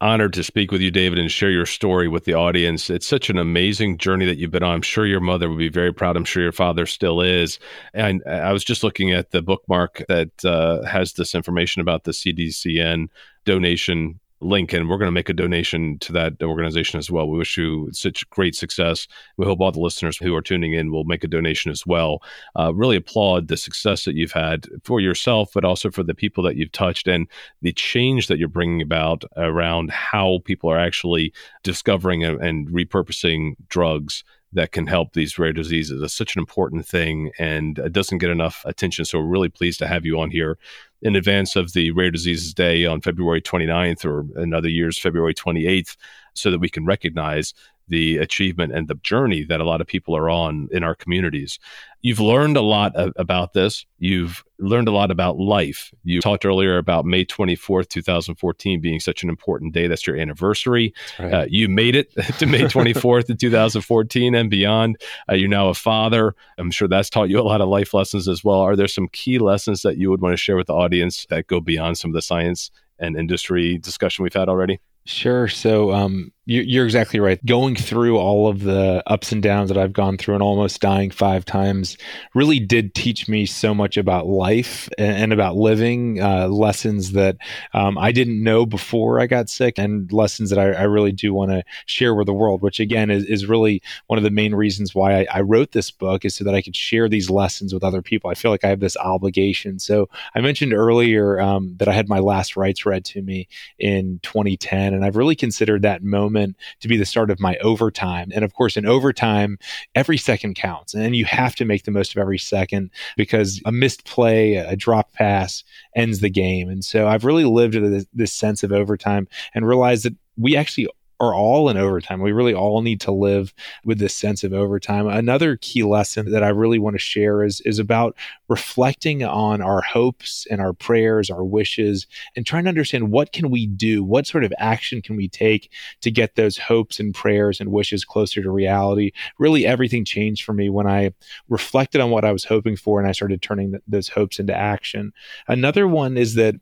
honored 0.00 0.32
to 0.34 0.44
speak 0.44 0.70
with 0.70 0.80
you, 0.80 0.90
David, 0.90 1.18
and 1.18 1.30
share 1.30 1.50
your 1.50 1.66
story 1.66 2.08
with 2.08 2.24
the 2.24 2.34
audience. 2.34 2.90
It's 2.90 3.06
such 3.06 3.30
an 3.30 3.38
amazing 3.38 3.98
journey 3.98 4.26
that 4.26 4.38
you've 4.38 4.50
been 4.50 4.62
on. 4.62 4.74
I'm 4.74 4.82
sure 4.82 5.06
your 5.06 5.20
mother 5.20 5.48
would 5.48 5.58
be 5.58 5.68
very 5.68 5.92
proud. 5.92 6.16
I'm 6.16 6.24
sure 6.24 6.42
your 6.42 6.52
father 6.52 6.86
still 6.86 7.20
is. 7.20 7.58
And 7.92 8.22
I 8.26 8.52
was 8.52 8.64
just 8.64 8.82
looking 8.82 9.12
at 9.12 9.30
the 9.30 9.42
bookmark 9.42 10.04
that 10.08 10.44
uh, 10.44 10.82
has 10.84 11.14
this 11.14 11.34
information 11.34 11.80
about 11.80 12.04
the 12.04 12.12
CDCN 12.12 13.08
donation 13.44 14.20
link 14.44 14.72
and 14.72 14.88
we're 14.88 14.98
going 14.98 15.08
to 15.08 15.12
make 15.12 15.28
a 15.28 15.34
donation 15.34 15.98
to 16.00 16.12
that 16.12 16.34
organization 16.42 16.98
as 16.98 17.10
well. 17.10 17.28
We 17.28 17.38
wish 17.38 17.56
you 17.56 17.88
such 17.92 18.28
great 18.30 18.54
success. 18.54 19.06
We 19.36 19.46
hope 19.46 19.60
all 19.60 19.72
the 19.72 19.80
listeners 19.80 20.16
who 20.16 20.34
are 20.34 20.42
tuning 20.42 20.72
in 20.72 20.92
will 20.92 21.04
make 21.04 21.24
a 21.24 21.28
donation 21.28 21.70
as 21.70 21.86
well. 21.86 22.22
Uh, 22.58 22.72
really 22.74 22.96
applaud 22.96 23.48
the 23.48 23.56
success 23.56 24.04
that 24.04 24.14
you've 24.14 24.32
had 24.32 24.66
for 24.84 25.00
yourself, 25.00 25.50
but 25.54 25.64
also 25.64 25.90
for 25.90 26.02
the 26.02 26.14
people 26.14 26.44
that 26.44 26.56
you've 26.56 26.72
touched 26.72 27.08
and 27.08 27.26
the 27.62 27.72
change 27.72 28.26
that 28.28 28.38
you're 28.38 28.48
bringing 28.48 28.82
about 28.82 29.24
around 29.36 29.90
how 29.90 30.40
people 30.44 30.70
are 30.70 30.78
actually 30.78 31.32
discovering 31.62 32.24
and, 32.24 32.40
and 32.40 32.68
repurposing 32.68 33.54
drugs 33.68 34.24
that 34.54 34.72
can 34.72 34.86
help 34.86 35.12
these 35.12 35.38
rare 35.38 35.52
diseases. 35.52 36.00
It's 36.00 36.14
such 36.14 36.36
an 36.36 36.40
important 36.40 36.86
thing 36.86 37.32
and 37.38 37.78
it 37.78 37.92
doesn't 37.92 38.18
get 38.18 38.30
enough 38.30 38.62
attention. 38.64 39.04
So 39.04 39.18
we're 39.18 39.26
really 39.26 39.48
pleased 39.48 39.80
to 39.80 39.88
have 39.88 40.06
you 40.06 40.18
on 40.20 40.30
here 40.30 40.58
in 41.04 41.14
advance 41.16 41.54
of 41.54 41.74
the 41.74 41.90
Rare 41.90 42.10
Diseases 42.10 42.54
Day 42.54 42.86
on 42.86 43.02
February 43.02 43.42
29th 43.42 44.04
or 44.04 44.26
another 44.40 44.68
year's 44.68 44.98
February 44.98 45.34
28th 45.34 45.96
so 46.32 46.50
that 46.50 46.58
we 46.58 46.70
can 46.70 46.86
recognize 46.86 47.52
the 47.88 48.18
achievement 48.18 48.72
and 48.72 48.88
the 48.88 48.94
journey 48.96 49.44
that 49.44 49.60
a 49.60 49.64
lot 49.64 49.80
of 49.80 49.86
people 49.86 50.16
are 50.16 50.30
on 50.30 50.68
in 50.72 50.82
our 50.82 50.94
communities. 50.94 51.58
You've 52.02 52.20
learned 52.20 52.58
a 52.58 52.62
lot 52.62 52.92
about 53.16 53.54
this. 53.54 53.86
You've 53.98 54.44
learned 54.58 54.88
a 54.88 54.92
lot 54.92 55.10
about 55.10 55.38
life. 55.38 55.90
You 56.02 56.20
talked 56.20 56.44
earlier 56.44 56.76
about 56.76 57.06
May 57.06 57.24
24th, 57.24 57.88
2014 57.88 58.80
being 58.80 59.00
such 59.00 59.22
an 59.22 59.30
important 59.30 59.72
day. 59.72 59.86
That's 59.86 60.06
your 60.06 60.16
anniversary. 60.16 60.92
Right. 61.18 61.32
Uh, 61.32 61.46
you 61.48 61.68
made 61.68 61.96
it 61.96 62.12
to 62.38 62.46
May 62.46 62.60
24th 62.64 63.30
in 63.30 63.38
2014 63.38 64.34
and 64.34 64.50
beyond. 64.50 65.00
Uh, 65.30 65.34
you're 65.34 65.48
now 65.48 65.68
a 65.68 65.74
father. 65.74 66.34
I'm 66.58 66.70
sure 66.70 66.88
that's 66.88 67.08
taught 67.08 67.30
you 67.30 67.40
a 67.40 67.42
lot 67.42 67.62
of 67.62 67.68
life 67.68 67.94
lessons 67.94 68.28
as 68.28 68.44
well. 68.44 68.60
Are 68.60 68.76
there 68.76 68.88
some 68.88 69.08
key 69.08 69.38
lessons 69.38 69.80
that 69.80 69.96
you 69.96 70.10
would 70.10 70.20
want 70.20 70.34
to 70.34 70.36
share 70.36 70.56
with 70.56 70.66
the 70.66 70.74
audience 70.74 71.26
that 71.30 71.46
go 71.46 71.58
beyond 71.58 71.96
some 71.96 72.10
of 72.10 72.14
the 72.14 72.22
science 72.22 72.70
and 72.98 73.16
industry 73.16 73.78
discussion 73.78 74.22
we've 74.22 74.34
had 74.34 74.50
already? 74.50 74.78
Sure. 75.06 75.48
So, 75.48 75.92
um, 75.92 76.32
you're 76.46 76.84
exactly 76.84 77.20
right. 77.20 77.44
Going 77.46 77.74
through 77.74 78.18
all 78.18 78.48
of 78.48 78.60
the 78.60 79.02
ups 79.06 79.32
and 79.32 79.42
downs 79.42 79.70
that 79.70 79.78
I've 79.78 79.94
gone 79.94 80.18
through 80.18 80.34
and 80.34 80.42
almost 80.42 80.78
dying 80.78 81.10
five 81.10 81.46
times 81.46 81.96
really 82.34 82.60
did 82.60 82.94
teach 82.94 83.28
me 83.28 83.46
so 83.46 83.74
much 83.74 83.96
about 83.96 84.26
life 84.26 84.90
and 84.98 85.32
about 85.32 85.56
living, 85.56 86.20
uh, 86.20 86.48
lessons 86.48 87.12
that 87.12 87.38
um, 87.72 87.96
I 87.96 88.12
didn't 88.12 88.42
know 88.42 88.66
before 88.66 89.20
I 89.20 89.26
got 89.26 89.48
sick, 89.48 89.78
and 89.78 90.12
lessons 90.12 90.50
that 90.50 90.58
I, 90.58 90.72
I 90.72 90.82
really 90.82 91.12
do 91.12 91.32
want 91.32 91.50
to 91.50 91.64
share 91.86 92.14
with 92.14 92.26
the 92.26 92.34
world, 92.34 92.60
which 92.60 92.78
again 92.78 93.10
is, 93.10 93.24
is 93.24 93.46
really 93.46 93.82
one 94.08 94.18
of 94.18 94.22
the 94.22 94.30
main 94.30 94.54
reasons 94.54 94.94
why 94.94 95.20
I, 95.20 95.26
I, 95.32 95.40
wrote 95.40 95.72
this 95.72 95.90
book 95.90 96.24
is 96.26 96.34
so 96.34 96.44
that 96.44 96.54
I 96.54 96.60
could 96.60 96.76
share 96.76 97.08
these 97.08 97.30
lessons 97.30 97.72
with 97.72 97.84
other 97.84 98.02
people. 98.02 98.30
I 98.30 98.34
feel 98.34 98.50
like 98.50 98.64
I 98.64 98.68
have 98.68 98.80
this 98.80 98.96
obligation. 98.98 99.78
So 99.78 100.08
I 100.34 100.40
mentioned 100.40 100.74
earlier 100.74 101.40
um, 101.40 101.74
that 101.78 101.88
I 101.88 101.92
had 101.92 102.08
my 102.08 102.18
last 102.18 102.56
rites 102.56 102.84
read 102.84 103.04
to 103.06 103.22
me 103.22 103.48
in 103.78 104.20
2010, 104.22 104.92
and 104.92 105.04
I've 105.04 105.16
really 105.16 105.36
considered 105.36 105.82
that 105.82 106.02
moment 106.02 106.33
to 106.34 106.88
be 106.88 106.96
the 106.96 107.06
start 107.06 107.30
of 107.30 107.40
my 107.40 107.56
overtime. 107.58 108.30
And 108.34 108.44
of 108.44 108.54
course, 108.54 108.76
in 108.76 108.86
overtime, 108.86 109.58
every 109.94 110.18
second 110.18 110.54
counts, 110.54 110.94
and 110.94 111.16
you 111.16 111.24
have 111.24 111.54
to 111.56 111.64
make 111.64 111.84
the 111.84 111.90
most 111.90 112.12
of 112.12 112.20
every 112.20 112.38
second 112.38 112.90
because 113.16 113.60
a 113.64 113.72
missed 113.72 114.04
play, 114.04 114.56
a 114.56 114.76
drop 114.76 115.12
pass 115.12 115.64
ends 115.94 116.20
the 116.20 116.30
game. 116.30 116.68
And 116.68 116.84
so 116.84 117.06
I've 117.08 117.24
really 117.24 117.44
lived 117.44 117.74
this, 117.74 118.06
this 118.12 118.32
sense 118.32 118.62
of 118.62 118.72
overtime 118.72 119.28
and 119.54 119.66
realized 119.66 120.04
that 120.04 120.14
we 120.36 120.56
actually 120.56 120.88
are 121.24 121.34
all 121.34 121.68
in 121.68 121.76
overtime. 121.76 122.20
We 122.20 122.32
really 122.32 122.54
all 122.54 122.82
need 122.82 123.00
to 123.02 123.12
live 123.12 123.54
with 123.84 123.98
this 123.98 124.14
sense 124.14 124.44
of 124.44 124.52
overtime. 124.52 125.06
Another 125.06 125.56
key 125.56 125.82
lesson 125.82 126.30
that 126.30 126.42
I 126.42 126.48
really 126.48 126.78
want 126.78 126.94
to 126.94 127.00
share 127.00 127.42
is, 127.42 127.60
is 127.62 127.78
about 127.78 128.16
reflecting 128.48 129.24
on 129.24 129.60
our 129.60 129.80
hopes 129.80 130.46
and 130.50 130.60
our 130.60 130.72
prayers, 130.72 131.30
our 131.30 131.44
wishes, 131.44 132.06
and 132.36 132.46
trying 132.46 132.64
to 132.64 132.68
understand 132.68 133.10
what 133.10 133.32
can 133.32 133.50
we 133.50 133.66
do? 133.66 134.04
What 134.04 134.26
sort 134.26 134.44
of 134.44 134.52
action 134.58 135.02
can 135.02 135.16
we 135.16 135.28
take 135.28 135.70
to 136.02 136.10
get 136.10 136.34
those 136.34 136.58
hopes 136.58 137.00
and 137.00 137.14
prayers 137.14 137.60
and 137.60 137.72
wishes 137.72 138.04
closer 138.04 138.42
to 138.42 138.50
reality? 138.50 139.12
Really, 139.38 139.66
everything 139.66 140.04
changed 140.04 140.44
for 140.44 140.52
me 140.52 140.70
when 140.70 140.86
I 140.86 141.12
reflected 141.48 142.00
on 142.00 142.10
what 142.10 142.24
I 142.24 142.32
was 142.32 142.44
hoping 142.44 142.76
for 142.76 143.00
and 143.00 143.08
I 143.08 143.12
started 143.12 143.42
turning 143.42 143.72
th- 143.72 143.82
those 143.86 144.08
hopes 144.08 144.38
into 144.38 144.54
action. 144.54 145.12
Another 145.48 145.88
one 145.88 146.16
is 146.16 146.34
that 146.34 146.54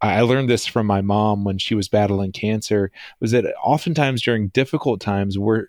I 0.00 0.20
learned 0.20 0.48
this 0.48 0.66
from 0.66 0.86
my 0.86 1.00
mom 1.00 1.44
when 1.44 1.58
she 1.58 1.74
was 1.74 1.88
battling 1.88 2.32
cancer 2.32 2.90
was 3.20 3.32
that 3.32 3.52
oftentimes 3.62 4.22
during 4.22 4.48
difficult 4.48 5.00
times 5.00 5.38
we're 5.38 5.66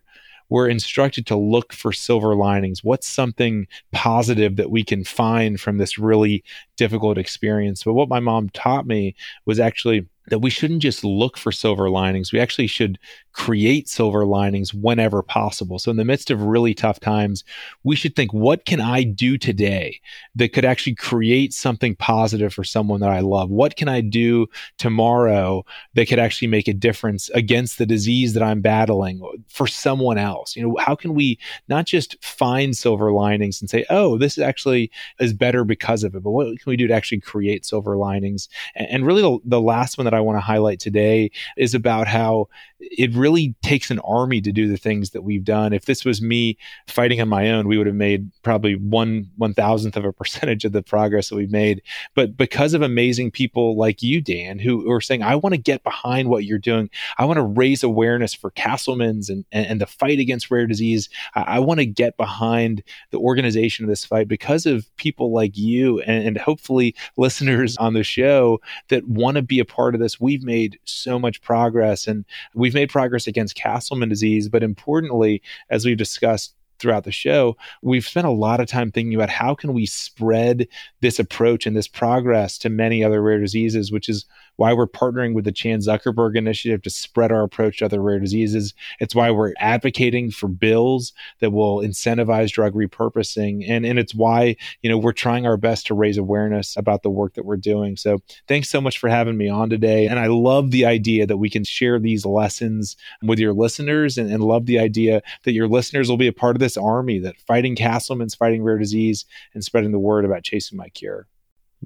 we're 0.50 0.68
instructed 0.68 1.28
to 1.28 1.36
look 1.36 1.74
for 1.74 1.94
silver 1.94 2.36
linings. 2.36 2.84
What's 2.84 3.08
something 3.08 3.68
positive 3.92 4.56
that 4.56 4.72
we 4.72 4.84
can 4.84 5.04
find 5.04 5.60
from 5.60 5.78
this 5.78 6.00
really 6.00 6.44
difficult 6.76 7.20
experience? 7.20 7.84
But 7.84 7.94
what 7.94 8.10
my 8.10 8.20
mom 8.20 8.50
taught 8.50 8.88
me 8.88 9.16
was 9.46 9.60
actually 9.60 10.08
that 10.30 10.40
we 10.40 10.50
shouldn't 10.50 10.82
just 10.82 11.04
look 11.04 11.38
for 11.38 11.52
silver 11.52 11.90
linings. 11.90 12.32
We 12.32 12.40
actually 12.40 12.68
should 12.68 13.00
create 13.32 13.88
silver 13.88 14.26
linings 14.26 14.74
whenever 14.74 15.22
possible. 15.22 15.80
So, 15.80 15.92
in 15.92 15.98
the 15.98 16.06
midst 16.06 16.32
of 16.32 16.42
really 16.42 16.74
tough 16.74 17.00
times, 17.00 17.44
we 17.84 17.96
should 17.96 18.16
think, 18.16 18.34
what 18.34 18.66
can 18.66 18.82
I 18.82 19.04
do 19.04 19.38
today 19.38 20.02
that 20.36 20.54
could 20.54 20.66
actually 20.66 20.96
create 20.96 21.54
something 21.54 21.96
positive 21.96 22.54
for 22.54 22.64
someone 22.64 23.00
that 23.02 23.12
I 23.12 23.20
love? 23.20 23.50
What 23.50 23.76
can 23.76 23.88
I 23.88 24.02
do 24.02 24.48
tomorrow 24.78 25.66
that 25.94 26.08
could 26.08 26.20
actually 26.20 26.48
make 26.48 26.68
a 26.68 26.74
difference 26.74 27.30
against 27.30 27.78
the 27.78 27.86
disease 27.86 28.34
that 28.34 28.44
I'm 28.44 28.62
battling 28.62 29.22
for 29.48 29.68
someone 29.68 30.18
else? 30.18 30.56
You 30.56 30.64
know, 30.64 30.76
how 30.80 30.96
can 30.96 31.14
we 31.14 31.40
not 31.68 31.86
just 31.86 32.22
find 32.24 32.76
silver 32.76 33.12
linings 33.12 33.62
and 33.62 33.70
say, 33.70 33.86
oh, 33.90 34.18
this 34.18 34.38
actually 34.38 34.92
is 35.20 35.34
better 35.34 35.64
because 35.64 36.04
of 36.04 36.16
it, 36.16 36.24
but 36.24 36.32
what 36.32 36.48
can 36.48 36.70
we 36.70 36.78
do 36.78 36.88
to 36.88 36.94
actually 36.94 37.22
create 37.22 37.66
silver 37.66 37.96
linings? 37.96 38.50
And 38.76 39.06
really, 39.06 39.40
the, 39.46 39.60
last 39.60 39.98
one 39.98 40.06
that 40.06 40.14
I 40.14 40.22
want 40.22 40.38
to 40.38 40.42
highlight 40.42 40.80
today 40.80 41.32
is 41.58 41.76
about 41.76 42.08
how 42.08 42.48
it 42.80 43.14
really 43.14 43.29
takes 43.64 43.92
an 43.92 44.00
army 44.00 44.42
to 44.42 44.52
do 44.52 44.68
the 44.68 44.78
things 44.78 45.12
that 45.12 45.24
we've 45.24 45.44
done. 45.44 45.74
If 45.74 45.86
this 45.86 46.06
was 46.06 46.22
me 46.22 46.58
fighting 46.88 47.22
on 47.22 47.28
my 47.28 47.52
own, 47.52 47.68
we 47.68 47.78
would 47.78 47.88
have 47.88 47.96
made 47.96 48.30
probably 48.44 48.76
one 48.76 49.30
one 49.38 49.54
thousandth 49.54 49.98
of 49.98 50.06
a 50.06 50.14
percentage 50.20 50.66
of 50.66 50.72
the 50.72 50.84
progress 50.84 51.30
that 51.30 51.36
we've 51.36 51.52
made. 51.52 51.82
But 52.16 52.38
because 52.38 52.74
of 52.74 52.82
amazing 52.82 53.32
people 53.32 53.78
like 53.78 54.02
you, 54.02 54.22
Dan, 54.22 54.60
who 54.60 54.90
are 54.92 55.02
saying, 55.02 55.24
I 55.24 55.36
want 55.36 55.54
to 55.54 55.62
get 55.62 55.84
behind 55.84 56.30
what 56.30 56.46
you're 56.46 56.58
doing. 56.58 56.90
I 57.18 57.26
want 57.26 57.38
to 57.38 57.44
raise 57.44 57.84
awareness 57.84 58.34
for 58.34 58.52
Castleman's 58.52 59.30
and, 59.30 59.46
and, 59.52 59.66
and 59.66 59.82
the 59.82 59.88
fight 59.88 60.20
against 60.20 60.52
rare 60.52 60.68
disease. 60.68 61.10
I, 61.36 61.42
I, 61.42 61.60
want 61.60 61.80
to 61.80 61.86
get 61.86 62.18
behind 62.18 62.84
the 63.12 63.20
organization 63.20 63.86
of 63.86 63.90
this 63.90 64.06
fight 64.06 64.28
because 64.28 64.66
of 64.66 64.94
people 64.96 65.32
like 65.32 65.58
you 65.58 66.00
and, 66.02 66.28
and 66.28 66.38
hopefully 66.38 66.96
listeners 67.18 67.78
on 67.78 67.94
the 67.94 68.04
show 68.04 68.60
that 68.88 69.08
want 69.08 69.36
to 69.36 69.42
be 69.42 69.60
a 69.60 69.66
part 69.66 69.94
of 69.94 70.02
this. 70.02 70.20
We've 70.20 70.44
made 70.44 70.80
so 70.86 71.20
much 71.20 71.42
progress 71.42 72.08
and 72.08 72.26
We've 72.54 72.74
made 72.74 72.90
progress 72.90 73.09
against 73.28 73.56
Castleman 73.56 74.10
disease, 74.10 74.50
but 74.50 74.64
importantly, 74.64 75.42
as 75.70 75.86
we've 75.86 75.98
discussed 75.98 76.56
throughout 76.80 77.04
the 77.04 77.12
show, 77.12 77.58
we've 77.82 78.08
spent 78.08 78.28
a 78.28 78.32
lot 78.32 78.60
of 78.60 78.68
time 78.68 78.92
thinking 78.92 79.14
about 79.14 79.30
how 79.30 79.54
can 79.54 79.74
we 79.74 79.86
spread 79.86 80.68
this 81.02 81.20
approach 81.20 81.66
and 81.66 81.76
this 81.76 81.88
progress 81.88 82.58
to 82.58 82.70
many 82.70 83.04
other 83.04 83.22
rare 83.22 83.40
diseases, 83.40 83.92
which 83.92 84.10
is 84.10 84.26
why 84.60 84.74
we're 84.74 84.86
partnering 84.86 85.34
with 85.34 85.46
the 85.46 85.54
Chan 85.54 85.80
Zuckerberg 85.80 86.36
Initiative 86.36 86.82
to 86.82 86.90
spread 86.90 87.32
our 87.32 87.44
approach 87.44 87.78
to 87.78 87.86
other 87.86 88.02
rare 88.02 88.20
diseases. 88.20 88.74
It's 89.00 89.16
why 89.16 89.32
we're 89.32 89.54
advocating 89.58 90.32
for 90.32 90.50
bills 90.50 91.14
that 91.40 91.52
will 91.52 91.78
incentivize 91.78 92.52
drug 92.52 92.74
repurposing. 92.74 93.64
And, 93.70 93.86
and 93.86 93.98
it's 93.98 94.14
why, 94.14 94.58
you 94.82 94.90
know, 94.90 94.98
we're 94.98 95.14
trying 95.14 95.48
our 95.48 95.56
best 95.56 95.88
to 95.88 95.94
raise 95.94 96.18
awareness 96.18 96.76
about 96.76 97.04
the 97.04 97.10
work 97.10 97.36
that 97.36 97.46
we're 97.46 97.56
doing. 97.56 97.96
So 97.96 98.20
thanks 98.50 98.68
so 98.68 98.82
much 98.82 98.98
for 98.98 99.08
having 99.08 99.38
me 99.38 99.48
on 99.48 99.70
today. 99.70 100.08
And 100.08 100.20
I 100.20 100.28
love 100.28 100.72
the 100.72 100.86
idea 100.86 101.26
that 101.26 101.38
we 101.38 101.50
can 101.50 101.64
share 101.64 101.98
these 101.98 102.26
lessons 102.26 102.98
with 103.24 103.40
your 103.40 103.54
listeners 103.54 104.18
and, 104.18 104.30
and 104.30 104.44
love 104.44 104.66
the 104.66 104.80
idea 104.80 105.22
that 105.44 105.54
your 105.54 105.70
listeners 105.70 106.10
will 106.10 106.18
be 106.18 106.28
a 106.28 106.34
part 106.34 106.58
of 106.58 106.60
this 106.60 106.76
army 106.76 107.18
that 107.20 107.40
fighting 107.48 107.78
Castleman's, 107.78 108.36
fighting 108.36 108.62
rare 108.62 108.78
disease, 108.78 109.24
and 109.54 109.64
spreading 109.64 109.94
the 109.94 110.00
word 110.00 110.26
about 110.26 110.44
chasing 110.44 110.78
my 110.78 110.90
cure. 110.90 111.28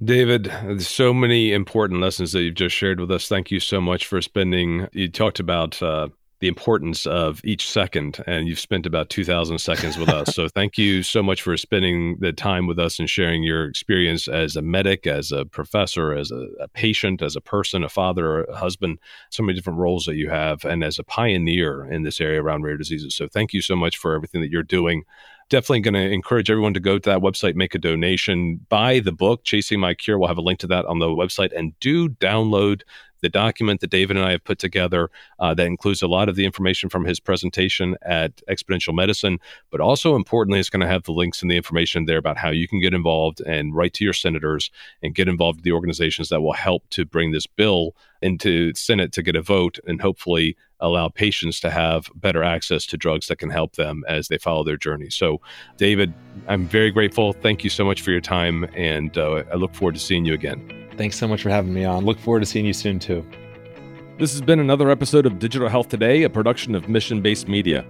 David, 0.02 0.52
so 0.80 1.14
many 1.14 1.54
important 1.54 2.02
lessons 2.02 2.32
that 2.32 2.42
you've 2.42 2.56
just 2.56 2.76
shared 2.76 3.00
with 3.00 3.12
us. 3.12 3.28
Thank 3.28 3.52
you 3.52 3.60
so 3.60 3.80
much 3.80 4.08
for 4.08 4.22
spending. 4.22 4.88
You 4.92 5.08
talked 5.08 5.40
about 5.40 5.82
uh, 5.84 6.10
the 6.40 6.48
importance 6.48 7.06
of 7.06 7.40
each 7.46 7.70
second, 7.70 8.22
and 8.26 8.48
you've 8.48 8.60
spent 8.60 8.88
about 8.88 9.10
2,000 9.10 9.60
seconds 9.60 9.98
with 9.98 10.10
us. 10.10 10.24
So 10.34 10.50
thank 10.50 10.80
you 10.80 11.04
so 11.04 11.22
much 11.22 11.44
for 11.44 11.56
spending 11.58 12.18
the 12.20 12.34
time 12.34 12.66
with 12.66 12.80
us 12.80 12.98
and 12.98 13.08
sharing 13.08 13.44
your 13.44 13.66
experience 13.66 14.28
as 14.28 14.56
a 14.56 14.62
medic, 14.64 15.06
as 15.06 15.32
a 15.32 15.46
professor, 15.46 16.14
as 16.14 16.32
a, 16.32 16.48
a 16.60 16.68
patient, 16.68 17.22
as 17.22 17.36
a 17.36 17.42
person, 17.42 17.84
a 17.84 17.90
father, 17.90 18.46
a 18.46 18.56
husband, 18.56 18.98
so 19.30 19.44
many 19.44 19.56
different 19.56 19.80
roles 19.80 20.06
that 20.06 20.16
you 20.16 20.30
have, 20.30 20.66
and 20.66 20.84
as 20.84 20.98
a 20.98 21.04
pioneer 21.04 21.86
in 21.86 22.02
this 22.02 22.20
area 22.20 22.42
around 22.42 22.64
rare 22.64 22.78
diseases. 22.78 23.16
So 23.16 23.28
thank 23.28 23.54
you 23.54 23.62
so 23.62 23.76
much 23.76 23.96
for 23.96 24.16
everything 24.16 24.42
that 24.42 24.50
you're 24.50 24.64
doing 24.64 25.04
definitely 25.50 25.82
going 25.82 25.94
to 25.94 26.12
encourage 26.12 26.50
everyone 26.50 26.74
to 26.74 26.80
go 26.80 26.98
to 26.98 27.10
that 27.10 27.22
website, 27.22 27.56
make 27.56 27.76
a 27.76 27.80
donation, 27.80 28.66
buy 28.70 29.00
the 29.00 29.12
book, 29.12 29.44
Chasing 29.44 29.80
My 29.80 29.94
Cure. 29.94 30.18
We'll 30.18 30.28
have 30.28 30.38
a 30.38 30.42
link 30.42 30.60
to 30.60 30.68
that 30.68 30.86
on 30.86 31.00
the 31.00 31.08
website, 31.08 31.52
and 31.56 31.78
do 31.80 32.10
download 32.10 32.82
the 33.24 33.30
document 33.30 33.80
that 33.80 33.90
David 33.90 34.18
and 34.18 34.26
I 34.26 34.32
have 34.32 34.44
put 34.44 34.60
together 34.60 35.10
uh, 35.40 35.54
that 35.56 35.66
includes 35.66 36.04
a 36.04 36.08
lot 36.08 36.30
of 36.30 36.36
the 36.36 36.46
information 36.46 36.90
from 36.90 37.06
his 37.06 37.20
presentation 37.20 37.96
at 38.04 38.42
Exponential 38.50 38.94
Medicine, 38.94 39.40
but 39.72 39.80
also 39.80 40.16
importantly, 40.16 40.60
it's 40.60 40.70
going 40.70 40.82
to 40.82 40.88
have 40.88 41.04
the 41.04 41.14
links 41.14 41.42
and 41.42 41.50
the 41.50 41.56
information 41.56 42.06
there 42.06 42.18
about 42.18 42.38
how 42.38 42.50
you 42.50 42.68
can 42.68 42.82
get 42.82 42.94
involved 42.94 43.40
and 43.42 43.74
write 43.74 43.94
to 43.94 44.04
your 44.04 44.14
senators 44.14 44.70
and 45.02 45.16
get 45.16 45.30
involved 45.30 45.60
with 45.60 45.64
the 45.64 45.72
organizations 45.72 46.30
that 46.30 46.42
will 46.42 46.54
help 46.54 46.84
to 46.90 47.06
bring 47.06 47.32
this 47.32 47.48
bill 47.48 47.96
into 48.22 48.74
Senate 48.76 49.14
to 49.14 49.24
get 49.24 49.36
a 49.36 49.42
vote 49.42 49.80
and 49.88 50.02
hopefully 50.02 50.56
allow 50.84 51.08
patients 51.08 51.60
to 51.62 51.72
have 51.72 52.12
better 52.16 52.44
access 52.44 52.86
to 52.88 52.98
drugs 52.98 53.28
that 53.28 53.38
can 53.38 53.50
help 53.50 53.76
them 53.76 54.04
as 54.08 54.28
they 54.28 54.38
follow 54.38 54.64
their 54.64 54.78
journey. 54.78 55.10
So, 55.10 55.42
David, 55.78 56.14
I'm 56.48 56.68
very 56.68 56.92
grateful. 56.92 57.34
Thank 57.34 57.64
you 57.64 57.70
so 57.70 57.84
much 57.84 58.02
for 58.02 58.12
your 58.12 58.22
time, 58.22 58.66
and 58.76 59.18
uh, 59.18 59.44
I 59.52 59.56
look 59.56 59.74
forward 59.74 59.96
to 59.96 60.02
seeing 60.02 60.26
you 60.26 60.34
again. 60.34 60.90
Thanks 60.98 61.18
so 61.18 61.28
much 61.28 61.42
for 61.42 61.50
having 61.50 61.74
me 61.74 61.86
on. 61.86 62.06
Look 62.06 62.20
forward 62.20 62.42
to 62.42 62.46
seeing 62.46 62.66
you 62.66 62.74
soon, 62.74 63.00
too. 63.00 63.26
This 64.20 64.32
has 64.34 64.42
been 64.42 64.60
another 64.60 64.92
episode 64.92 65.26
of 65.26 65.40
Digital 65.40 65.68
Health 65.68 65.90
Today, 65.90 66.24
a 66.24 66.30
production 66.30 66.76
of 66.76 66.88
Mission 66.88 67.22
Based 67.22 67.48
Media. 67.48 67.84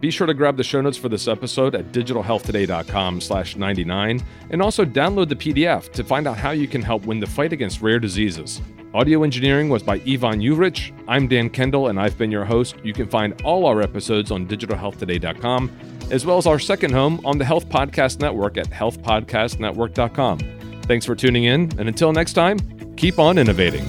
Be 0.00 0.10
sure 0.10 0.26
to 0.26 0.34
grab 0.34 0.56
the 0.56 0.64
show 0.64 0.80
notes 0.80 0.96
for 0.96 1.10
this 1.10 1.28
episode 1.28 1.74
at 1.74 1.92
digitalhealthtoday.com 1.92 3.20
slash 3.20 3.56
99 3.56 4.22
and 4.50 4.62
also 4.62 4.84
download 4.84 5.28
the 5.28 5.36
PDF 5.36 5.92
to 5.92 6.02
find 6.02 6.26
out 6.26 6.38
how 6.38 6.50
you 6.50 6.66
can 6.66 6.80
help 6.80 7.04
win 7.04 7.20
the 7.20 7.26
fight 7.26 7.52
against 7.52 7.82
rare 7.82 7.98
diseases. 7.98 8.62
Audio 8.92 9.22
engineering 9.22 9.68
was 9.68 9.84
by 9.84 9.94
Ivan 10.06 10.40
Uvrich. 10.40 10.92
I'm 11.06 11.28
Dan 11.28 11.48
Kendall, 11.48 11.86
and 11.88 12.00
I've 12.00 12.18
been 12.18 12.32
your 12.32 12.44
host. 12.44 12.74
You 12.82 12.92
can 12.92 13.08
find 13.08 13.40
all 13.42 13.66
our 13.66 13.80
episodes 13.82 14.32
on 14.32 14.48
digitalhealthtoday.com, 14.48 15.70
as 16.10 16.26
well 16.26 16.38
as 16.38 16.46
our 16.48 16.58
second 16.58 16.92
home 16.92 17.24
on 17.24 17.38
the 17.38 17.44
Health 17.44 17.68
Podcast 17.68 18.18
Network 18.18 18.56
at 18.56 18.68
healthpodcastnetwork.com. 18.68 20.38
Thanks 20.82 21.06
for 21.06 21.14
tuning 21.14 21.44
in, 21.44 21.70
and 21.78 21.86
until 21.86 22.12
next 22.12 22.32
time, 22.32 22.58
keep 22.96 23.20
on 23.20 23.38
innovating. 23.38 23.86